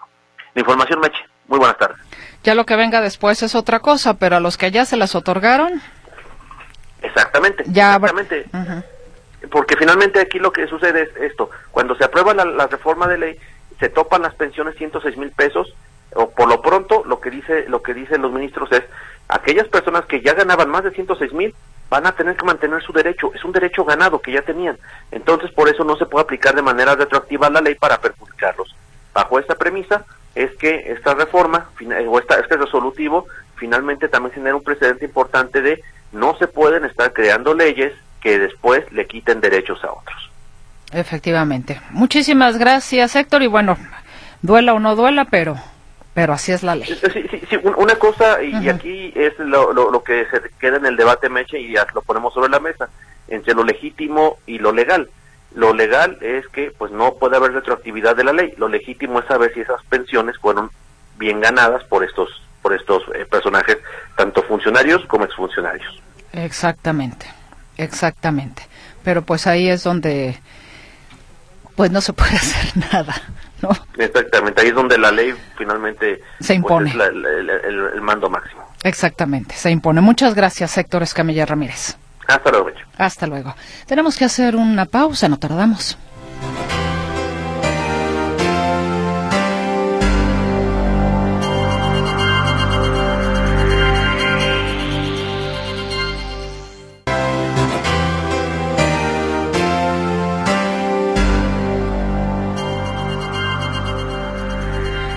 La 0.54 0.60
información, 0.60 0.98
Meche. 1.00 1.24
Muy 1.46 1.58
buenas 1.58 1.78
tardes. 1.78 1.98
Ya 2.46 2.54
lo 2.54 2.64
que 2.64 2.76
venga 2.76 3.00
después 3.00 3.42
es 3.42 3.56
otra 3.56 3.80
cosa, 3.80 4.18
pero 4.18 4.36
a 4.36 4.40
los 4.40 4.56
que 4.56 4.70
ya 4.70 4.84
se 4.84 4.96
las 4.96 5.16
otorgaron, 5.16 5.82
Exactamente, 7.02 7.64
exactamente. 7.64 8.46
Porque 9.50 9.76
finalmente 9.76 10.20
aquí 10.20 10.38
lo 10.38 10.52
que 10.52 10.68
sucede 10.68 11.02
es 11.02 11.16
esto, 11.16 11.50
cuando 11.72 11.96
se 11.96 12.04
aprueba 12.04 12.34
la, 12.34 12.68
reforma 12.68 13.08
de 13.08 13.18
ley, 13.18 13.40
se 13.80 13.88
topan 13.88 14.22
las 14.22 14.36
pensiones 14.36 14.76
106 14.76 15.16
mil 15.16 15.32
pesos, 15.32 15.74
o 16.14 16.30
por 16.30 16.48
lo 16.48 16.62
pronto 16.62 17.02
lo 17.04 17.18
que 17.18 17.30
dice 17.30 17.64
lo 17.66 17.82
que 17.82 17.94
dicen 17.94 18.22
los 18.22 18.30
ministros 18.30 18.70
es, 18.70 18.84
aquellas 19.26 19.66
personas 19.66 20.06
que 20.06 20.20
ya 20.20 20.34
ganaban 20.34 20.70
más 20.70 20.84
de 20.84 20.92
106 20.92 21.32
mil 21.32 21.52
van 21.90 22.06
a 22.06 22.12
tener 22.12 22.36
que 22.36 22.44
mantener 22.44 22.80
su 22.80 22.92
derecho, 22.92 23.34
es 23.34 23.44
un 23.44 23.50
derecho 23.50 23.84
ganado 23.84 24.20
que 24.20 24.30
ya 24.30 24.42
tenían, 24.42 24.78
entonces 25.10 25.50
por 25.50 25.68
eso 25.68 25.82
no 25.82 25.96
se 25.96 26.06
puede 26.06 26.22
aplicar 26.22 26.54
de 26.54 26.62
manera 26.62 26.94
retroactiva 26.94 27.50
la 27.50 27.60
ley 27.60 27.74
para 27.74 28.00
perjudicarlos. 28.00 28.76
Bajo 29.12 29.40
esta 29.40 29.56
premisa 29.56 30.04
es 30.36 30.54
que 30.56 30.92
esta 30.92 31.14
reforma 31.14 31.70
o 32.06 32.18
esta, 32.18 32.38
este 32.38 32.56
resolutivo 32.56 33.26
finalmente 33.56 34.08
también 34.08 34.34
genera 34.34 34.54
un 34.54 34.62
precedente 34.62 35.06
importante 35.06 35.62
de 35.62 35.82
no 36.12 36.36
se 36.36 36.46
pueden 36.46 36.84
estar 36.84 37.12
creando 37.12 37.54
leyes 37.54 37.92
que 38.20 38.38
después 38.38 38.90
le 38.92 39.06
quiten 39.06 39.40
derechos 39.40 39.82
a 39.82 39.92
otros. 39.92 40.30
Efectivamente. 40.92 41.80
Muchísimas 41.90 42.58
gracias, 42.58 43.16
Héctor. 43.16 43.42
Y 43.42 43.46
bueno, 43.46 43.76
duela 44.42 44.74
o 44.74 44.78
no 44.78 44.94
duela, 44.94 45.24
pero 45.24 45.56
pero 46.12 46.32
así 46.32 46.52
es 46.52 46.62
la 46.62 46.74
ley. 46.74 46.86
Sí, 46.86 46.96
sí, 47.12 47.40
sí 47.50 47.56
una 47.62 47.96
cosa, 47.96 48.42
y, 48.42 48.70
aquí 48.70 49.12
es 49.14 49.38
lo, 49.38 49.74
lo, 49.74 50.02
que 50.02 50.24
se 50.30 50.40
queda 50.58 50.78
en 50.78 50.86
el 50.86 50.96
debate, 50.96 51.28
Meche, 51.28 51.60
y 51.60 51.72
ya 51.72 51.86
lo 51.94 52.00
ponemos 52.00 52.32
sobre 52.32 52.48
la 52.48 52.58
mesa, 52.58 52.88
entre 53.28 53.52
lo 53.52 53.62
legítimo 53.62 54.38
y 54.46 54.58
lo 54.58 54.72
legal. 54.72 55.10
Lo 55.56 55.72
legal 55.72 56.18
es 56.20 56.46
que 56.48 56.70
pues 56.70 56.92
no 56.92 57.14
puede 57.14 57.36
haber 57.36 57.52
retroactividad 57.52 58.14
de 58.14 58.24
la 58.24 58.34
ley. 58.34 58.52
Lo 58.58 58.68
legítimo 58.68 59.20
es 59.20 59.26
saber 59.26 59.54
si 59.54 59.60
esas 59.60 59.82
pensiones 59.84 60.36
fueron 60.38 60.70
bien 61.16 61.40
ganadas 61.40 61.82
por 61.84 62.04
estos 62.04 62.28
por 62.60 62.74
estos 62.74 63.02
eh, 63.14 63.24
personajes, 63.24 63.78
tanto 64.16 64.42
funcionarios 64.42 65.04
como 65.06 65.24
exfuncionarios. 65.24 66.02
Exactamente, 66.32 67.26
exactamente. 67.78 68.66
Pero 69.02 69.22
pues 69.22 69.46
ahí 69.46 69.68
es 69.68 69.82
donde 69.82 70.38
pues 71.74 71.90
no 71.90 72.02
se 72.02 72.12
puede 72.12 72.36
hacer 72.36 72.76
nada, 72.92 73.14
¿no? 73.62 73.70
Exactamente, 73.96 74.60
ahí 74.60 74.68
es 74.68 74.74
donde 74.74 74.98
la 74.98 75.10
ley 75.10 75.32
finalmente 75.56 76.20
se 76.40 76.46
pues, 76.46 76.56
impone. 76.56 76.90
es 76.90 76.96
el, 76.96 78.00
mando 78.02 78.28
máximo. 78.28 78.62
Exactamente, 78.82 79.54
se 79.54 79.70
impone. 79.70 80.02
Muchas 80.02 80.34
gracias, 80.34 80.76
Héctor 80.76 81.02
Escamilla 81.02 81.46
Ramírez. 81.46 81.96
Hasta 82.26 82.50
luego. 82.50 82.70
Hasta 82.98 83.26
luego. 83.26 83.54
Tenemos 83.86 84.16
que 84.16 84.24
hacer 84.24 84.56
una 84.56 84.86
pausa, 84.86 85.28
no 85.28 85.38
tardamos. 85.38 85.96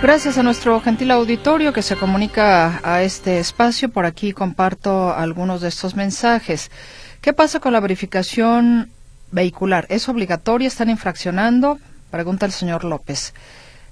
Gracias 0.01 0.37
a 0.37 0.43
nuestro 0.43 0.79
gentil 0.79 1.11
auditorio 1.11 1.73
que 1.73 1.81
se 1.81 1.97
comunica 1.97 2.79
a 2.83 3.03
este 3.03 3.39
espacio. 3.39 3.89
Por 3.89 4.05
aquí 4.05 4.31
comparto 4.31 5.13
algunos 5.13 5.59
de 5.59 5.67
estos 5.67 5.95
mensajes. 5.95 6.71
¿Qué 7.19 7.33
pasa 7.33 7.59
con 7.59 7.73
la 7.73 7.81
verificación 7.81 8.89
vehicular? 9.31 9.85
¿Es 9.89 10.07
obligatoria? 10.07 10.69
¿Están 10.69 10.89
infraccionando? 10.89 11.79
Pregunta 12.11 12.45
el 12.45 12.53
señor 12.53 12.85
López. 12.85 13.33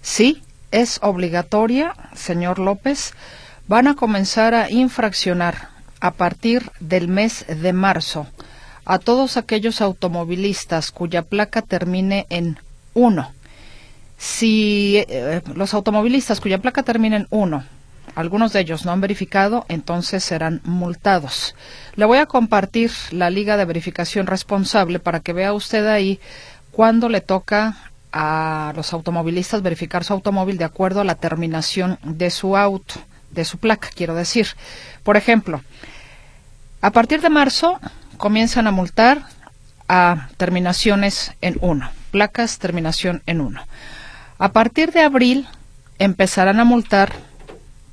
Sí, 0.01 0.41
es 0.71 0.99
obligatoria, 1.03 1.93
señor 2.15 2.59
López. 2.59 3.13
Van 3.67 3.87
a 3.87 3.95
comenzar 3.95 4.53
a 4.53 4.71
infraccionar 4.71 5.71
a 5.99 6.11
partir 6.11 6.71
del 6.79 7.09
mes 7.09 7.45
de 7.49 7.73
marzo 7.73 8.27
a 8.85 8.97
todos 8.97 9.35
aquellos 9.35 9.81
automovilistas 9.81 10.91
cuya 10.91 11.23
placa 11.23 11.61
termine 11.61 12.25
en 12.29 12.57
1 12.93 13.36
si 14.17 14.97
eh, 15.07 15.41
los 15.55 15.73
automovilistas 15.73 16.41
cuya 16.41 16.57
placa 16.57 16.83
termina 16.83 17.17
en 17.17 17.27
1, 17.29 17.63
algunos 18.15 18.51
de 18.51 18.61
ellos 18.61 18.83
no 18.83 18.91
han 18.91 19.01
verificado, 19.01 19.65
entonces 19.69 20.23
serán 20.23 20.59
multados. 20.63 21.55
Le 21.95 22.05
voy 22.05 22.17
a 22.17 22.25
compartir 22.25 22.91
la 23.11 23.29
liga 23.29 23.57
de 23.57 23.65
verificación 23.65 24.25
responsable 24.25 24.99
para 24.99 25.19
que 25.19 25.33
vea 25.33 25.53
usted 25.53 25.85
ahí 25.85 26.19
cuándo 26.71 27.09
le 27.09 27.21
toca 27.21 27.77
a 28.11 28.73
los 28.75 28.93
automovilistas 28.93 29.61
verificar 29.61 30.03
su 30.03 30.13
automóvil 30.13 30.57
de 30.57 30.63
acuerdo 30.63 31.01
a 31.01 31.03
la 31.03 31.15
terminación 31.15 31.99
de 32.01 32.31
su 32.31 32.57
auto, 32.57 32.95
de 33.29 33.45
su 33.45 33.59
placa, 33.59 33.89
quiero 33.93 34.15
decir. 34.15 34.47
Por 35.03 35.17
ejemplo, 35.17 35.61
a 36.81 36.89
partir 36.89 37.21
de 37.21 37.29
marzo 37.29 37.79
comienzan 38.17 38.65
a 38.65 38.71
multar 38.71 39.27
a 39.87 40.29
terminaciones 40.37 41.33
en 41.41 41.57
1, 41.61 41.89
placas 42.11 42.57
terminación 42.57 43.21
en 43.27 43.41
1. 43.41 43.61
A 44.39 44.51
partir 44.51 44.91
de 44.91 45.01
abril 45.01 45.47
empezarán 45.97 46.59
a 46.59 46.63
multar 46.63 47.11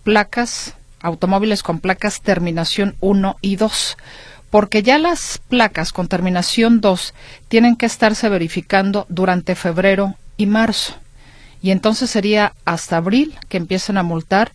placas, 0.03 0.75
automóviles 1.01 1.63
con 1.63 1.81
placas 1.81 2.21
terminación 2.21 2.97
1 3.01 3.37
y 3.41 3.57
2, 3.57 3.97
porque 4.51 4.83
ya 4.83 4.99
las 4.99 5.39
placas 5.49 5.91
con 5.93 6.07
terminación 6.07 6.83
2 6.83 7.15
tienen 7.49 7.77
que 7.77 7.87
estarse 7.87 8.29
verificando 8.29 9.07
durante 9.09 9.55
febrero 9.55 10.17
y 10.37 10.45
marzo. 10.45 10.95
Y 11.63 11.71
entonces 11.71 12.11
sería 12.11 12.53
hasta 12.67 12.99
abril 12.99 13.35
que 13.49 13.57
empiezan 13.57 13.97
a 13.97 14.03
multar 14.03 14.53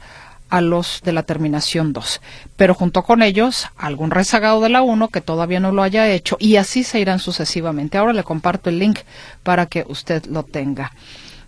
a 0.49 0.61
los 0.61 1.01
de 1.03 1.11
la 1.11 1.23
terminación 1.23 1.91
2. 1.91 2.21
Pero 2.55 2.75
junto 2.75 3.01
con 3.01 3.23
ellos, 3.23 3.67
algún 3.77 4.11
rezagado 4.11 4.61
de 4.61 4.69
la 4.69 4.83
1 4.83 5.07
que 5.07 5.21
todavía 5.21 5.59
no 5.59 5.71
lo 5.71 5.81
haya 5.81 6.07
hecho 6.07 6.37
y 6.39 6.57
así 6.57 6.83
se 6.83 6.99
irán 6.99 7.17
sucesivamente. 7.17 7.97
Ahora 7.97 8.13
le 8.13 8.23
comparto 8.23 8.69
el 8.69 8.77
link 8.77 8.99
para 9.41 9.65
que 9.65 9.85
usted 9.87 10.27
lo 10.27 10.43
tenga. 10.43 10.91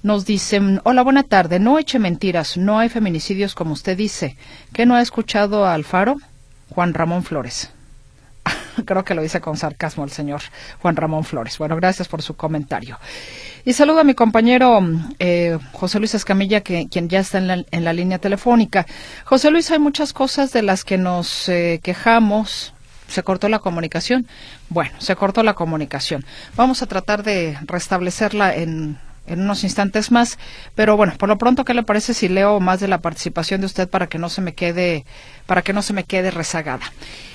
Nos 0.03 0.25
dicen, 0.25 0.81
hola, 0.83 1.03
buena 1.03 1.21
tarde, 1.21 1.59
no 1.59 1.77
eche 1.77 1.99
mentiras, 1.99 2.57
no 2.57 2.79
hay 2.79 2.89
feminicidios 2.89 3.53
como 3.53 3.73
usted 3.73 3.95
dice. 3.95 4.35
¿Qué 4.73 4.87
no 4.87 4.95
ha 4.95 5.01
escuchado 5.01 5.63
a 5.63 5.75
Alfaro? 5.75 6.15
Juan 6.69 6.95
Ramón 6.95 7.23
Flores. 7.23 7.69
Creo 8.85 9.05
que 9.05 9.13
lo 9.13 9.21
dice 9.21 9.41
con 9.41 9.57
sarcasmo 9.57 10.03
el 10.03 10.09
señor 10.09 10.41
Juan 10.81 10.95
Ramón 10.95 11.23
Flores. 11.23 11.57
Bueno, 11.59 11.75
gracias 11.75 12.07
por 12.07 12.23
su 12.23 12.35
comentario. 12.35 12.97
Y 13.63 13.73
saludo 13.73 13.99
a 13.99 14.03
mi 14.03 14.15
compañero 14.15 14.79
eh, 15.19 15.59
José 15.73 15.99
Luis 15.99 16.15
Escamilla, 16.15 16.61
que, 16.61 16.87
quien 16.89 17.07
ya 17.07 17.19
está 17.19 17.37
en 17.37 17.83
la, 17.83 17.93
línea 17.93 18.17
telefónica. 18.17 18.87
José 19.23 19.51
Luis, 19.51 19.69
hay 19.69 19.77
muchas 19.77 20.13
cosas 20.13 20.51
de 20.51 20.63
las 20.63 20.83
que 20.83 20.97
nos 20.97 21.47
eh, 21.47 21.79
quejamos. 21.83 22.73
¿Se 23.07 23.21
cortó 23.21 23.49
la 23.49 23.59
comunicación? 23.59 24.25
Bueno, 24.69 24.93
se 24.99 25.15
cortó 25.15 25.43
la 25.43 25.53
comunicación. 25.53 26.25
Vamos 26.55 26.81
a 26.81 26.87
tratar 26.87 27.21
de 27.21 27.57
restablecerla 27.67 28.55
en 28.55 28.97
en 29.27 29.41
unos 29.41 29.63
instantes 29.63 30.11
más. 30.11 30.37
Pero 30.75 30.97
bueno, 30.97 31.13
por 31.17 31.29
lo 31.29 31.37
pronto, 31.37 31.65
¿qué 31.65 31.73
le 31.73 31.83
parece 31.83 32.13
si 32.13 32.27
leo 32.27 32.59
más 32.59 32.79
de 32.79 32.87
la 32.87 32.99
participación 32.99 33.61
de 33.61 33.67
usted 33.67 33.89
para 33.89 34.07
que 34.07 34.19
no 34.19 34.29
se 34.29 34.41
me 34.41 34.53
quede, 34.53 35.05
para 35.45 35.61
que 35.61 35.73
no 35.73 35.81
se 35.81 35.93
me 35.93 36.03
quede 36.03 36.31
rezagada? 36.31 36.91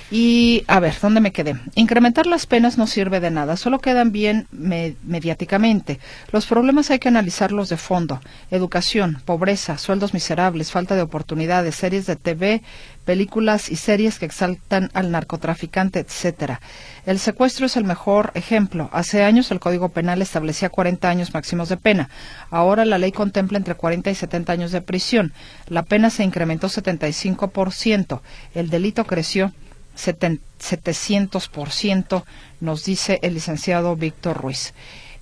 Y 0.09 0.63
a 0.67 0.79
ver, 0.79 0.95
¿dónde 1.01 1.19
me 1.19 1.33
quedé? 1.33 1.59
Incrementar 1.75 2.27
las 2.27 2.45
penas 2.45 2.77
no 2.77 2.87
sirve 2.87 3.19
de 3.19 3.29
nada, 3.29 3.57
solo 3.57 3.79
quedan 3.79 4.13
bien 4.13 4.47
mediáticamente. 4.51 5.99
Los 6.31 6.45
problemas 6.45 6.89
hay 6.89 6.99
que 6.99 7.09
analizarlos 7.09 7.67
de 7.67 7.75
fondo. 7.75 8.21
Educación, 8.49 9.21
pobreza, 9.25 9.77
sueldos 9.77 10.13
miserables, 10.13 10.71
falta 10.71 10.95
de 10.95 11.01
oportunidades, 11.01 11.75
series 11.75 12.05
de 12.05 12.15
TV, 12.15 12.61
películas 13.03 13.69
y 13.69 13.75
series 13.75 14.17
que 14.17 14.25
exaltan 14.25 14.89
al 14.93 15.11
narcotraficante, 15.11 15.99
etcétera. 15.99 16.61
El 17.05 17.19
secuestro 17.19 17.65
es 17.65 17.75
el 17.75 17.83
mejor 17.83 18.31
ejemplo. 18.33 18.89
Hace 18.93 19.25
años 19.25 19.51
el 19.51 19.59
Código 19.59 19.89
Penal 19.89 20.21
establecía 20.21 20.69
40 20.69 21.09
años 21.09 21.33
máximos 21.33 21.67
de 21.67 21.75
pena. 21.75 22.09
Ahora 22.49 22.85
la 22.85 22.97
ley 22.97 23.11
contempla 23.11 23.57
entre 23.57 23.75
40 23.75 24.09
y 24.09 24.15
70 24.15 24.53
años 24.53 24.71
de 24.71 24.79
prisión. 24.79 25.33
La 25.67 25.83
pena 25.83 26.09
se 26.09 26.23
incrementó 26.23 26.67
75%. 26.67 28.21
El 28.55 28.69
delito 28.69 29.05
creció 29.05 29.51
700%, 29.97 32.23
nos 32.61 32.85
dice 32.85 33.19
el 33.21 33.33
licenciado 33.33 33.95
Víctor 33.95 34.37
Ruiz. 34.37 34.73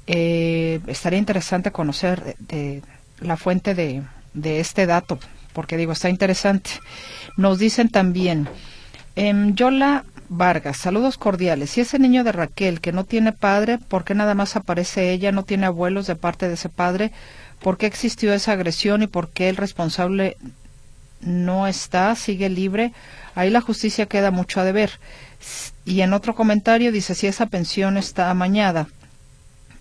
Eh, 0.07 0.79
estaría 0.87 1.19
interesante 1.19 1.71
conocer 1.71 2.35
de, 2.39 2.81
la 3.19 3.37
fuente 3.37 3.73
de, 3.73 4.03
este 4.59 4.85
dato, 4.85 5.17
porque 5.53 5.77
digo, 5.77 5.93
está 5.93 6.09
interesante. 6.09 6.71
Nos 7.37 7.59
dicen 7.59 7.89
también, 7.89 8.49
eh, 9.15 9.33
Yola 9.53 10.03
Vargas, 10.29 10.77
saludos 10.77 11.17
cordiales. 11.17 11.71
Si 11.71 11.81
ese 11.81 11.99
niño 11.99 12.23
de 12.23 12.31
Raquel 12.31 12.81
que 12.81 12.91
no 12.91 13.03
tiene 13.03 13.31
padre, 13.31 13.77
¿por 13.77 14.03
qué 14.03 14.15
nada 14.15 14.33
más 14.33 14.55
aparece 14.55 15.11
ella? 15.11 15.31
¿No 15.31 15.43
tiene 15.43 15.67
abuelos 15.67 16.07
de 16.07 16.15
parte 16.15 16.47
de 16.47 16.55
ese 16.55 16.69
padre? 16.69 17.11
¿Por 17.61 17.77
qué 17.77 17.85
existió 17.85 18.33
esa 18.33 18.53
agresión 18.53 19.03
y 19.03 19.07
por 19.07 19.29
qué 19.29 19.49
el 19.49 19.57
responsable 19.57 20.37
no 21.21 21.67
está, 21.67 22.15
sigue 22.15 22.49
libre? 22.49 22.91
Ahí 23.35 23.49
la 23.49 23.61
justicia 23.61 24.05
queda 24.05 24.31
mucho 24.31 24.61
a 24.61 24.63
deber. 24.63 24.91
Y 25.83 26.01
en 26.01 26.13
otro 26.13 26.33
comentario 26.33 26.91
dice, 26.91 27.13
si 27.13 27.27
esa 27.27 27.45
pensión 27.45 27.97
está 27.97 28.31
amañada, 28.31 28.87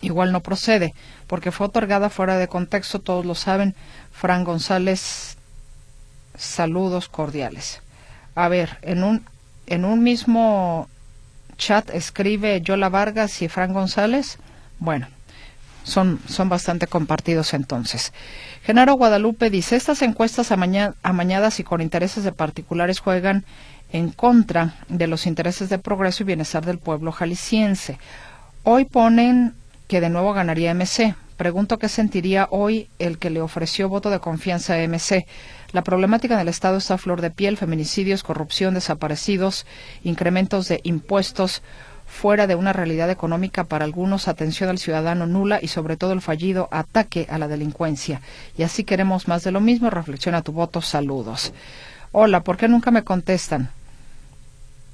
igual 0.01 0.33
no 0.33 0.41
procede, 0.41 0.93
porque 1.27 1.53
fue 1.53 1.69
otorgada 1.69 2.11
fuera 2.11 2.37
de 2.37 2.49
contexto, 2.49 2.99
todos 2.99 3.25
lo 3.25 3.35
saben. 3.35 3.75
Fran 4.13 4.45
González, 4.45 5.37
saludos 6.37 7.09
cordiales. 7.09 7.81
A 8.35 8.49
ver, 8.49 8.79
en 8.83 9.05
un, 9.05 9.25
en 9.67 9.85
un 9.85 10.03
mismo 10.03 10.89
chat 11.57 11.89
escribe 11.91 12.61
Yola 12.61 12.89
Vargas 12.89 13.41
y 13.41 13.49
Fran 13.49 13.73
González. 13.73 14.39
Bueno, 14.81 15.07
son, 15.85 16.19
son 16.27 16.49
bastante 16.49 16.89
compartidos 16.89 17.55
entonces. 17.55 18.13
Genaro 18.65 18.95
Guadalupe 18.95 19.51
dice, 19.51 19.77
estas 19.77 20.03
encuestas 20.03 20.51
amañadas 20.51 21.61
y 21.61 21.65
con 21.65 21.81
intereses 21.81 22.25
de 22.25 22.33
particulares 22.33 22.99
juegan 22.99 23.45
en 23.93 24.11
contra 24.11 24.75
de 24.89 25.07
los 25.07 25.27
intereses 25.27 25.69
de 25.69 25.79
progreso 25.79 26.25
y 26.25 26.27
bienestar 26.27 26.67
del 26.67 26.79
pueblo 26.79 27.13
jalisciense. 27.13 27.99
Hoy 28.65 28.87
ponen 28.87 29.55
que 29.87 30.01
de 30.01 30.11
nuevo 30.11 30.33
ganaría 30.33 30.75
MC. 30.75 31.15
Pregunto 31.37 31.79
qué 31.79 31.89
sentiría 31.89 32.49
hoy 32.51 32.89
el 32.99 33.19
que 33.19 33.31
le 33.31 33.41
ofreció 33.41 33.89
voto 33.89 34.09
de 34.11 34.21
confianza 34.21 34.75
a 34.75 34.89
MC. 34.89 35.27
La 35.73 35.83
problemática 35.83 36.39
del 36.39 36.49
Estado 36.49 36.79
está 36.79 36.95
a 36.95 36.99
flor 36.99 37.21
de 37.21 37.31
piel, 37.31 37.57
feminicidios, 37.57 38.23
corrupción, 38.23 38.75
desaparecidos, 38.75 39.67
incrementos 40.05 40.69
de 40.69 40.81
impuestos, 40.85 41.63
fuera 42.15 42.47
de 42.47 42.55
una 42.55 42.73
realidad 42.73 43.11
económica 43.11 43.65
para 43.65 43.85
algunos, 43.85 44.29
atención 44.29 44.71
al 44.71 44.79
ciudadano 44.79 45.27
nula 45.27 45.59
y 45.61 45.69
sobre 45.69 45.97
todo 45.97 46.13
el 46.13 46.23
fallido 46.23 46.69
ataque 46.71 47.27
a 47.29 47.39
la 47.39 47.49
delincuencia. 47.49 48.21
Y 48.57 48.63
así 48.63 48.85
queremos 48.85 49.27
más 49.27 49.43
de 49.43 49.51
lo 49.51 49.61
mismo. 49.61 49.91
Reflexiona 49.91 50.41
tu 50.41 50.53
voto. 50.53 50.81
Saludos. 50.81 51.53
Hola, 52.13 52.41
¿por 52.45 52.57
qué 52.57 52.69
nunca 52.69 52.93
me 52.93 53.03
contestan? 53.03 53.69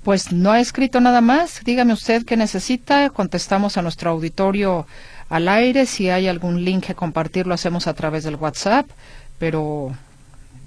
Pues 0.03 0.33
no 0.33 0.55
he 0.55 0.61
escrito 0.61 0.99
nada 1.01 1.21
más. 1.21 1.63
Dígame 1.63 1.93
usted 1.93 2.25
qué 2.25 2.39
necesita. 2.39 3.11
Contestamos 3.11 3.77
a 3.77 3.83
nuestro 3.83 4.11
auditorio 4.11 4.87
al 5.29 5.47
aire. 5.47 5.85
Si 5.85 6.09
hay 6.09 6.27
algún 6.27 6.65
link 6.65 6.87
que 6.87 6.95
compartir, 6.95 7.47
lo 7.47 7.53
hacemos 7.53 7.87
a 7.87 7.93
través 7.95 8.25
del 8.25 8.37
WhatsApp. 8.37 8.89
Pero 9.39 9.93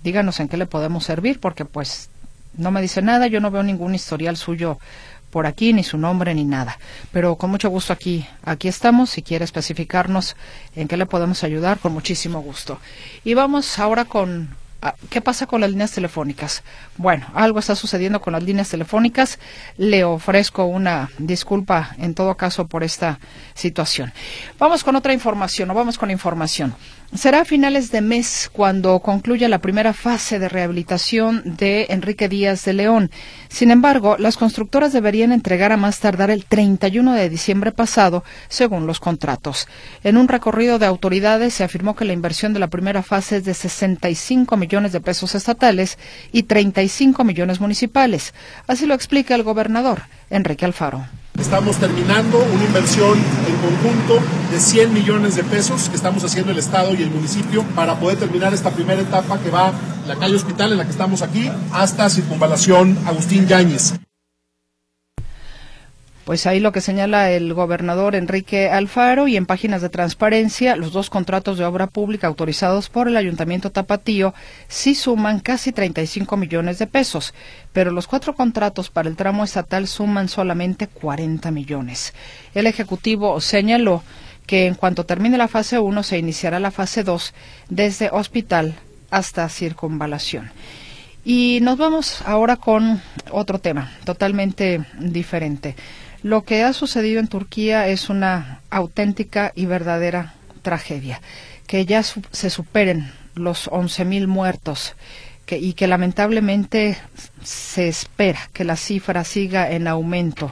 díganos 0.04 0.39
en 0.39 0.48
qué 0.48 0.58
le 0.58 0.68
podemos 0.68 1.04
servir, 1.04 1.39
porque 1.39 1.66
pues 1.66 2.10
no 2.56 2.70
me 2.70 2.82
dice 2.82 3.02
nada. 3.02 3.26
Yo 3.26 3.39
no 3.39 3.50
veo 3.50 3.63
ningún 3.63 3.96
historial 3.96 4.38
suyo 4.38 4.78
por 5.34 5.48
aquí, 5.48 5.74
ni 5.74 5.84
su 5.84 5.98
nombre, 5.98 6.36
ni 6.36 6.46
nada. 6.46 6.78
Pero 7.12 7.38
con 7.38 7.50
mucho 7.50 7.67
gusto 7.67 7.91
aquí, 7.91 8.28
aquí 8.43 8.67
estamos. 8.67 9.10
Si 9.10 9.24
quiere 9.24 9.43
especificarnos 9.43 10.36
en 10.76 10.88
qué 10.88 10.96
le 10.96 11.08
podemos 11.08 11.43
ayudar, 11.43 11.80
con 11.80 11.91
muchísimo 11.91 12.39
gusto. 12.39 12.80
Y 13.24 13.34
vamos 13.34 13.80
ahora 13.80 14.06
con 14.06 14.56
ah, 14.84 14.93
¿Qué 15.10 15.22
pasa 15.22 15.48
con 15.48 15.62
las 15.62 15.72
líneas 15.72 15.91
telefónicas? 15.91 16.62
Bueno, 16.98 17.26
algo 17.34 17.58
está 17.58 17.76
sucediendo 17.76 18.22
con 18.22 18.34
las 18.34 18.43
líneas 18.43 18.69
telefónicas. 18.69 19.39
Le 19.78 20.04
ofrezco 20.04 20.65
una 20.65 21.10
disculpa 21.17 21.96
en 21.98 22.13
todo 22.13 22.38
caso 22.38 22.67
por 22.67 22.84
esta 22.84 23.17
situación. 23.56 24.13
Vamos 24.60 24.84
con 24.84 24.96
otra 24.96 25.13
información, 25.13 25.72
o 25.72 25.74
vamos 25.74 25.98
con 25.98 26.12
información. 26.12 26.76
Será 27.15 27.41
a 27.41 27.45
finales 27.45 27.91
de 27.91 28.02
mes 28.02 28.49
cuando 28.52 28.99
concluya 28.99 29.47
la 29.47 29.60
primera 29.60 29.93
fase 29.93 30.39
de 30.39 30.49
rehabilitación 30.49 31.43
de 31.45 31.86
Enrique 31.89 32.28
Díaz 32.28 32.65
de 32.65 32.73
León. 32.73 33.12
Sin 33.49 33.69
embargo, 33.69 34.17
las 34.17 34.36
constructoras 34.36 34.93
deberían 34.93 35.32
entregar 35.32 35.71
a 35.71 35.78
más 35.78 35.99
tardar 35.99 36.32
el 36.32 36.45
31 36.45 37.13
de 37.13 37.30
diciembre 37.30 37.71
pasado, 37.71 38.23
según 38.49 38.88
los 38.88 38.99
contratos. 38.99 39.67
En 40.04 40.17
un 40.17 40.28
recorrido 40.28 40.80
de 40.80 40.88
autoridades 40.88 41.54
se 41.54 41.63
afirmó 41.63 41.95
que 41.95 42.06
la 42.06 42.13
inversión 42.13 42.52
de 42.52 42.60
la 42.60 42.71
primera 42.71 43.04
fase 43.04 43.38
es 43.38 43.45
de 43.45 43.54
65 43.54 44.58
millones 44.58 44.91
de 44.91 44.99
pesos 44.99 45.36
estatales 45.36 45.99
y 46.32 46.43
35 46.43 47.23
millones 47.23 47.62
municipales. 47.62 48.34
Así 48.65 48.88
lo 48.88 48.95
explica 48.95 49.36
el 49.36 49.43
gobernador, 49.43 50.02
Enrique 50.32 50.65
Alfaro. 50.65 51.06
Estamos 51.39 51.78
terminando 51.78 52.38
una 52.54 52.63
inversión 52.63 53.17
en 53.17 53.56
conjunto 53.58 54.19
de 54.52 54.60
100 54.60 54.93
millones 54.93 55.36
de 55.36 55.43
pesos 55.43 55.89
que 55.89 55.96
estamos 55.96 56.24
haciendo 56.24 56.52
el 56.52 56.60
Estado 56.60 56.93
y 56.93 57.02
el 57.02 57.10
municipio 57.10 57.63
para 57.76 58.00
poder 58.00 58.19
terminar 58.19 58.54
esta 58.54 58.69
primera 58.69 59.02
etapa 59.02 59.39
que 59.39 59.50
va 59.50 59.74
la 60.08 60.15
calle 60.15 60.36
Hospital 60.36 60.72
en 60.74 60.78
la 60.78 60.86
que 60.86 60.91
estamos 60.91 61.22
aquí 61.22 61.50
hasta 61.72 62.10
Circunvalación 62.10 62.98
Agustín 63.06 63.48
Yáñez. 63.48 63.93
Pues 66.26 66.48
ahí 66.48 66.62
lo 66.62 66.72
que 66.72 66.80
señala 66.80 67.32
el 67.32 67.54
gobernador 67.54 68.16
Enrique 68.16 68.70
Alfaro 68.70 69.28
y 69.28 69.36
en 69.36 69.46
páginas 69.46 69.82
de 69.82 69.90
transparencia, 69.90 70.78
los 70.78 70.94
dos 70.94 71.10
contratos 71.10 71.58
de 71.58 71.66
obra 71.66 71.88
pública 71.88 72.28
autorizados 72.28 72.88
por 72.88 73.10
el 73.10 73.18
Ayuntamiento 73.18 73.72
Tapatío 73.72 74.34
sí 74.70 74.96
suman 74.96 75.42
casi 75.42 75.74
35 75.74 76.38
millones 76.38 76.80
de 76.80 76.88
pesos, 76.88 77.34
pero 77.74 77.92
los 77.92 78.08
cuatro 78.08 78.36
contratos 78.36 78.90
para 78.90 79.10
el 79.10 79.18
tramo 79.18 79.44
estatal 79.44 79.86
suman 79.86 80.30
solamente 80.30 80.88
40 80.88 81.52
millones. 81.52 82.14
El 82.54 82.68
Ejecutivo 82.68 83.42
señaló 83.42 84.02
que 84.48 84.68
en 84.68 84.76
cuanto 84.76 85.06
termine 85.06 85.38
la 85.38 85.50
fase 85.50 85.78
1 85.78 86.04
se 86.04 86.20
iniciará 86.20 86.62
la 86.62 86.72
fase 86.72 87.04
2 87.04 87.34
desde 87.68 88.10
hospital 88.12 88.76
hasta 89.12 89.50
circunvalación. 89.50 90.52
Y 91.26 91.60
nos 91.62 91.78
vamos 91.78 92.22
ahora 92.26 92.56
con 92.56 93.02
otro 93.32 93.60
tema 93.60 93.92
totalmente 94.06 94.86
diferente. 95.00 95.76
Lo 96.24 96.44
que 96.44 96.64
ha 96.64 96.72
sucedido 96.72 97.20
en 97.20 97.28
Turquía 97.28 97.88
es 97.88 98.10
una 98.10 98.62
auténtica 98.70 99.52
y 99.56 99.66
verdadera 99.66 100.34
tragedia. 100.62 101.22
Que 101.68 101.86
ya 101.86 102.02
se 102.02 102.50
superen 102.50 103.12
los 103.36 103.70
11.000 103.70 104.28
muertos 104.28 104.96
que, 105.46 105.58
y 105.58 105.74
que 105.74 105.88
lamentablemente 105.88 106.98
se 107.44 107.88
espera 107.88 108.50
que 108.54 108.64
la 108.64 108.78
cifra 108.78 109.24
siga 109.24 109.72
en 109.72 109.88
aumento 109.88 110.52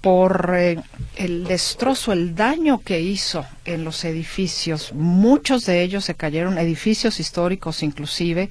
por 0.00 0.54
eh, 0.56 0.80
el 1.16 1.44
destrozo, 1.44 2.12
el 2.12 2.34
daño 2.34 2.80
que 2.80 3.00
hizo 3.00 3.46
en 3.64 3.84
los 3.84 4.04
edificios. 4.04 4.92
Muchos 4.92 5.64
de 5.64 5.82
ellos 5.82 6.04
se 6.04 6.14
cayeron, 6.14 6.58
edificios 6.58 7.20
históricos 7.20 7.82
inclusive, 7.82 8.50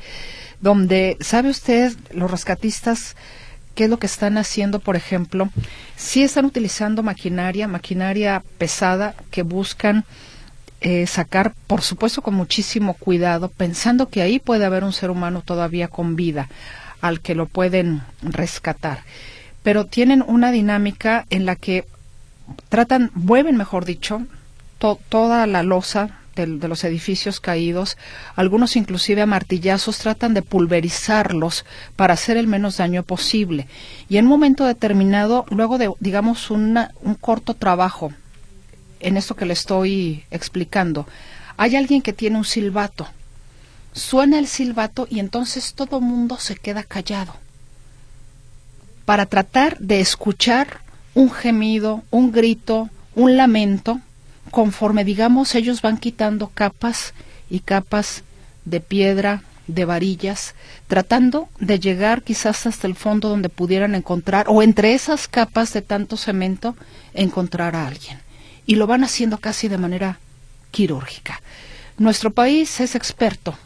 donde, 0.62 1.18
¿sabe 1.20 1.50
usted, 1.50 1.94
los 2.12 2.32
rescatistas 2.32 3.16
qué 3.76 3.86
es 3.86 3.90
lo 3.90 3.98
que 3.98 4.08
están 4.08 4.38
haciendo, 4.38 4.80
por 4.80 4.96
ejemplo, 4.96 5.50
si 5.96 6.24
están 6.24 6.46
utilizando 6.46 7.04
maquinaria, 7.04 7.68
maquinaria 7.68 8.44
pesada 8.58 9.16
que 9.30 9.44
buscan 9.44 10.06
eh, 10.82 11.06
sacar, 11.08 11.54
por 11.68 11.82
supuesto, 11.82 12.22
con 12.22 12.34
muchísimo 12.34 12.96
cuidado, 12.96 13.50
pensando 13.50 14.10
que 14.10 14.22
ahí 14.22 14.40
puede 14.40 14.66
haber 14.66 14.84
un 14.84 14.94
ser 14.94 15.12
humano 15.12 15.44
todavía 15.46 15.88
con 15.88 16.16
vida 16.16 16.50
al 17.02 17.22
que 17.22 17.36
lo 17.36 17.46
pueden 17.46 18.02
rescatar. 18.22 19.04
Pero 19.64 19.86
tienen 19.86 20.24
una 20.26 20.52
dinámica 20.52 21.26
en 21.30 21.46
la 21.46 21.56
que 21.56 21.86
tratan, 22.70 23.12
mueven, 23.14 23.58
mejor 23.58 23.86
dicho, 23.86 24.26
toda 25.10 25.46
la 25.46 25.62
losa 25.62 26.21
de, 26.36 26.48
los 26.48 26.84
edificios 26.84 27.40
caídos, 27.40 27.98
algunos 28.36 28.76
inclusive 28.76 29.22
a 29.22 29.26
martillazos 29.26 30.00
tratan 30.00 30.34
de 30.34 30.42
pulverizarlos 30.42 31.66
para 31.96 32.14
hacer 32.14 32.38
el 32.38 32.48
menos 32.48 32.78
daño 32.78 33.04
posible. 33.04 33.68
Y 34.10 34.18
en 34.18 34.26
un 34.26 34.32
momento 34.32 34.66
determinado, 34.66 35.46
luego 35.50 35.78
de, 35.78 35.92
digamos, 36.00 36.52
un 36.52 36.88
corto 37.20 37.54
trabajo 37.54 38.14
en 39.00 39.18
esto 39.18 39.36
que 39.36 39.46
le 39.46 39.54
estoy 39.54 40.24
explicando, 40.32 41.08
hay 41.58 41.76
alguien 41.76 42.02
que 42.02 42.14
tiene 42.14 42.38
un 42.38 42.46
silbato. 42.46 43.08
Suena 43.94 44.40
el 44.40 44.48
silbato 44.48 45.08
y 45.10 45.20
entonces 45.20 45.74
todo 45.74 46.00
mundo 46.00 46.38
se 46.40 46.56
queda 46.56 46.84
callado 46.84 47.36
para 49.06 49.26
tratar 49.26 49.78
de 49.80 50.00
escuchar 50.00 50.80
un 51.14 51.30
gemido, 51.30 52.04
un 52.12 52.32
grito, 52.32 52.90
un 53.16 53.36
lamento 53.36 54.00
conforme 54.52 55.04
digamos 55.04 55.56
ellos 55.56 55.82
van 55.82 55.98
quitando 55.98 56.50
capas 56.54 57.14
y 57.50 57.62
capas 57.62 58.24
de 58.66 58.80
piedra, 58.80 59.44
de 59.68 59.86
varillas, 59.86 60.54
tratando 60.88 61.50
de 61.60 61.80
llegar 61.80 62.24
quizás 62.24 62.68
hasta 62.68 62.88
el 62.88 62.96
fondo 62.96 63.30
donde 63.30 63.50
pudieran 63.50 63.96
encontrar, 63.96 64.46
o 64.50 64.62
entre 64.62 64.94
esas 64.94 65.28
capas 65.28 65.74
de 65.74 65.82
tanto 65.82 66.18
cemento, 66.18 66.76
encontrar 67.14 67.76
a 67.76 67.88
alguien. 67.88 68.20
Y 68.66 68.76
lo 68.76 68.88
van 68.88 69.04
haciendo 69.04 69.38
casi 69.38 69.68
de 69.68 69.78
manera 69.78 70.20
quirúrgica. 70.72 71.42
Nuestro 71.98 72.32
país 72.32 72.80
es 72.80 72.96
experto 72.96 73.58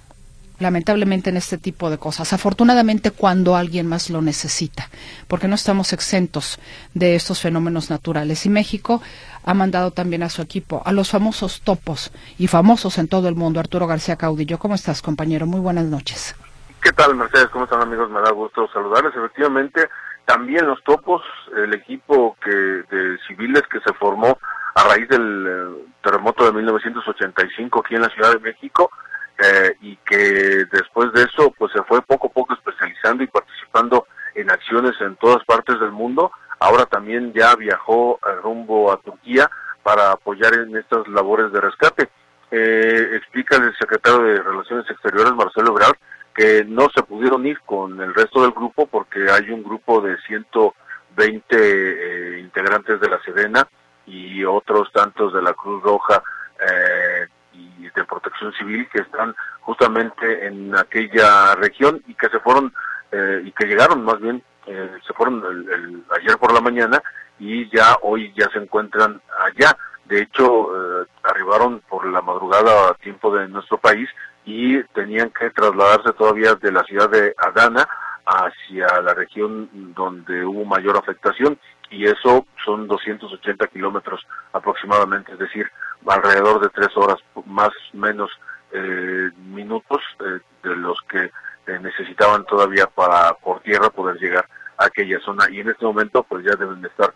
lamentablemente 0.59 1.29
en 1.29 1.37
este 1.37 1.57
tipo 1.57 1.89
de 1.89 1.97
cosas. 1.97 2.33
Afortunadamente 2.33 3.11
cuando 3.11 3.55
alguien 3.55 3.87
más 3.87 4.09
lo 4.09 4.21
necesita, 4.21 4.89
porque 5.27 5.47
no 5.47 5.55
estamos 5.55 5.93
exentos 5.93 6.59
de 6.93 7.15
estos 7.15 7.41
fenómenos 7.41 7.89
naturales. 7.89 8.45
Y 8.45 8.49
México 8.49 9.01
ha 9.43 9.53
mandado 9.53 9.91
también 9.91 10.23
a 10.23 10.29
su 10.29 10.41
equipo 10.41 10.81
a 10.85 10.91
los 10.91 11.11
famosos 11.11 11.61
topos 11.61 12.11
y 12.37 12.47
famosos 12.47 12.97
en 12.97 13.07
todo 13.07 13.27
el 13.27 13.35
mundo. 13.35 13.59
Arturo 13.59 13.87
García 13.87 14.15
Caudillo, 14.15 14.57
¿cómo 14.57 14.75
estás, 14.75 15.01
compañero? 15.01 15.45
Muy 15.45 15.59
buenas 15.59 15.85
noches. 15.85 16.35
¿Qué 16.81 16.91
tal, 16.91 17.15
Mercedes? 17.15 17.49
¿Cómo 17.49 17.65
están, 17.65 17.81
amigos? 17.81 18.09
Me 18.09 18.21
da 18.21 18.31
gusto 18.31 18.69
saludarles. 18.71 19.15
Efectivamente, 19.15 19.89
también 20.25 20.67
los 20.67 20.83
topos, 20.83 21.21
el 21.55 21.73
equipo 21.73 22.35
que 22.43 22.51
de 22.51 23.17
civiles 23.27 23.63
que 23.71 23.79
se 23.79 23.93
formó 23.93 24.37
a 24.75 24.83
raíz 24.83 25.07
del 25.09 25.47
eh, 25.47 25.85
terremoto 26.03 26.45
de 26.45 26.51
1985 26.51 27.79
aquí 27.79 27.95
en 27.95 28.01
la 28.01 28.09
Ciudad 28.09 28.33
de 28.33 28.39
México, 28.39 28.91
eh, 29.37 29.75
y 29.81 29.97
que 29.97 30.65
después 30.71 31.11
de 31.13 31.23
eso 31.23 31.53
pues 31.57 31.71
se 31.73 31.83
fue 31.83 32.01
poco 32.01 32.27
a 32.27 32.31
poco 32.31 32.53
especializando 32.53 33.23
y 33.23 33.27
participando 33.27 34.07
en 34.33 34.49
acciones 34.49 34.93
en 35.01 35.15
todas 35.17 35.43
partes 35.45 35.79
del 35.79 35.91
mundo. 35.91 36.31
Ahora 36.59 36.85
también 36.85 37.33
ya 37.33 37.55
viajó 37.55 38.19
eh, 38.25 38.35
rumbo 38.41 38.91
a 38.91 38.97
Turquía 38.97 39.49
para 39.83 40.11
apoyar 40.11 40.53
en 40.53 40.75
estas 40.77 41.07
labores 41.07 41.51
de 41.51 41.61
rescate. 41.61 42.09
Eh, 42.51 43.09
explica 43.13 43.57
el 43.57 43.75
secretario 43.77 44.19
de 44.19 44.41
Relaciones 44.41 44.89
Exteriores, 44.89 45.33
Marcelo 45.33 45.71
Ebrard, 45.71 45.97
que 46.33 46.63
no 46.65 46.87
se 46.95 47.03
pudieron 47.03 47.45
ir 47.45 47.59
con 47.65 47.99
el 48.01 48.13
resto 48.13 48.41
del 48.41 48.51
grupo 48.51 48.87
porque 48.87 49.29
hay 49.29 49.51
un 49.51 49.63
grupo 49.63 50.01
de 50.01 50.17
120 50.27 52.39
integrantes 52.39 52.99
de 52.99 53.09
la 53.09 53.21
Sedena 53.23 53.67
y 54.05 54.43
otros 54.43 54.91
tantos 54.93 55.33
de 55.33 55.41
la 55.41 55.53
Cruz 55.53 55.81
Roja 55.83 56.21
eh, 56.59 57.27
y 57.55 57.89
de 57.95 58.03
protección 58.03 58.51
civil 58.53 58.87
que 58.91 59.01
están 59.01 59.35
justamente 59.61 60.47
en 60.47 60.75
aquella 60.75 61.55
región 61.55 62.01
y 62.07 62.13
que 62.13 62.29
se 62.29 62.39
fueron 62.39 62.73
eh, 63.11 63.41
y 63.45 63.51
que 63.51 63.65
llegaron 63.65 64.03
más 64.03 64.19
bien 64.19 64.43
eh, 64.67 64.91
se 65.05 65.13
fueron 65.13 65.43
el, 65.45 66.03
ayer 66.19 66.37
por 66.37 66.53
la 66.53 66.61
mañana 66.61 67.01
y 67.37 67.69
ya 67.69 67.97
hoy 68.01 68.33
ya 68.35 68.49
se 68.51 68.59
encuentran 68.59 69.21
allá. 69.39 69.77
De 70.05 70.21
hecho 70.21 71.03
eh, 71.03 71.05
arribaron 71.23 71.81
por 71.87 72.05
la 72.07 72.21
madrugada 72.21 72.89
a 72.89 72.93
tiempo 72.95 73.35
de 73.35 73.47
nuestro 73.47 73.77
país 73.77 74.09
y 74.45 74.81
tenían 74.85 75.29
que 75.31 75.49
trasladarse 75.51 76.13
todavía 76.13 76.55
de 76.55 76.71
la 76.71 76.83
ciudad 76.83 77.09
de 77.09 77.33
Adana 77.37 77.87
hacia 78.25 78.87
la 79.01 79.13
región 79.13 79.69
donde 79.93 80.43
hubo 80.43 80.65
mayor 80.65 80.97
afectación 80.97 81.59
y 81.95 82.05
eso 82.05 82.45
son 82.63 82.87
280 82.87 83.67
kilómetros 83.67 84.25
aproximadamente, 84.51 85.31
es 85.31 85.39
decir, 85.39 85.65
alrededor 86.05 86.59
de 86.59 86.69
tres 86.69 86.89
horas 86.95 87.17
más 87.45 87.69
menos 87.93 88.29
eh, 88.73 89.29
minutos 89.47 90.01
eh, 90.19 90.39
de 90.63 90.75
los 90.75 90.97
que 91.09 91.23
eh, 91.67 91.79
necesitaban 91.81 92.45
todavía 92.45 92.85
para 92.87 93.33
por 93.35 93.61
tierra 93.61 93.89
poder 93.89 94.17
llegar 94.17 94.45
a 94.77 94.85
aquella 94.85 95.19
zona 95.21 95.45
y 95.49 95.61
en 95.61 95.69
este 95.69 95.85
momento 95.85 96.23
pues 96.23 96.43
ya 96.43 96.55
deben 96.57 96.81
de 96.81 96.89
estar 96.89 97.13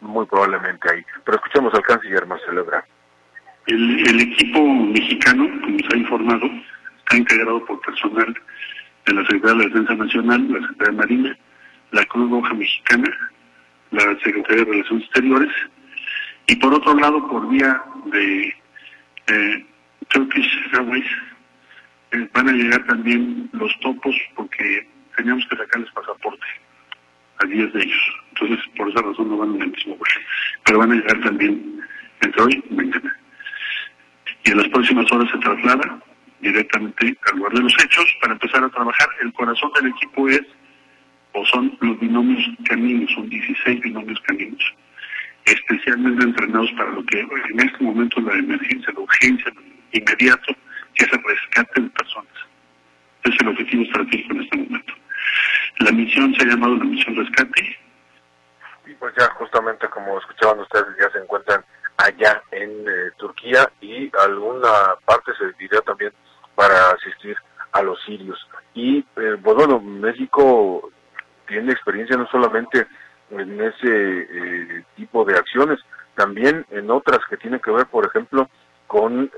muy 0.00 0.26
probablemente 0.26 0.90
ahí. 0.90 1.04
Pero 1.24 1.36
escuchemos 1.36 1.72
al 1.74 1.82
canciller 1.82 2.26
Marcelo 2.26 2.62
Ebrard. 2.62 2.84
El, 3.66 4.08
el 4.08 4.20
equipo 4.20 4.60
mexicano, 4.60 5.48
como 5.60 5.78
se 5.78 5.94
ha 5.94 5.98
informado, 5.98 6.46
está 6.98 7.16
integrado 7.16 7.64
por 7.64 7.80
personal 7.80 8.34
de 9.06 9.14
la 9.14 9.22
Secretaría 9.22 9.54
de 9.54 9.58
la 9.58 9.68
Defensa 9.68 9.94
Nacional, 9.94 10.52
la 10.52 10.60
Secretaría 10.60 10.92
de 10.92 10.98
Marina, 10.98 11.38
la 11.92 12.04
Cruz 12.06 12.30
Roja 12.30 12.54
Mexicana, 12.54 13.08
la 13.96 14.18
Secretaría 14.20 14.64
de 14.64 14.70
Relaciones 14.70 15.04
Exteriores, 15.04 15.52
y 16.46 16.56
por 16.56 16.74
otro 16.74 16.94
lado, 16.94 17.26
por 17.28 17.48
vía 17.48 17.82
de 18.06 18.54
eh, 19.26 19.66
Turkish 20.08 20.48
Airways, 20.72 21.06
eh, 22.12 22.28
van 22.32 22.48
a 22.48 22.52
llegar 22.52 22.86
también 22.86 23.48
los 23.52 23.72
topos 23.80 24.14
porque 24.36 24.86
teníamos 25.16 25.44
que 25.48 25.56
sacarles 25.56 25.90
pasaporte 25.90 26.46
a 27.38 27.46
10 27.46 27.72
de 27.72 27.82
ellos. 27.82 28.12
Entonces, 28.30 28.64
por 28.76 28.88
esa 28.90 29.02
razón 29.02 29.28
no 29.28 29.38
van 29.38 29.54
en 29.56 29.62
el 29.62 29.70
mismo 29.70 29.96
vuelo. 29.96 30.20
Pero 30.64 30.78
van 30.78 30.92
a 30.92 30.94
llegar 30.94 31.20
también 31.22 31.80
entre 32.20 32.42
hoy 32.42 32.64
y 32.70 32.74
mañana. 32.74 33.16
y 34.44 34.50
en 34.50 34.58
las 34.58 34.68
próximas 34.68 35.10
horas 35.10 35.30
se 35.32 35.38
traslada 35.38 35.98
directamente 36.40 37.16
al 37.30 37.38
lugar 37.38 37.52
de 37.54 37.62
los 37.62 37.84
hechos 37.84 38.06
para 38.20 38.34
empezar 38.34 38.62
a 38.62 38.68
trabajar. 38.68 39.08
El 39.20 39.32
corazón 39.32 39.70
del 39.74 39.90
equipo 39.90 40.28
es 40.28 40.42
o 41.36 41.44
son 41.44 41.76
los 41.82 42.00
binomios 42.00 42.42
caninos, 42.66 43.12
son 43.12 43.28
16 43.28 43.80
binomios 43.82 44.18
caninos, 44.22 44.74
especialmente 45.44 46.24
entrenados 46.24 46.70
para 46.72 46.90
lo 46.92 47.04
que 47.04 47.20
en 47.20 47.60
este 47.60 47.84
momento 47.84 48.20
la 48.22 48.34
emergencia, 48.34 48.92
la 48.94 49.00
urgencia 49.00 49.52
inmediato, 49.92 50.54
que 50.94 51.04
es 51.04 51.12
el 51.12 51.22
rescate 51.22 51.82
de 51.82 51.90
personas. 51.90 52.32
Ese 53.24 53.34
es 53.34 53.40
el 53.42 53.48
objetivo 53.48 53.82
estratégico 53.82 54.32
en 54.32 54.40
este 54.40 54.56
momento. 54.56 54.94
La 55.80 55.92
misión 55.92 56.34
se 56.34 56.42
ha 56.42 56.46
llamado 56.46 56.76
la 56.76 56.84
misión 56.84 57.16
rescate. 57.16 57.78
Y 58.86 58.94
pues 58.94 59.14
ya 59.18 59.26
justamente 59.34 59.86
como 59.88 60.18
escuchaban 60.18 60.60
ustedes, 60.60 60.86
ya 60.98 61.10
se 61.10 61.18
encuentran 61.18 61.62
allá 61.98 62.42
en 62.52 62.70
eh, 62.70 63.10
Turquía 63.18 63.70
y 63.82 64.10
alguna 64.24 64.70
parte 65.04 65.32
se 65.38 65.52
diría 65.58 65.82
también 65.82 66.12
para 66.54 66.92
asistir 66.92 67.36
a 67.72 67.82
los 67.82 68.02
sirios. 68.04 68.38
Y 68.72 69.00
eh, 69.00 69.36
pues 69.42 69.54
bueno, 69.54 69.80
México 69.80 70.90
tiene 71.46 71.72
experiencia 71.72 72.16
no 72.16 72.26
solamente 72.28 72.86
en 73.30 73.60
ese 73.60 73.78
eh, 73.82 74.84
tipo 74.96 75.24
de 75.24 75.36
acciones, 75.36 75.78
también 76.14 76.64
en 76.70 76.90
otras 76.90 77.20
que 77.28 77.36
tienen 77.36 77.60
que 77.60 77.70
ver, 77.70 77.86
por 77.86 78.06
ejemplo, 78.06 78.48
con 78.86 79.30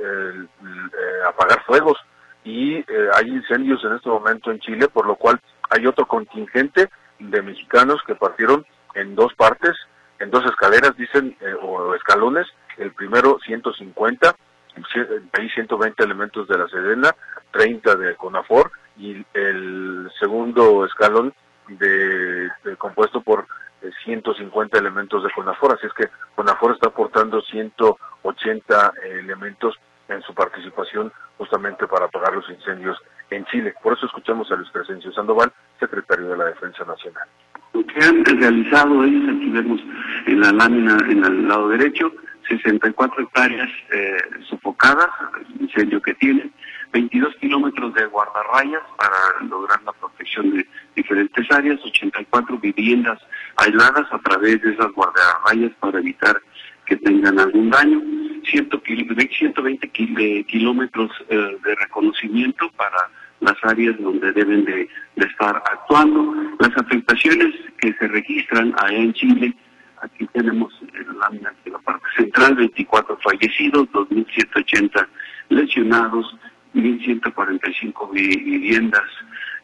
apagar 1.27 1.65
fuegos. 1.65 1.99
Y 2.45 2.77
hay 3.15 3.29
incendios 3.29 3.83
en 3.85 3.95
este 3.95 4.09
momento 4.09 4.51
en 4.51 4.61
Chile, 4.61 4.89
por 4.89 5.07
lo 5.07 5.17
cual 5.17 5.41
hay 5.71 5.87
otro 5.87 6.07
contingente 6.07 6.89
de 7.19 7.43
mexicanos 7.43 8.01
que 8.07 8.15
partieron 8.15 8.65
en 8.95 9.17
dos 9.17 9.35
partes, 9.35 9.75
en 10.21 10.31
dos 10.31 10.45
escaleras, 10.45 10.97
dicen, 10.97 11.37
o 11.63 11.95
escalones, 11.95 12.47
el 12.77 12.93
primero 12.93 13.39
150, 13.45 14.35
hay 15.33 15.49
120 15.51 16.05
elementos 16.05 16.47
de 16.49 16.59
la 16.59 16.69
Sedena, 16.69 17.15
30 17.53 17.95
de 17.97 18.15
CONAFOR 18.17 18.71
y 18.97 19.25
el 19.35 20.11
segundo 20.19 20.85
escalón 20.85 21.33
de, 21.69 22.51
compuesto 22.77 23.21
por 23.21 23.47
150 24.05 24.77
eh, 24.77 24.81
elementos 24.81 25.23
de 25.23 25.31
CONAFOR, 25.31 25.75
así 25.75 25.87
es 25.87 25.93
que 25.93 26.09
CONAFOR 26.35 26.73
está 26.73 26.89
aportando 26.89 27.41
180 27.43 28.93
elementos 29.05 29.79
en 30.09 30.23
su 30.23 30.35
participación 30.35 31.13
justamente 31.37 31.87
para 31.87 32.07
apagar 32.07 32.35
los 32.35 32.49
incendios 32.51 32.99
en 33.31 33.45
Chile. 33.47 33.75
Por 33.83 33.93
eso 33.97 34.07
escuchamos 34.07 34.51
a 34.51 34.57
Luis 34.57 34.71
Crescencio 34.73 35.13
Sandoval, 35.13 35.53
secretario 35.79 36.29
de 36.29 36.37
la 36.37 36.45
Defensa 36.47 36.85
Nacional. 36.85 37.29
Lo 37.73 37.87
que 37.87 38.03
han 38.03 38.25
realizado 38.25 39.05
ellos, 39.05 39.37
aquí 39.37 39.51
vemos 39.51 39.81
en 40.27 40.41
la 40.41 40.53
lámina 40.53 40.97
en 41.09 41.25
el 41.25 41.49
lado 41.49 41.69
derecho, 41.69 42.11
64 42.49 43.23
hectáreas 43.23 43.69
eh, 43.93 44.17
sofocadas, 44.49 45.09
incendio 45.61 46.01
que 46.01 46.15
tienen, 46.15 46.53
22 46.93 47.35
kilómetros 47.37 47.95
de 47.95 48.07
guardarrayas 48.07 48.83
para 48.97 49.47
lograr 49.49 49.83
la 49.83 49.93
protección 49.93 50.51
de 50.51 50.67
diferentes 50.97 51.51
áreas, 51.51 51.81
84 51.85 52.59
viviendas 52.59 53.19
aisladas 53.57 54.07
a 54.11 54.19
través 54.21 54.61
de 54.63 54.73
esas 54.73 54.93
guardarrayas 54.93 55.73
para 55.81 55.99
evitar 55.99 56.41
que 56.87 56.97
tengan 56.97 57.39
algún 57.39 57.71
daño, 57.71 58.01
120 58.45 59.89
kilómetros 60.47 61.11
eh, 61.29 61.59
de 61.63 61.75
reconocimiento 61.75 62.71
para 62.73 63.11
las 63.41 63.57
áreas 63.63 63.95
donde 64.01 64.33
deben 64.33 64.65
de, 64.65 64.89
estar 65.17 65.57
actuando. 65.71 66.35
Las 66.59 66.77
afectaciones 66.77 67.55
que 67.79 67.93
se 67.95 68.09
registran 68.09 68.75
allá 68.79 68.97
en 68.97 69.13
Chile 69.13 69.55
Aquí 70.03 70.27
tenemos 70.33 70.73
en 70.95 71.19
la 71.19 71.53
de 71.65 71.71
la 71.71 71.79
parte 71.79 72.07
central 72.17 72.55
24 72.55 73.19
fallecidos, 73.19 73.89
2.180 73.89 75.09
lesionados, 75.49 76.37
1.145 76.79 78.13
viviendas 78.13 79.03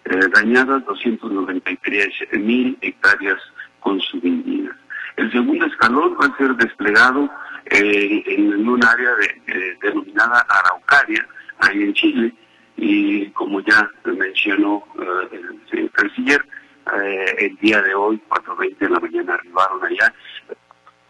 eh, 0.05 0.21
dañadas, 0.35 0.83
293.000 0.85 2.79
hectáreas 2.81 3.39
consumidas. 3.81 4.77
El 5.17 5.31
segundo 5.31 5.65
escalón 5.67 6.17
va 6.21 6.27
a 6.27 6.37
ser 6.37 6.55
desplegado 6.57 7.31
eh, 7.67 8.23
en 8.27 8.69
un 8.69 8.85
área 8.85 9.11
de, 9.15 9.77
denominada 9.81 10.45
Araucaria, 10.49 11.27
ahí 11.61 11.83
en 11.83 11.95
Chile, 11.95 12.35
y 12.77 13.31
como 13.31 13.61
ya 13.61 13.89
mencionó 14.05 14.85
eh, 15.01 15.41
el 15.73 15.91
canciller, 15.93 16.45
eh, 16.97 17.35
el 17.39 17.57
día 17.59 17.81
de 17.81 17.95
hoy, 17.95 18.21
4.20 18.29 18.79
de 18.79 18.89
la 18.91 19.01
mañana, 19.01 19.35
arribaron 19.35 19.85
allá. 19.85 20.13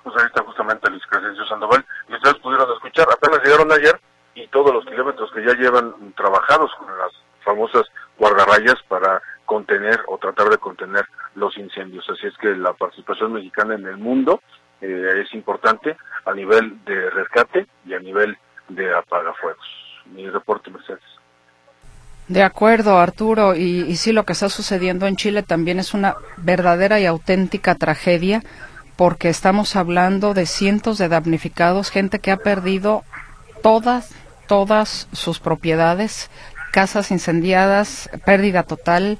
Pues 0.02 0.16
ahí 0.18 0.26
está 0.26 0.44
justamente 0.44 0.90
Luis 0.90 1.02
Crescencio 1.09 1.46
Sandoval. 1.46 1.84
Y 2.09 2.14
ustedes 2.14 2.36
pudieron 2.36 2.70
escuchar, 2.74 3.09
apenas 3.11 3.42
llegaron 3.42 3.72
ayer 3.72 3.98
y 4.35 4.47
todos 4.49 4.72
los 4.72 4.85
kilómetros 4.85 5.30
que 5.32 5.45
ya 5.45 5.55
llevan 5.55 6.12
trabajados 6.16 6.70
con 6.78 6.89
las 6.99 7.12
famosas 7.45 7.85
guardarrayas 8.18 8.76
para 8.89 9.22
contener 9.45 10.01
o 10.09 10.18
tratar 10.18 10.49
de 10.49 10.59
contener 10.59 11.07
los 11.35 11.57
incendios. 11.59 12.09
Así 12.09 12.26
es 12.26 12.37
que 12.39 12.55
la 12.55 12.72
participación 12.72 13.32
mexicana 13.32 13.74
en 13.74 13.87
el 13.87 13.99
mundo 13.99 14.41
eh, 14.80 15.22
es 15.24 15.32
importante 15.35 15.97
a 16.24 16.32
nivel 16.32 16.85
de 16.85 17.11
rescate 17.11 17.66
y 17.87 17.95
a 17.95 17.99
nivel 17.99 18.37
de 18.68 18.95
apagafuegos. 18.95 19.66
Mi 20.07 20.28
reporte, 20.28 20.70
Mercedes. 20.70 21.03
De 22.28 22.43
acuerdo, 22.43 22.99
Arturo, 22.99 23.55
y, 23.55 23.82
y, 23.82 23.97
sí, 23.97 24.12
lo 24.12 24.24
que 24.24 24.32
está 24.32 24.49
sucediendo 24.49 25.07
en 25.07 25.16
Chile 25.16 25.43
también 25.43 25.78
es 25.78 25.93
una 25.93 26.14
verdadera 26.39 26.99
y 26.99 27.05
auténtica 27.05 27.74
tragedia, 27.74 28.43
porque 28.97 29.28
estamos 29.28 29.76
hablando 29.76 30.32
de 30.32 30.47
cientos 30.47 30.97
de 30.97 31.09
damnificados, 31.09 31.91
gente 31.91 32.20
que 32.20 32.30
ha 32.30 32.39
perdido 32.39 33.03
todas, 33.62 34.14
todas 34.47 35.09
sus 35.12 35.40
propiedades, 35.40 36.30
casas 36.72 37.11
incendiadas, 37.11 38.11
pérdida 38.24 38.62
total, 38.64 39.18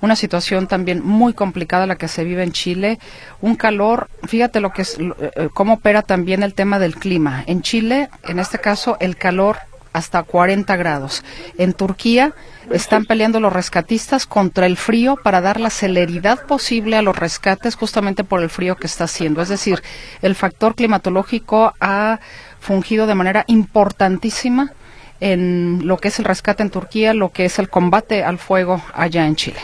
una 0.00 0.16
situación 0.16 0.66
también 0.66 1.02
muy 1.02 1.32
complicada 1.32 1.86
la 1.86 1.96
que 1.96 2.08
se 2.08 2.24
vive 2.24 2.42
en 2.42 2.52
Chile, 2.52 2.98
un 3.40 3.56
calor, 3.56 4.08
fíjate 4.24 4.60
lo 4.60 4.70
que 4.70 4.82
es, 4.82 4.98
eh, 4.98 5.48
cómo 5.54 5.74
opera 5.74 6.02
también 6.02 6.42
el 6.42 6.54
tema 6.54 6.78
del 6.78 6.96
clima. 6.96 7.44
En 7.46 7.62
Chile, 7.62 8.10
en 8.24 8.38
este 8.38 8.58
caso, 8.58 8.96
el 9.00 9.16
calor 9.16 9.56
hasta 9.96 10.22
40 10.22 10.76
grados. 10.76 11.24
En 11.56 11.72
Turquía 11.72 12.34
están 12.70 13.06
peleando 13.06 13.40
los 13.40 13.50
rescatistas 13.50 14.26
contra 14.26 14.66
el 14.66 14.76
frío 14.76 15.16
para 15.16 15.40
dar 15.40 15.58
la 15.58 15.70
celeridad 15.70 16.44
posible 16.44 16.96
a 16.96 17.02
los 17.02 17.18
rescates 17.18 17.76
justamente 17.76 18.22
por 18.22 18.42
el 18.42 18.50
frío 18.50 18.76
que 18.76 18.86
está 18.86 19.04
haciendo. 19.04 19.40
Es 19.40 19.48
decir, 19.48 19.82
el 20.20 20.34
factor 20.34 20.74
climatológico 20.74 21.72
ha 21.80 22.20
fungido 22.66 23.06
de 23.06 23.14
manera 23.14 23.44
importantísima 23.46 24.72
en 25.20 25.86
lo 25.86 25.96
que 25.96 26.08
es 26.08 26.18
el 26.18 26.24
rescate 26.24 26.62
en 26.62 26.70
Turquía, 26.70 27.14
lo 27.14 27.30
que 27.30 27.46
es 27.46 27.58
el 27.58 27.70
combate 27.70 28.24
al 28.24 28.38
fuego 28.38 28.82
allá 28.92 29.26
en 29.26 29.36
Chile. 29.36 29.60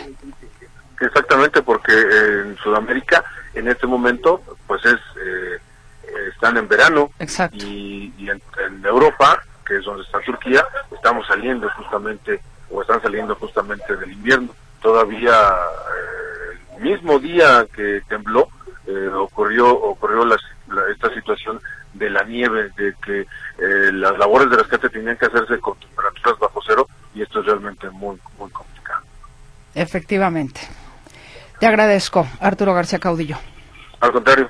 Exactamente, 1.00 1.62
porque 1.62 1.92
en 1.92 2.56
Sudamérica 2.56 3.24
en 3.54 3.68
este 3.68 3.86
momento 3.86 4.40
pues 4.66 4.84
es 4.86 4.94
eh, 4.94 5.58
están 6.32 6.56
en 6.56 6.68
verano 6.68 7.10
y, 7.52 8.12
en 8.28 8.84
Europa 8.84 9.42
que 9.66 9.76
es 9.76 9.84
donde 9.84 10.02
está 10.02 10.20
Turquía, 10.20 10.64
estamos 10.90 11.26
saliendo 11.26 11.68
justamente, 11.70 12.40
o 12.70 12.82
están 12.82 13.00
saliendo 13.02 13.34
justamente 13.36 13.96
del 13.96 14.12
invierno. 14.12 14.54
Todavía 14.80 15.32
eh, 15.32 16.58
el 16.76 16.82
mismo 16.82 17.18
día 17.18 17.66
que 17.74 18.02
tembló, 18.08 18.48
eh, 18.86 19.08
ocurrió, 19.08 19.68
ocurrió 19.72 20.26
esta 20.90 21.14
situación 21.14 21.60
de 21.94 22.10
la 22.10 22.24
nieve, 22.24 22.70
de 22.76 22.94
que 23.04 23.20
eh, 23.20 23.92
las 23.92 24.11
labores 24.22 24.50
de 24.50 24.56
rescate 24.56 24.88
tenían 24.88 25.16
que 25.16 25.26
hacerse 25.26 25.58
con 25.58 25.76
temperaturas 25.78 26.38
bajo 26.38 26.60
cero 26.64 26.86
y 27.12 27.22
esto 27.22 27.40
es 27.40 27.46
realmente 27.46 27.90
muy, 27.90 28.16
muy 28.38 28.48
complicado. 28.50 29.02
Efectivamente. 29.74 30.60
Te 31.58 31.66
agradezco, 31.66 32.26
Arturo 32.38 32.72
García 32.72 33.00
Caudillo. 33.00 33.36
Al 34.00 34.12
contrario. 34.12 34.48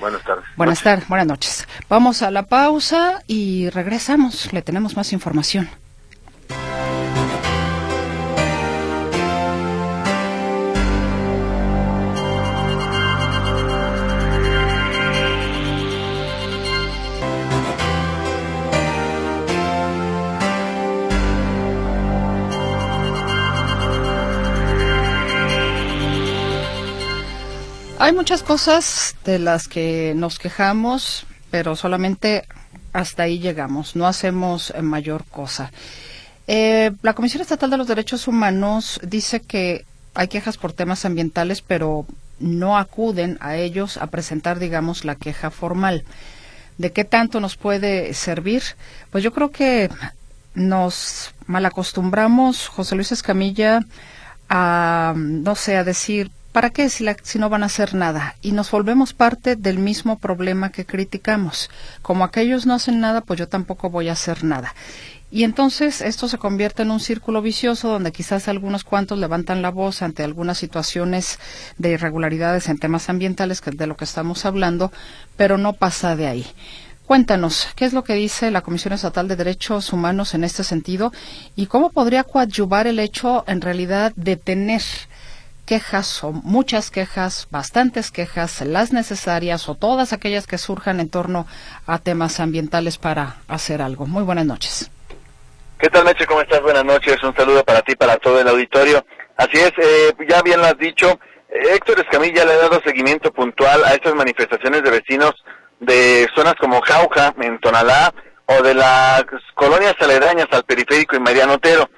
Buenas 0.00 0.24
tardes. 0.24 0.44
Buenas 0.56 0.82
tardes, 0.82 1.08
buenas 1.08 1.26
noches. 1.26 1.68
Vamos 1.88 2.22
a 2.22 2.32
la 2.32 2.44
pausa 2.44 3.22
y 3.28 3.68
regresamos. 3.70 4.52
Le 4.52 4.62
tenemos 4.62 4.96
más 4.96 5.12
información. 5.12 5.68
Hay 28.10 28.16
muchas 28.16 28.42
cosas 28.42 29.14
de 29.24 29.38
las 29.38 29.68
que 29.68 30.14
nos 30.16 30.40
quejamos, 30.40 31.26
pero 31.52 31.76
solamente 31.76 32.44
hasta 32.92 33.22
ahí 33.22 33.38
llegamos, 33.38 33.94
no 33.94 34.08
hacemos 34.08 34.72
eh, 34.74 34.82
mayor 34.82 35.24
cosa. 35.26 35.70
Eh, 36.48 36.90
la 37.02 37.14
Comisión 37.14 37.40
Estatal 37.40 37.70
de 37.70 37.76
los 37.76 37.86
Derechos 37.86 38.26
Humanos 38.26 38.98
dice 39.04 39.38
que 39.38 39.84
hay 40.14 40.26
quejas 40.26 40.56
por 40.56 40.72
temas 40.72 41.04
ambientales, 41.04 41.62
pero 41.62 42.04
no 42.40 42.76
acuden 42.76 43.38
a 43.40 43.54
ellos 43.54 43.96
a 43.96 44.08
presentar, 44.08 44.58
digamos, 44.58 45.04
la 45.04 45.14
queja 45.14 45.52
formal. 45.52 46.02
de 46.78 46.90
qué 46.90 47.04
tanto 47.04 47.38
nos 47.38 47.56
puede 47.56 48.12
servir, 48.14 48.64
pues 49.12 49.22
yo 49.22 49.32
creo 49.32 49.52
que 49.52 49.88
nos 50.54 51.32
malacostumbramos, 51.46 52.66
José 52.66 52.96
Luis 52.96 53.12
Escamilla, 53.12 53.84
a, 54.48 55.14
no 55.16 55.54
sé, 55.54 55.76
a 55.76 55.84
decir, 55.84 56.32
¿para 56.52 56.70
qué 56.70 56.88
si, 56.88 57.06
si 57.22 57.38
no 57.38 57.48
van 57.48 57.62
a 57.62 57.66
hacer 57.66 57.94
nada? 57.94 58.36
Y 58.42 58.52
nos 58.52 58.70
volvemos 58.70 59.14
parte 59.14 59.56
del 59.56 59.78
mismo 59.78 60.18
problema 60.18 60.70
que 60.70 60.86
criticamos. 60.86 61.70
Como 62.02 62.24
aquellos 62.24 62.66
no 62.66 62.74
hacen 62.74 63.00
nada, 63.00 63.20
pues 63.20 63.38
yo 63.38 63.48
tampoco 63.48 63.90
voy 63.90 64.08
a 64.08 64.12
hacer 64.12 64.44
nada. 64.44 64.74
Y 65.32 65.44
entonces 65.44 66.00
esto 66.00 66.26
se 66.28 66.38
convierte 66.38 66.82
en 66.82 66.90
un 66.90 66.98
círculo 66.98 67.40
vicioso 67.40 67.88
donde 67.88 68.10
quizás 68.10 68.48
algunos 68.48 68.82
cuantos 68.82 69.18
levantan 69.18 69.62
la 69.62 69.70
voz 69.70 70.02
ante 70.02 70.24
algunas 70.24 70.58
situaciones 70.58 71.38
de 71.78 71.90
irregularidades 71.90 72.68
en 72.68 72.78
temas 72.78 73.08
ambientales, 73.08 73.60
que 73.60 73.70
de 73.70 73.86
lo 73.86 73.96
que 73.96 74.04
estamos 74.04 74.44
hablando, 74.44 74.90
pero 75.36 75.56
no 75.56 75.72
pasa 75.74 76.16
de 76.16 76.26
ahí. 76.26 76.46
Cuéntanos, 77.06 77.68
¿qué 77.76 77.84
es 77.84 77.92
lo 77.92 78.02
que 78.04 78.14
dice 78.14 78.50
la 78.50 78.62
Comisión 78.62 78.92
Estatal 78.92 79.28
de 79.28 79.36
Derechos 79.36 79.92
Humanos 79.92 80.34
en 80.34 80.44
este 80.44 80.64
sentido 80.64 81.12
y 81.54 81.66
cómo 81.66 81.90
podría 81.90 82.24
coadyuvar 82.24 82.88
el 82.88 82.98
hecho 82.98 83.44
en 83.46 83.60
realidad 83.60 84.12
de 84.16 84.36
tener 84.36 84.82
quejas 85.70 86.24
o 86.24 86.32
muchas 86.32 86.90
quejas, 86.90 87.46
bastantes 87.52 88.10
quejas, 88.10 88.60
las 88.62 88.92
necesarias 88.92 89.68
o 89.68 89.76
todas 89.76 90.12
aquellas 90.12 90.48
que 90.48 90.58
surjan 90.58 90.98
en 90.98 91.08
torno 91.08 91.46
a 91.86 92.00
temas 92.00 92.40
ambientales 92.40 92.98
para 92.98 93.36
hacer 93.46 93.80
algo? 93.80 94.04
Muy 94.08 94.24
buenas 94.24 94.46
noches. 94.46 94.90
¿Qué 95.78 95.88
tal, 95.88 96.04
Meche? 96.04 96.26
¿Cómo 96.26 96.40
estás? 96.40 96.60
Buenas 96.60 96.84
noches. 96.84 97.22
Un 97.22 97.36
saludo 97.36 97.62
para 97.64 97.82
ti, 97.82 97.94
para 97.94 98.16
todo 98.16 98.40
el 98.40 98.48
auditorio. 98.48 99.06
Así 99.36 99.58
es, 99.58 99.70
eh, 99.78 100.12
ya 100.28 100.42
bien 100.42 100.60
lo 100.60 100.66
has 100.66 100.76
dicho, 100.76 101.20
eh, 101.48 101.74
Héctor 101.74 102.00
Escamilla 102.00 102.44
le 102.44 102.54
ha 102.54 102.56
dado 102.56 102.82
seguimiento 102.84 103.32
puntual 103.32 103.84
a 103.84 103.94
estas 103.94 104.16
manifestaciones 104.16 104.82
de 104.82 104.90
vecinos 104.90 105.34
de 105.78 106.28
zonas 106.34 106.54
como 106.58 106.80
Jauja, 106.80 107.32
en 107.40 107.60
Tonalá, 107.60 108.12
o 108.46 108.60
de 108.60 108.74
las 108.74 109.24
colonias 109.54 109.94
aledañas 110.00 110.48
al 110.50 110.64
periférico 110.64 111.14
y 111.14 111.20
Mariano 111.20 111.54
Otero. 111.54 111.88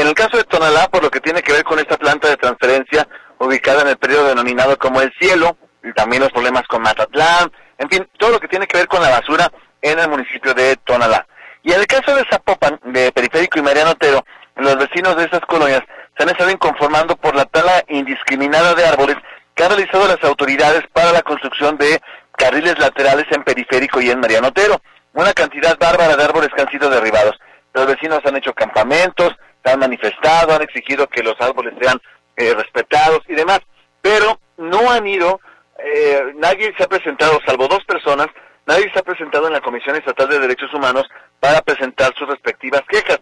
En 0.00 0.06
el 0.06 0.14
caso 0.14 0.38
de 0.38 0.44
Tonalá, 0.44 0.88
por 0.88 1.02
lo 1.02 1.10
que 1.10 1.20
tiene 1.20 1.42
que 1.42 1.52
ver 1.52 1.62
con 1.62 1.78
esta 1.78 1.98
planta 1.98 2.26
de 2.26 2.38
transferencia 2.38 3.06
ubicada 3.38 3.82
en 3.82 3.88
el 3.88 3.98
periodo 3.98 4.28
denominado 4.28 4.78
como 4.78 5.02
el 5.02 5.12
cielo, 5.20 5.58
y 5.84 5.92
también 5.92 6.22
los 6.22 6.32
problemas 6.32 6.66
con 6.68 6.80
Matatlán, 6.80 7.52
en 7.76 7.90
fin, 7.90 8.08
todo 8.18 8.30
lo 8.30 8.40
que 8.40 8.48
tiene 8.48 8.66
que 8.66 8.78
ver 8.78 8.88
con 8.88 9.02
la 9.02 9.10
basura 9.10 9.52
en 9.82 9.98
el 9.98 10.08
municipio 10.08 10.54
de 10.54 10.76
Tonalá. 10.76 11.26
Y 11.62 11.74
en 11.74 11.80
el 11.80 11.86
caso 11.86 12.16
de 12.16 12.24
Zapopan, 12.30 12.80
de 12.82 13.12
Periférico 13.12 13.58
y 13.58 13.62
Mariano 13.62 13.90
Otero, 13.90 14.24
los 14.56 14.78
vecinos 14.78 15.16
de 15.16 15.24
estas 15.24 15.42
colonias 15.42 15.82
se 16.16 16.22
han 16.22 16.30
estado 16.30 16.50
inconformando 16.50 17.14
por 17.16 17.36
la 17.36 17.44
tala 17.44 17.84
indiscriminada 17.88 18.74
de 18.74 18.86
árboles 18.86 19.16
que 19.54 19.64
han 19.64 19.68
realizado 19.68 20.08
las 20.08 20.24
autoridades 20.24 20.82
para 20.94 21.12
la 21.12 21.20
construcción 21.20 21.76
de 21.76 22.00
carriles 22.38 22.78
laterales 22.78 23.26
en 23.32 23.44
Periférico 23.44 24.00
y 24.00 24.10
en 24.10 24.20
Mariano 24.20 24.48
Otero. 24.48 24.80
Una 25.12 25.34
cantidad 25.34 25.78
bárbara 25.78 26.16
de 26.16 26.24
árboles 26.24 26.48
que 26.56 26.62
han 26.62 26.70
sido 26.70 26.88
derribados. 26.88 27.38
Los 27.74 27.86
vecinos 27.86 28.20
han 28.24 28.36
hecho 28.36 28.54
campamentos, 28.54 29.36
han 29.64 29.78
manifestado, 29.78 30.54
han 30.54 30.62
exigido 30.62 31.06
que 31.08 31.22
los 31.22 31.34
árboles 31.40 31.74
sean 31.80 32.00
eh, 32.36 32.54
respetados 32.54 33.20
y 33.28 33.34
demás, 33.34 33.60
pero 34.00 34.40
no 34.56 34.90
han 34.90 35.06
ido, 35.06 35.40
eh, 35.78 36.32
nadie 36.36 36.72
se 36.76 36.84
ha 36.84 36.88
presentado, 36.88 37.38
salvo 37.46 37.68
dos 37.68 37.84
personas, 37.84 38.28
nadie 38.66 38.90
se 38.92 38.98
ha 38.98 39.02
presentado 39.02 39.46
en 39.46 39.52
la 39.52 39.60
Comisión 39.60 39.96
Estatal 39.96 40.28
de 40.28 40.38
Derechos 40.38 40.72
Humanos 40.72 41.04
para 41.38 41.60
presentar 41.62 42.14
sus 42.16 42.28
respectivas 42.28 42.82
quejas. 42.88 43.20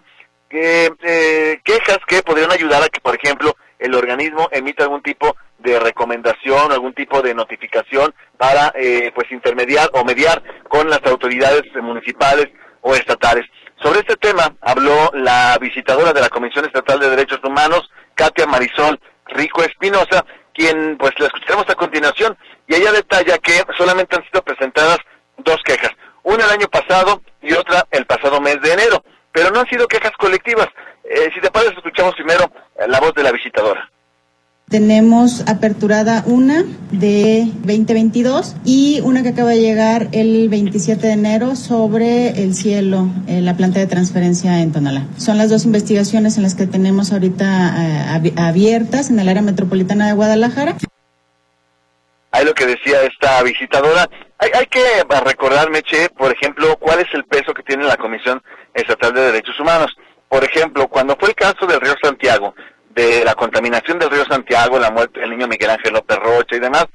Eh, 0.51 1.61
quejas 1.63 1.99
que 2.07 2.23
podrían 2.23 2.51
ayudar 2.51 2.83
a 2.83 2.89
que, 2.89 3.01
por 3.01 3.15
ejemplo, 3.15 3.55
el 3.79 3.95
organismo 3.95 4.49
emita 4.51 4.85
algún 4.85 5.03
tipo 5.03 5.37
de 5.59 5.79
recomendación, 5.79 6.73
algún 6.73 6.95
tipo 6.95 7.21
de 7.21 7.35
notificación 7.35 8.15
para 8.37 8.73
eh, 8.75 9.11
pues 9.15 9.31
intermediar 9.31 9.91
o 9.93 10.05
mediar 10.05 10.43
con 10.69 10.89
las 10.89 11.05
autoridades 11.05 11.63
municipales 11.83 12.47
o 12.81 12.95
estatales. 12.95 13.45
Sobre 13.83 14.01
este 14.01 14.17
tema 14.17 14.55
habló 14.61 15.11
la 15.15 15.57
visitadora 15.61 16.13
de 16.13 16.21
la 16.21 16.29
Comisión 16.29 16.65
Estatal 16.65 16.99
de 16.99 17.11
Derechos 17.11 17.41
Humanos, 17.45 17.89
Katia 18.15 18.47
Marisol 18.47 18.99
Rico 19.27 19.63
Espinosa, 19.63 20.25
quien 20.53 20.97
pues 20.99 21.13
la 21.19 21.27
escucharemos 21.27 21.69
a 21.71 21.77
continuación 21.77 22.37
y 22.67 22.75
ella 22.75 22.91
detalla 22.91 23.39
que 23.39 23.63
solamente 23.77 24.17
han 24.17 24.25
sido 24.25 24.43
presentadas 24.43 24.99
dos 25.39 25.59
quejas, 25.65 25.93
una 26.25 26.45
el 26.45 26.51
año 26.51 26.67
pasado 26.69 27.23
y 27.41 27.53
otra 27.53 27.87
el 27.93 28.05
pasado 28.05 28.41
mes 28.41 28.61
de 28.63 28.73
enero, 28.73 29.05
pero 29.33 29.51
no 29.51 29.61
han 29.61 29.69
sido 29.69 29.87
quejas 29.87 30.13
colectivas. 30.19 30.67
Eh, 31.05 31.31
si 31.33 31.41
te 31.41 31.51
parece, 31.51 31.75
escuchamos 31.75 32.15
primero 32.15 32.51
la 32.89 32.99
voz 32.99 33.15
de 33.15 33.23
la 33.23 33.31
visitadora. 33.31 33.89
Tenemos 34.69 35.49
aperturada 35.49 36.23
una 36.27 36.63
de 36.91 37.47
2022 37.65 38.55
y 38.67 39.01
una 39.03 39.23
que 39.23 39.31
acaba 39.31 39.49
de 39.49 39.63
llegar 39.63 40.09
el 40.13 40.51
27 40.51 41.07
de 41.07 41.13
enero 41.15 41.57
sobre 41.57 42.43
el 42.43 42.55
cielo, 42.55 43.09
en 43.27 43.47
la 43.47 43.57
planta 43.57 43.79
de 43.81 43.87
transferencia 43.87 44.61
en 44.61 44.71
Tonalá. 44.71 45.07
Son 45.17 45.39
las 45.39 45.49
dos 45.49 45.65
investigaciones 45.65 46.37
en 46.37 46.43
las 46.43 46.55
que 46.55 46.67
tenemos 46.67 47.15
ahorita 47.15 48.21
eh, 48.23 48.33
abiertas 48.37 49.09
en 49.09 49.19
el 49.19 49.31
área 49.31 49.41
metropolitana 49.41 50.07
de 50.07 50.13
Guadalajara. 50.13 50.77
Hay 52.33 52.45
lo 52.45 52.53
que 52.53 52.67
decía 52.67 53.05
esta 53.05 53.43
visitadora. 53.43 54.11
Hay, 54.37 54.51
hay 54.53 54.67
que 54.67 54.85
recordar, 55.25 55.71
Meche, 55.71 56.11
por 56.11 56.31
ejemplo, 56.31 56.77
cuál 56.79 57.01
es 57.01 57.09
el 57.15 57.25
peso 57.25 57.55
que 57.55 57.63
tiene 57.63 57.85
la 57.85 57.97
Comisión 57.97 58.43
Estatal 58.75 59.15
de 59.15 59.33
Derechos 59.33 59.59
Humanos. 59.59 59.97
Por 60.29 60.45
ejemplo, 60.45 60.89
cuando 60.89 61.17
fue 61.17 61.31
el 61.31 61.35
caso 61.35 61.67
del 61.67 61.81
río 61.81 61.95
Santiago, 62.03 62.55
de 62.99 63.25
la 63.25 63.37
contaminación 63.37 63.97
del 64.01 64.11
río 64.11 64.25
Santiago, 64.25 64.77
la 64.77 64.91
muerte 64.91 65.21
del 65.21 65.31
niño 65.31 65.47
Miguel 65.47 65.71
Ángel 65.71 65.93
López 65.93 66.19
Rocha 66.19 66.57
y 66.57 66.59
demás, 66.59 66.87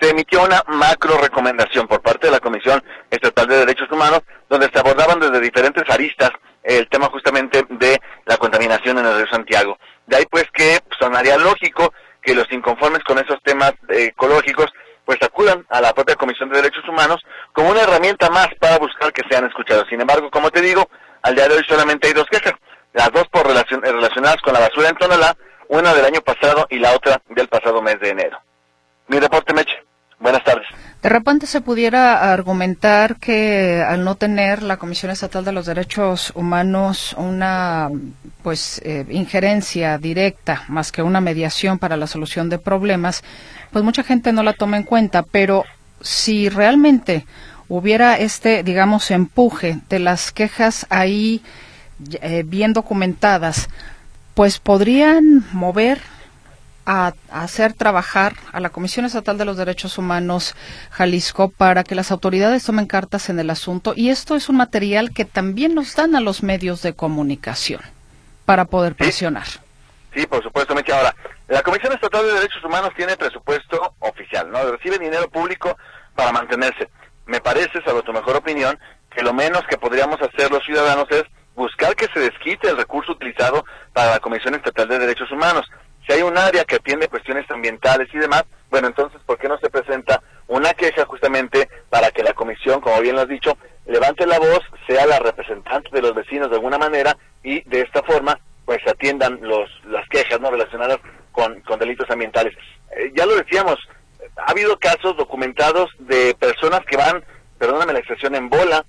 se 0.00 0.10
emitió 0.10 0.42
una 0.42 0.60
macro 0.66 1.16
recomendación 1.18 1.86
por 1.86 2.02
parte 2.02 2.26
de 2.26 2.32
la 2.32 2.40
Comisión 2.40 2.82
Estatal 3.08 3.46
de 3.46 3.58
Derechos 3.58 3.88
Humanos, 3.92 4.22
donde 4.50 4.68
se 4.72 4.80
abordaban 4.80 5.20
desde 5.20 5.38
diferentes 5.38 5.84
aristas 5.88 6.30
el 6.64 6.88
tema 6.88 7.06
justamente 7.10 7.64
de 7.68 8.00
la 8.24 8.38
contaminación 8.38 8.98
en 8.98 9.06
el 9.06 9.16
río 9.16 9.28
Santiago. 9.30 9.78
De 10.04 10.16
ahí 10.16 10.24
pues 10.28 10.46
que 10.52 10.80
sonaría 10.98 11.38
lógico 11.38 11.94
que 12.20 12.34
los 12.34 12.50
inconformes 12.50 13.04
con 13.04 13.18
esos 13.18 13.40
temas 13.44 13.72
ecológicos 13.88 14.66
pues 15.04 15.18
acudan 15.22 15.64
a 15.68 15.80
la 15.80 15.92
propia 15.92 16.16
Comisión 16.16 16.48
de 16.48 16.56
Derechos 16.56 16.88
Humanos 16.88 17.20
como 17.52 17.70
una 17.70 17.82
herramienta 17.82 18.30
más 18.30 18.48
para 18.58 18.78
buscar 18.78 19.12
que 19.12 19.22
sean 19.30 19.46
escuchados. 19.46 19.86
Sin 19.88 20.00
embargo, 20.00 20.28
como 20.28 20.50
te 20.50 20.60
digo, 20.60 20.88
al 21.22 21.36
día 21.36 21.46
de 21.46 21.54
hoy 21.54 21.62
solamente 21.68 22.08
hay 22.08 22.14
dos 22.14 22.26
quejas, 22.28 22.54
las 22.94 23.12
dos 23.12 23.28
por 23.28 23.46
relacionadas 23.46 24.42
con 24.42 24.54
la 24.54 24.60
basura 24.60 24.88
en 24.88 24.96
Tonalá, 24.96 25.36
una 25.72 25.94
del 25.94 26.04
año 26.04 26.20
pasado 26.20 26.66
y 26.68 26.78
la 26.78 26.92
otra 26.92 27.22
del 27.34 27.48
pasado 27.48 27.80
mes 27.80 27.98
de 27.98 28.10
enero. 28.10 28.38
Mi 29.08 29.18
reporte, 29.18 29.54
Meche. 29.54 29.72
Buenas 30.20 30.44
tardes. 30.44 30.66
De 31.02 31.08
repente 31.08 31.46
se 31.46 31.62
pudiera 31.62 32.32
argumentar 32.32 33.16
que 33.16 33.82
al 33.84 34.04
no 34.04 34.14
tener 34.14 34.62
la 34.62 34.76
Comisión 34.76 35.10
Estatal 35.10 35.44
de 35.44 35.50
los 35.50 35.66
Derechos 35.66 36.30
Humanos 36.36 37.14
una 37.18 37.88
pues 38.42 38.80
eh, 38.84 39.06
injerencia 39.08 39.98
directa 39.98 40.62
más 40.68 40.92
que 40.92 41.02
una 41.02 41.20
mediación 41.20 41.78
para 41.78 41.96
la 41.96 42.06
solución 42.06 42.50
de 42.50 42.58
problemas, 42.58 43.24
pues 43.72 43.82
mucha 43.82 44.04
gente 44.04 44.32
no 44.32 44.42
la 44.42 44.52
toma 44.52 44.76
en 44.76 44.84
cuenta, 44.84 45.22
pero 45.22 45.64
si 46.02 46.48
realmente 46.50 47.24
hubiera 47.68 48.16
este, 48.16 48.62
digamos, 48.62 49.10
empuje 49.10 49.80
de 49.88 49.98
las 49.98 50.30
quejas 50.30 50.86
ahí 50.90 51.42
eh, 52.20 52.44
bien 52.46 52.74
documentadas, 52.74 53.68
pues 54.34 54.58
podrían 54.58 55.44
mover 55.52 56.00
a, 56.86 57.12
hacer 57.30 57.74
trabajar 57.74 58.34
a 58.52 58.60
la 58.60 58.70
Comisión 58.70 59.04
Estatal 59.04 59.38
de 59.38 59.44
los 59.44 59.56
Derechos 59.56 59.98
Humanos 59.98 60.56
Jalisco 60.90 61.48
para 61.48 61.84
que 61.84 61.94
las 61.94 62.10
autoridades 62.10 62.64
tomen 62.64 62.86
cartas 62.86 63.28
en 63.28 63.38
el 63.38 63.50
asunto 63.50 63.92
y 63.94 64.10
esto 64.10 64.34
es 64.34 64.48
un 64.48 64.56
material 64.56 65.12
que 65.12 65.24
también 65.24 65.74
nos 65.74 65.94
dan 65.94 66.16
a 66.16 66.20
los 66.20 66.42
medios 66.42 66.82
de 66.82 66.94
comunicación 66.94 67.80
para 68.44 68.64
poder 68.64 68.94
presionar. 68.94 69.46
Sí, 70.14 70.26
por 70.26 70.42
supuesto, 70.42 70.74
Mecha. 70.74 70.96
Ahora, 70.96 71.14
la 71.48 71.62
Comisión 71.62 71.92
Estatal 71.92 72.24
de 72.26 72.32
Derechos 72.34 72.62
Humanos 72.64 72.90
tiene 72.96 73.16
presupuesto 73.16 73.94
oficial, 74.00 74.50
¿no? 74.50 74.62
Recibe 74.72 74.98
dinero 74.98 75.28
público 75.30 75.76
para 76.14 76.32
mantenerse. 76.32 76.88
Me 77.26 77.40
parece, 77.40 77.80
salvo 77.84 78.02
tu 78.02 78.12
mejor 78.12 78.36
opinión, 78.36 78.78
que 79.10 79.22
lo 79.22 79.32
menos 79.32 79.62
que 79.70 79.78
podríamos 79.78 80.20
hacer 80.20 80.50
los 80.50 80.62
ciudadanos 80.64 81.06
es 81.10 81.24
buscar 81.54 81.94
que 81.94 82.08
se 82.12 82.20
desquite 82.20 82.68
el 82.68 82.76
recurso 82.76 83.12
utilizado 83.12 83.64
para 83.92 84.12
la 84.12 84.20
Comisión 84.20 84.54
Estatal 84.54 84.88
de 84.88 84.98
Derechos 84.98 85.30
Humanos. 85.30 85.68
Si 86.06 86.12
hay 86.12 86.22
un 86.22 86.36
área 86.36 86.64
que 86.64 86.76
atiende 86.76 87.08
cuestiones 87.08 87.48
ambientales 87.50 88.08
y 88.12 88.18
demás, 88.18 88.44
bueno, 88.70 88.88
entonces, 88.88 89.20
¿por 89.24 89.38
qué 89.38 89.48
no 89.48 89.58
se 89.58 89.70
presenta 89.70 90.22
una 90.48 90.72
queja 90.74 91.04
justamente 91.04 91.68
para 91.90 92.10
que 92.10 92.22
la 92.22 92.32
comisión, 92.32 92.80
como 92.80 93.00
bien 93.00 93.14
lo 93.14 93.22
has 93.22 93.28
dicho, 93.28 93.56
levante 93.86 94.26
la 94.26 94.38
voz, 94.38 94.60
sea 94.86 95.06
la 95.06 95.18
representante 95.18 95.90
de 95.92 96.02
los 96.02 96.14
vecinos 96.14 96.50
de 96.50 96.56
alguna 96.56 96.78
manera 96.78 97.16
y 97.42 97.60
de 97.68 97.82
esta 97.82 98.02
forma, 98.02 98.38
pues 98.64 98.78
atiendan 98.86 99.38
los, 99.42 99.70
las 99.84 100.08
quejas 100.08 100.40
no 100.40 100.50
relacionadas 100.50 100.98
con, 101.30 101.60
con 101.60 101.78
delitos 101.78 102.10
ambientales? 102.10 102.56
Eh, 102.96 103.12
ya 103.14 103.26
lo 103.26 103.36
decíamos, 103.36 103.76
ha 104.36 104.50
habido 104.50 104.78
casos 104.78 105.16
documentados 105.16 105.90
de 105.98 106.34
personas 106.34 106.80
que 106.86 106.96
van, 106.96 107.22
perdóname 107.58 107.92
la 107.92 108.00
expresión, 108.00 108.34
en 108.34 108.48
bola 108.48 108.84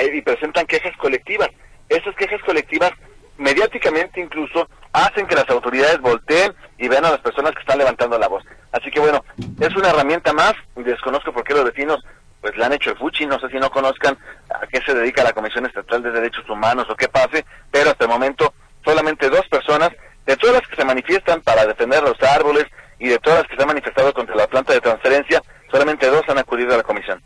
eh, 0.00 0.10
y 0.12 0.22
presentan 0.22 0.66
quejas 0.66 0.96
colectivas 0.96 1.50
esas 1.88 2.14
quejas 2.16 2.40
colectivas 2.44 2.92
mediáticamente 3.38 4.20
incluso 4.20 4.68
hacen 4.92 5.26
que 5.26 5.34
las 5.34 5.48
autoridades 5.50 6.00
volteen 6.00 6.54
y 6.78 6.88
vean 6.88 7.04
a 7.04 7.10
las 7.10 7.20
personas 7.20 7.52
que 7.52 7.60
están 7.60 7.78
levantando 7.78 8.18
la 8.18 8.28
voz. 8.28 8.42
Así 8.72 8.90
que 8.90 9.00
bueno, 9.00 9.24
es 9.60 9.76
una 9.76 9.90
herramienta 9.90 10.32
más, 10.32 10.54
desconozco 10.74 11.32
por 11.32 11.44
qué 11.44 11.54
los 11.54 11.64
vecinos 11.64 12.02
pues 12.40 12.56
le 12.56 12.64
han 12.64 12.72
hecho 12.72 12.90
el 12.90 12.96
fuchi, 13.56 13.60
no 13.60 13.70
conozcan 13.70 14.16
a 14.50 14.66
qué 14.66 14.80
se 14.84 14.94
dedica 14.94 15.24
la 15.24 15.32
Comisión 15.32 15.66
Estatal 15.66 16.02
de 16.02 16.10
Derechos 16.10 16.48
Humanos 16.48 16.86
o 16.90 16.96
qué 16.96 17.08
pase, 17.08 17.44
pero 17.70 17.90
hasta 17.90 18.04
el 18.04 18.10
momento 18.10 18.54
solamente 18.84 19.28
dos 19.28 19.46
personas, 19.48 19.90
de 20.26 20.36
todas 20.36 20.56
las 20.56 20.68
que 20.68 20.76
se 20.76 20.84
manifiestan 20.84 21.40
para 21.42 21.66
defender 21.66 22.02
los 22.02 22.20
árboles 22.22 22.64
y 22.98 23.08
de 23.08 23.18
todas 23.18 23.40
las 23.40 23.48
que 23.48 23.56
se 23.56 23.62
han 23.62 23.68
manifestado 23.68 24.12
contra 24.12 24.34
la 24.36 24.46
planta 24.46 24.72
de 24.72 24.80
transferencia, 24.80 25.42
solamente 25.70 26.06
dos 26.06 26.22
han 26.28 26.38
acudido 26.38 26.74
a 26.74 26.78
la 26.78 26.82
comisión. 26.82 27.20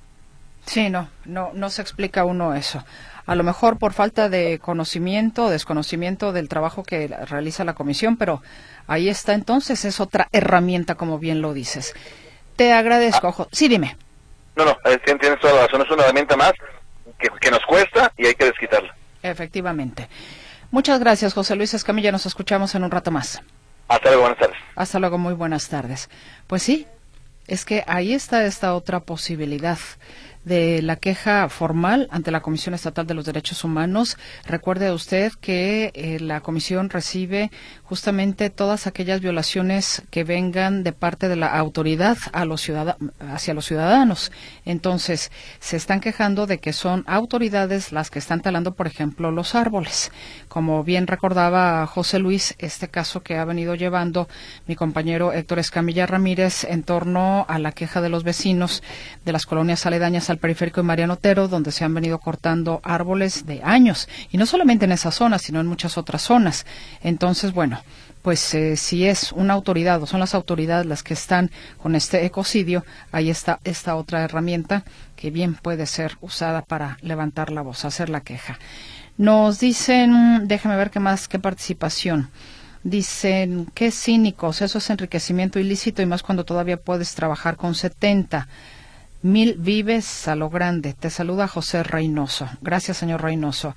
Sí, 0.67 0.91
no, 0.91 1.09
no, 1.25 1.51
no 1.55 1.71
se 1.71 1.83
explica 1.83 2.25
uno 2.25 2.55
eso. 2.55 2.85
A 3.27 3.35
lo 3.35 3.45
mejor 3.45 3.79
por 3.79 3.93
falta 3.93 4.29
de 4.29 4.59
conocimiento, 4.59 5.49
desconocimiento 5.49 6.33
del 6.33 6.49
trabajo 6.49 6.83
que 6.83 7.09
realiza 7.09 7.65
la 7.65 7.75
comisión, 7.75 8.17
pero 8.17 8.43
ahí 8.87 9.09
está 9.09 9.35
entonces, 9.35 9.85
es 9.85 10.01
otra 10.01 10.29
herramienta, 10.33 10.97
como 10.97 11.19
bien 11.19 11.41
lo 11.41 11.55
dices. 11.55 11.95
Te 12.57 12.73
agradezco. 12.73 13.35
Ah. 13.39 13.47
Sí, 13.53 13.69
dime. 13.69 13.97
No, 14.57 14.65
no, 14.65 14.77
tienes 15.05 15.41
toda 15.41 15.55
la 15.55 15.67
razón, 15.67 15.83
es 15.83 15.91
una 15.91 16.05
herramienta 16.05 16.37
más 16.37 16.53
que, 17.19 17.29
que 17.41 17.51
nos 17.51 17.61
cuesta 17.67 18.13
y 18.17 18.27
hay 18.27 18.35
que 18.35 18.47
desquitarla. 18.47 18.95
Efectivamente. 19.23 20.09
Muchas 20.71 21.01
gracias, 21.01 21.35
José 21.35 21.57
Luis 21.57 21.75
Escamilla. 21.75 22.13
Nos 22.13 22.27
escuchamos 22.27 22.75
en 22.75 22.85
un 22.85 22.91
rato 22.91 23.11
más. 23.11 23.43
Hasta 23.89 24.09
luego, 24.09 24.23
buenas 24.23 24.39
tardes. 24.39 24.57
Hasta 24.77 24.99
luego, 25.01 25.19
muy 25.19 25.35
buenas 25.35 25.69
tardes. 25.69 26.09
Pues 26.47 26.63
sí, 26.63 26.87
es 27.49 27.65
que 27.65 27.83
ahí 27.89 28.15
está 28.15 28.45
esta 28.45 28.75
otra 28.75 29.01
posibilidad 29.01 29.79
de 30.45 30.83
la 30.83 30.97
queja 30.97 31.49
formal 31.49 32.09
ante 32.11 32.31
la 32.31 32.41
Comisión 32.41 32.75
Estatal 32.75 33.07
de 33.07 33.15
los 33.15 33.25
Derechos 33.25 33.63
Humanos. 33.65 34.17
Recuerde 34.47 34.93
usted 34.93 35.33
que 35.41 35.91
eh, 35.95 36.19
la 36.21 36.41
Comisión 36.41 36.91
recibe 36.91 37.51
justamente 37.83 38.51
todas 38.51 38.87
aquellas 38.87 39.21
violaciones 39.21 40.03
que 40.11 40.25
vengan 40.25 40.83
de 40.83 40.93
parte 40.93 41.29
de 41.29 41.37
la 41.37 41.49
autoridad 41.49 42.17
a 42.33 42.45
los 42.45 42.71
hacia 43.21 43.55
los 43.55 43.67
ciudadanos. 43.67 44.33
Entonces, 44.65 45.31
se 45.59 45.77
están 45.77 46.01
quejando 46.01 46.47
de 46.47 46.59
que 46.59 46.73
son 46.73 47.05
autoridades 47.07 47.93
las 47.93 48.11
que 48.11 48.19
están 48.19 48.41
talando, 48.41 48.75
por 48.75 48.87
ejemplo, 48.87 49.31
los 49.31 49.55
árboles. 49.55 50.13
Como 50.49 50.85
bien 50.85 51.07
recordaba 51.07 51.87
José 51.87 52.19
Luis, 52.19 52.55
este 52.59 52.89
caso 52.89 53.23
que 53.23 53.37
ha 53.37 53.45
venido 53.45 53.75
llevando 53.75 54.29
mi 54.67 54.77
compañero 54.77 55.33
Héctor 55.33 55.59
Escamilla 55.59 56.07
Ramírez 56.07 56.65
en 56.65 56.83
torno 56.83 57.45
a 57.49 57.59
la 57.59 57.73
queja 57.73 58.01
de 58.01 58.09
los 58.09 58.25
vecinos 58.25 58.83
de 59.25 59.33
las 59.33 59.47
colonias 59.47 59.85
aledañas 59.85 60.30
al 60.31 60.39
periférico 60.39 60.81
de 60.81 60.87
Mariano 60.87 61.15
Otero, 61.15 61.49
donde 61.49 61.73
se 61.73 61.85
han 61.85 61.95
venido 61.95 62.19
cortando 62.19 62.81
árboles 62.83 63.47
de 63.47 63.61
años, 63.63 64.09
y 64.31 64.39
no 64.39 64.47
solamente 64.47 64.85
en 64.85 64.93
esa 64.93 65.11
zona, 65.11 65.39
sino 65.39 65.61
en 65.61 65.67
muchas 65.67 65.99
otras 65.99 66.23
zonas. 66.23 66.65
Entonces, 67.03 67.53
bueno, 67.53 67.83
pues 68.23 68.55
eh, 68.55 68.77
si 68.77 69.07
es 69.07 69.33
una 69.33 69.55
autoridad 69.55 70.03
o 70.03 70.07
son 70.07 70.21
las 70.21 70.35
autoridades 70.35 70.87
las 70.87 71.03
que 71.03 71.15
están 71.15 71.51
con 71.79 71.95
este 71.95 72.25
ecocidio, 72.25 72.85
ahí 73.13 73.31
está 73.31 73.61
esta 73.65 73.97
otra 73.97 74.23
herramienta 74.23 74.85
que 75.17 75.31
bien 75.31 75.55
puede 75.55 75.87
ser 75.87 76.17
usada 76.21 76.63
para 76.63 76.99
levantar 77.01 77.51
la 77.51 77.63
voz, 77.63 77.85
hacer 77.85 78.11
la 78.11 78.21
queja. 78.21 78.59
Nos 79.17 79.61
dicen, 79.61 80.49
déjame 80.49 80.77
ver 80.77 80.91
qué 80.91 81.01
más, 81.01 81.29
qué 81.29 81.39
participación. 81.39 82.31
Dicen, 82.83 83.67
qué 83.75 83.91
cínicos, 83.91 84.63
eso 84.63 84.79
es 84.79 84.89
enriquecimiento 84.89 85.59
ilícito 85.59 86.01
y 86.01 86.07
más 86.07 86.23
cuando 86.23 86.45
todavía 86.45 86.79
puedes 86.79 87.15
trabajar 87.15 87.57
con 87.57 87.75
70. 87.75 88.49
Mil 89.23 89.57
vives 89.59 90.29
a 90.29 90.35
lo 90.35 90.49
grande. 90.49 90.95
Te 90.95 91.11
saluda 91.11 91.47
José 91.47 91.83
Reynoso. 91.83 92.49
Gracias, 92.63 92.97
señor 92.97 93.23
Reynoso. 93.23 93.75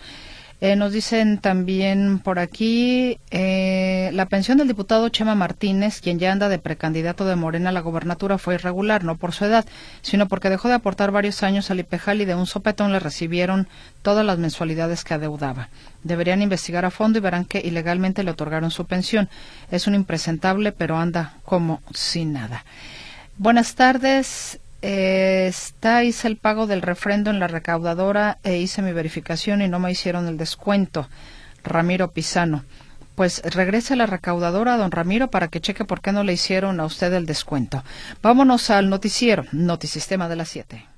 Eh, 0.62 0.78
nos 0.78 0.94
dicen 0.94 1.40
también 1.40 2.20
por 2.20 2.40
aquí 2.40 3.18
eh, 3.32 4.10
la 4.14 4.28
pensión 4.28 4.58
del 4.58 4.70
diputado 4.70 5.10
Chema 5.10 5.36
Martínez, 5.36 6.00
quien 6.00 6.20
ya 6.20 6.32
anda 6.32 6.48
de 6.48 6.60
precandidato 6.60 7.26
de 7.26 7.36
Morena 7.36 7.72
a 7.72 7.74
la 7.74 7.82
gobernatura, 7.82 8.38
fue 8.38 8.54
irregular, 8.54 9.04
no 9.04 9.18
por 9.18 9.34
su 9.34 9.44
edad, 9.44 9.66
sino 10.02 10.30
porque 10.30 10.50
dejó 10.50 10.70
de 10.70 10.76
aportar 10.76 11.12
varios 11.12 11.44
años 11.44 11.70
al 11.70 11.82
IPEJAL 11.82 12.22
y 12.22 12.26
de 12.26 12.36
un 12.36 12.46
sopetón 12.46 12.94
le 12.94 13.02
recibieron 13.02 13.68
todas 14.04 14.26
las 14.26 14.38
mensualidades 14.38 15.04
que 15.04 15.16
adeudaba. 15.16 15.68
Deberían 16.04 16.42
investigar 16.42 16.86
a 16.86 16.92
fondo 16.92 17.18
y 17.18 17.22
verán 17.22 17.44
que 17.44 17.60
ilegalmente 17.60 18.24
le 18.24 18.32
otorgaron 18.32 18.72
su 18.72 18.86
pensión. 18.86 19.28
Es 19.70 19.88
un 19.88 19.96
impresentable, 19.96 20.72
pero 20.72 20.96
anda 20.96 21.34
como 21.44 21.82
sin 21.94 22.32
nada. 22.32 22.64
Buenas 23.38 23.76
tardes. 23.76 24.62
Eh, 24.86 25.48
está, 25.48 26.04
hice 26.04 26.28
el 26.28 26.36
pago 26.36 26.68
del 26.68 26.82
refrendo 26.82 27.30
en 27.32 27.40
la 27.40 27.48
recaudadora 27.48 28.40
e 28.44 28.58
hice 28.58 28.82
mi 28.82 28.92
verificación 28.92 29.62
y 29.62 29.70
no 29.70 29.80
me 29.80 29.90
hicieron 29.90 30.28
el 30.28 30.36
descuento. 30.36 31.08
Ramiro 31.64 32.12
Pisano. 32.12 32.66
Pues 33.16 33.42
regrese 33.46 33.94
a 33.94 33.96
la 33.96 34.08
recaudadora, 34.08 34.76
don 34.76 34.92
Ramiro, 34.92 35.30
para 35.30 35.48
que 35.48 35.62
cheque 35.62 35.86
por 35.86 36.02
qué 36.02 36.12
no 36.12 36.26
le 36.26 36.34
hicieron 36.34 36.82
a 36.82 36.86
usted 36.86 37.14
el 37.14 37.26
descuento. 37.26 37.82
Vámonos 38.22 38.70
al 38.72 38.90
noticiero, 38.90 39.46
Notisistema 39.54 40.28
de 40.28 40.36
las 40.36 40.50
7. 40.50 40.93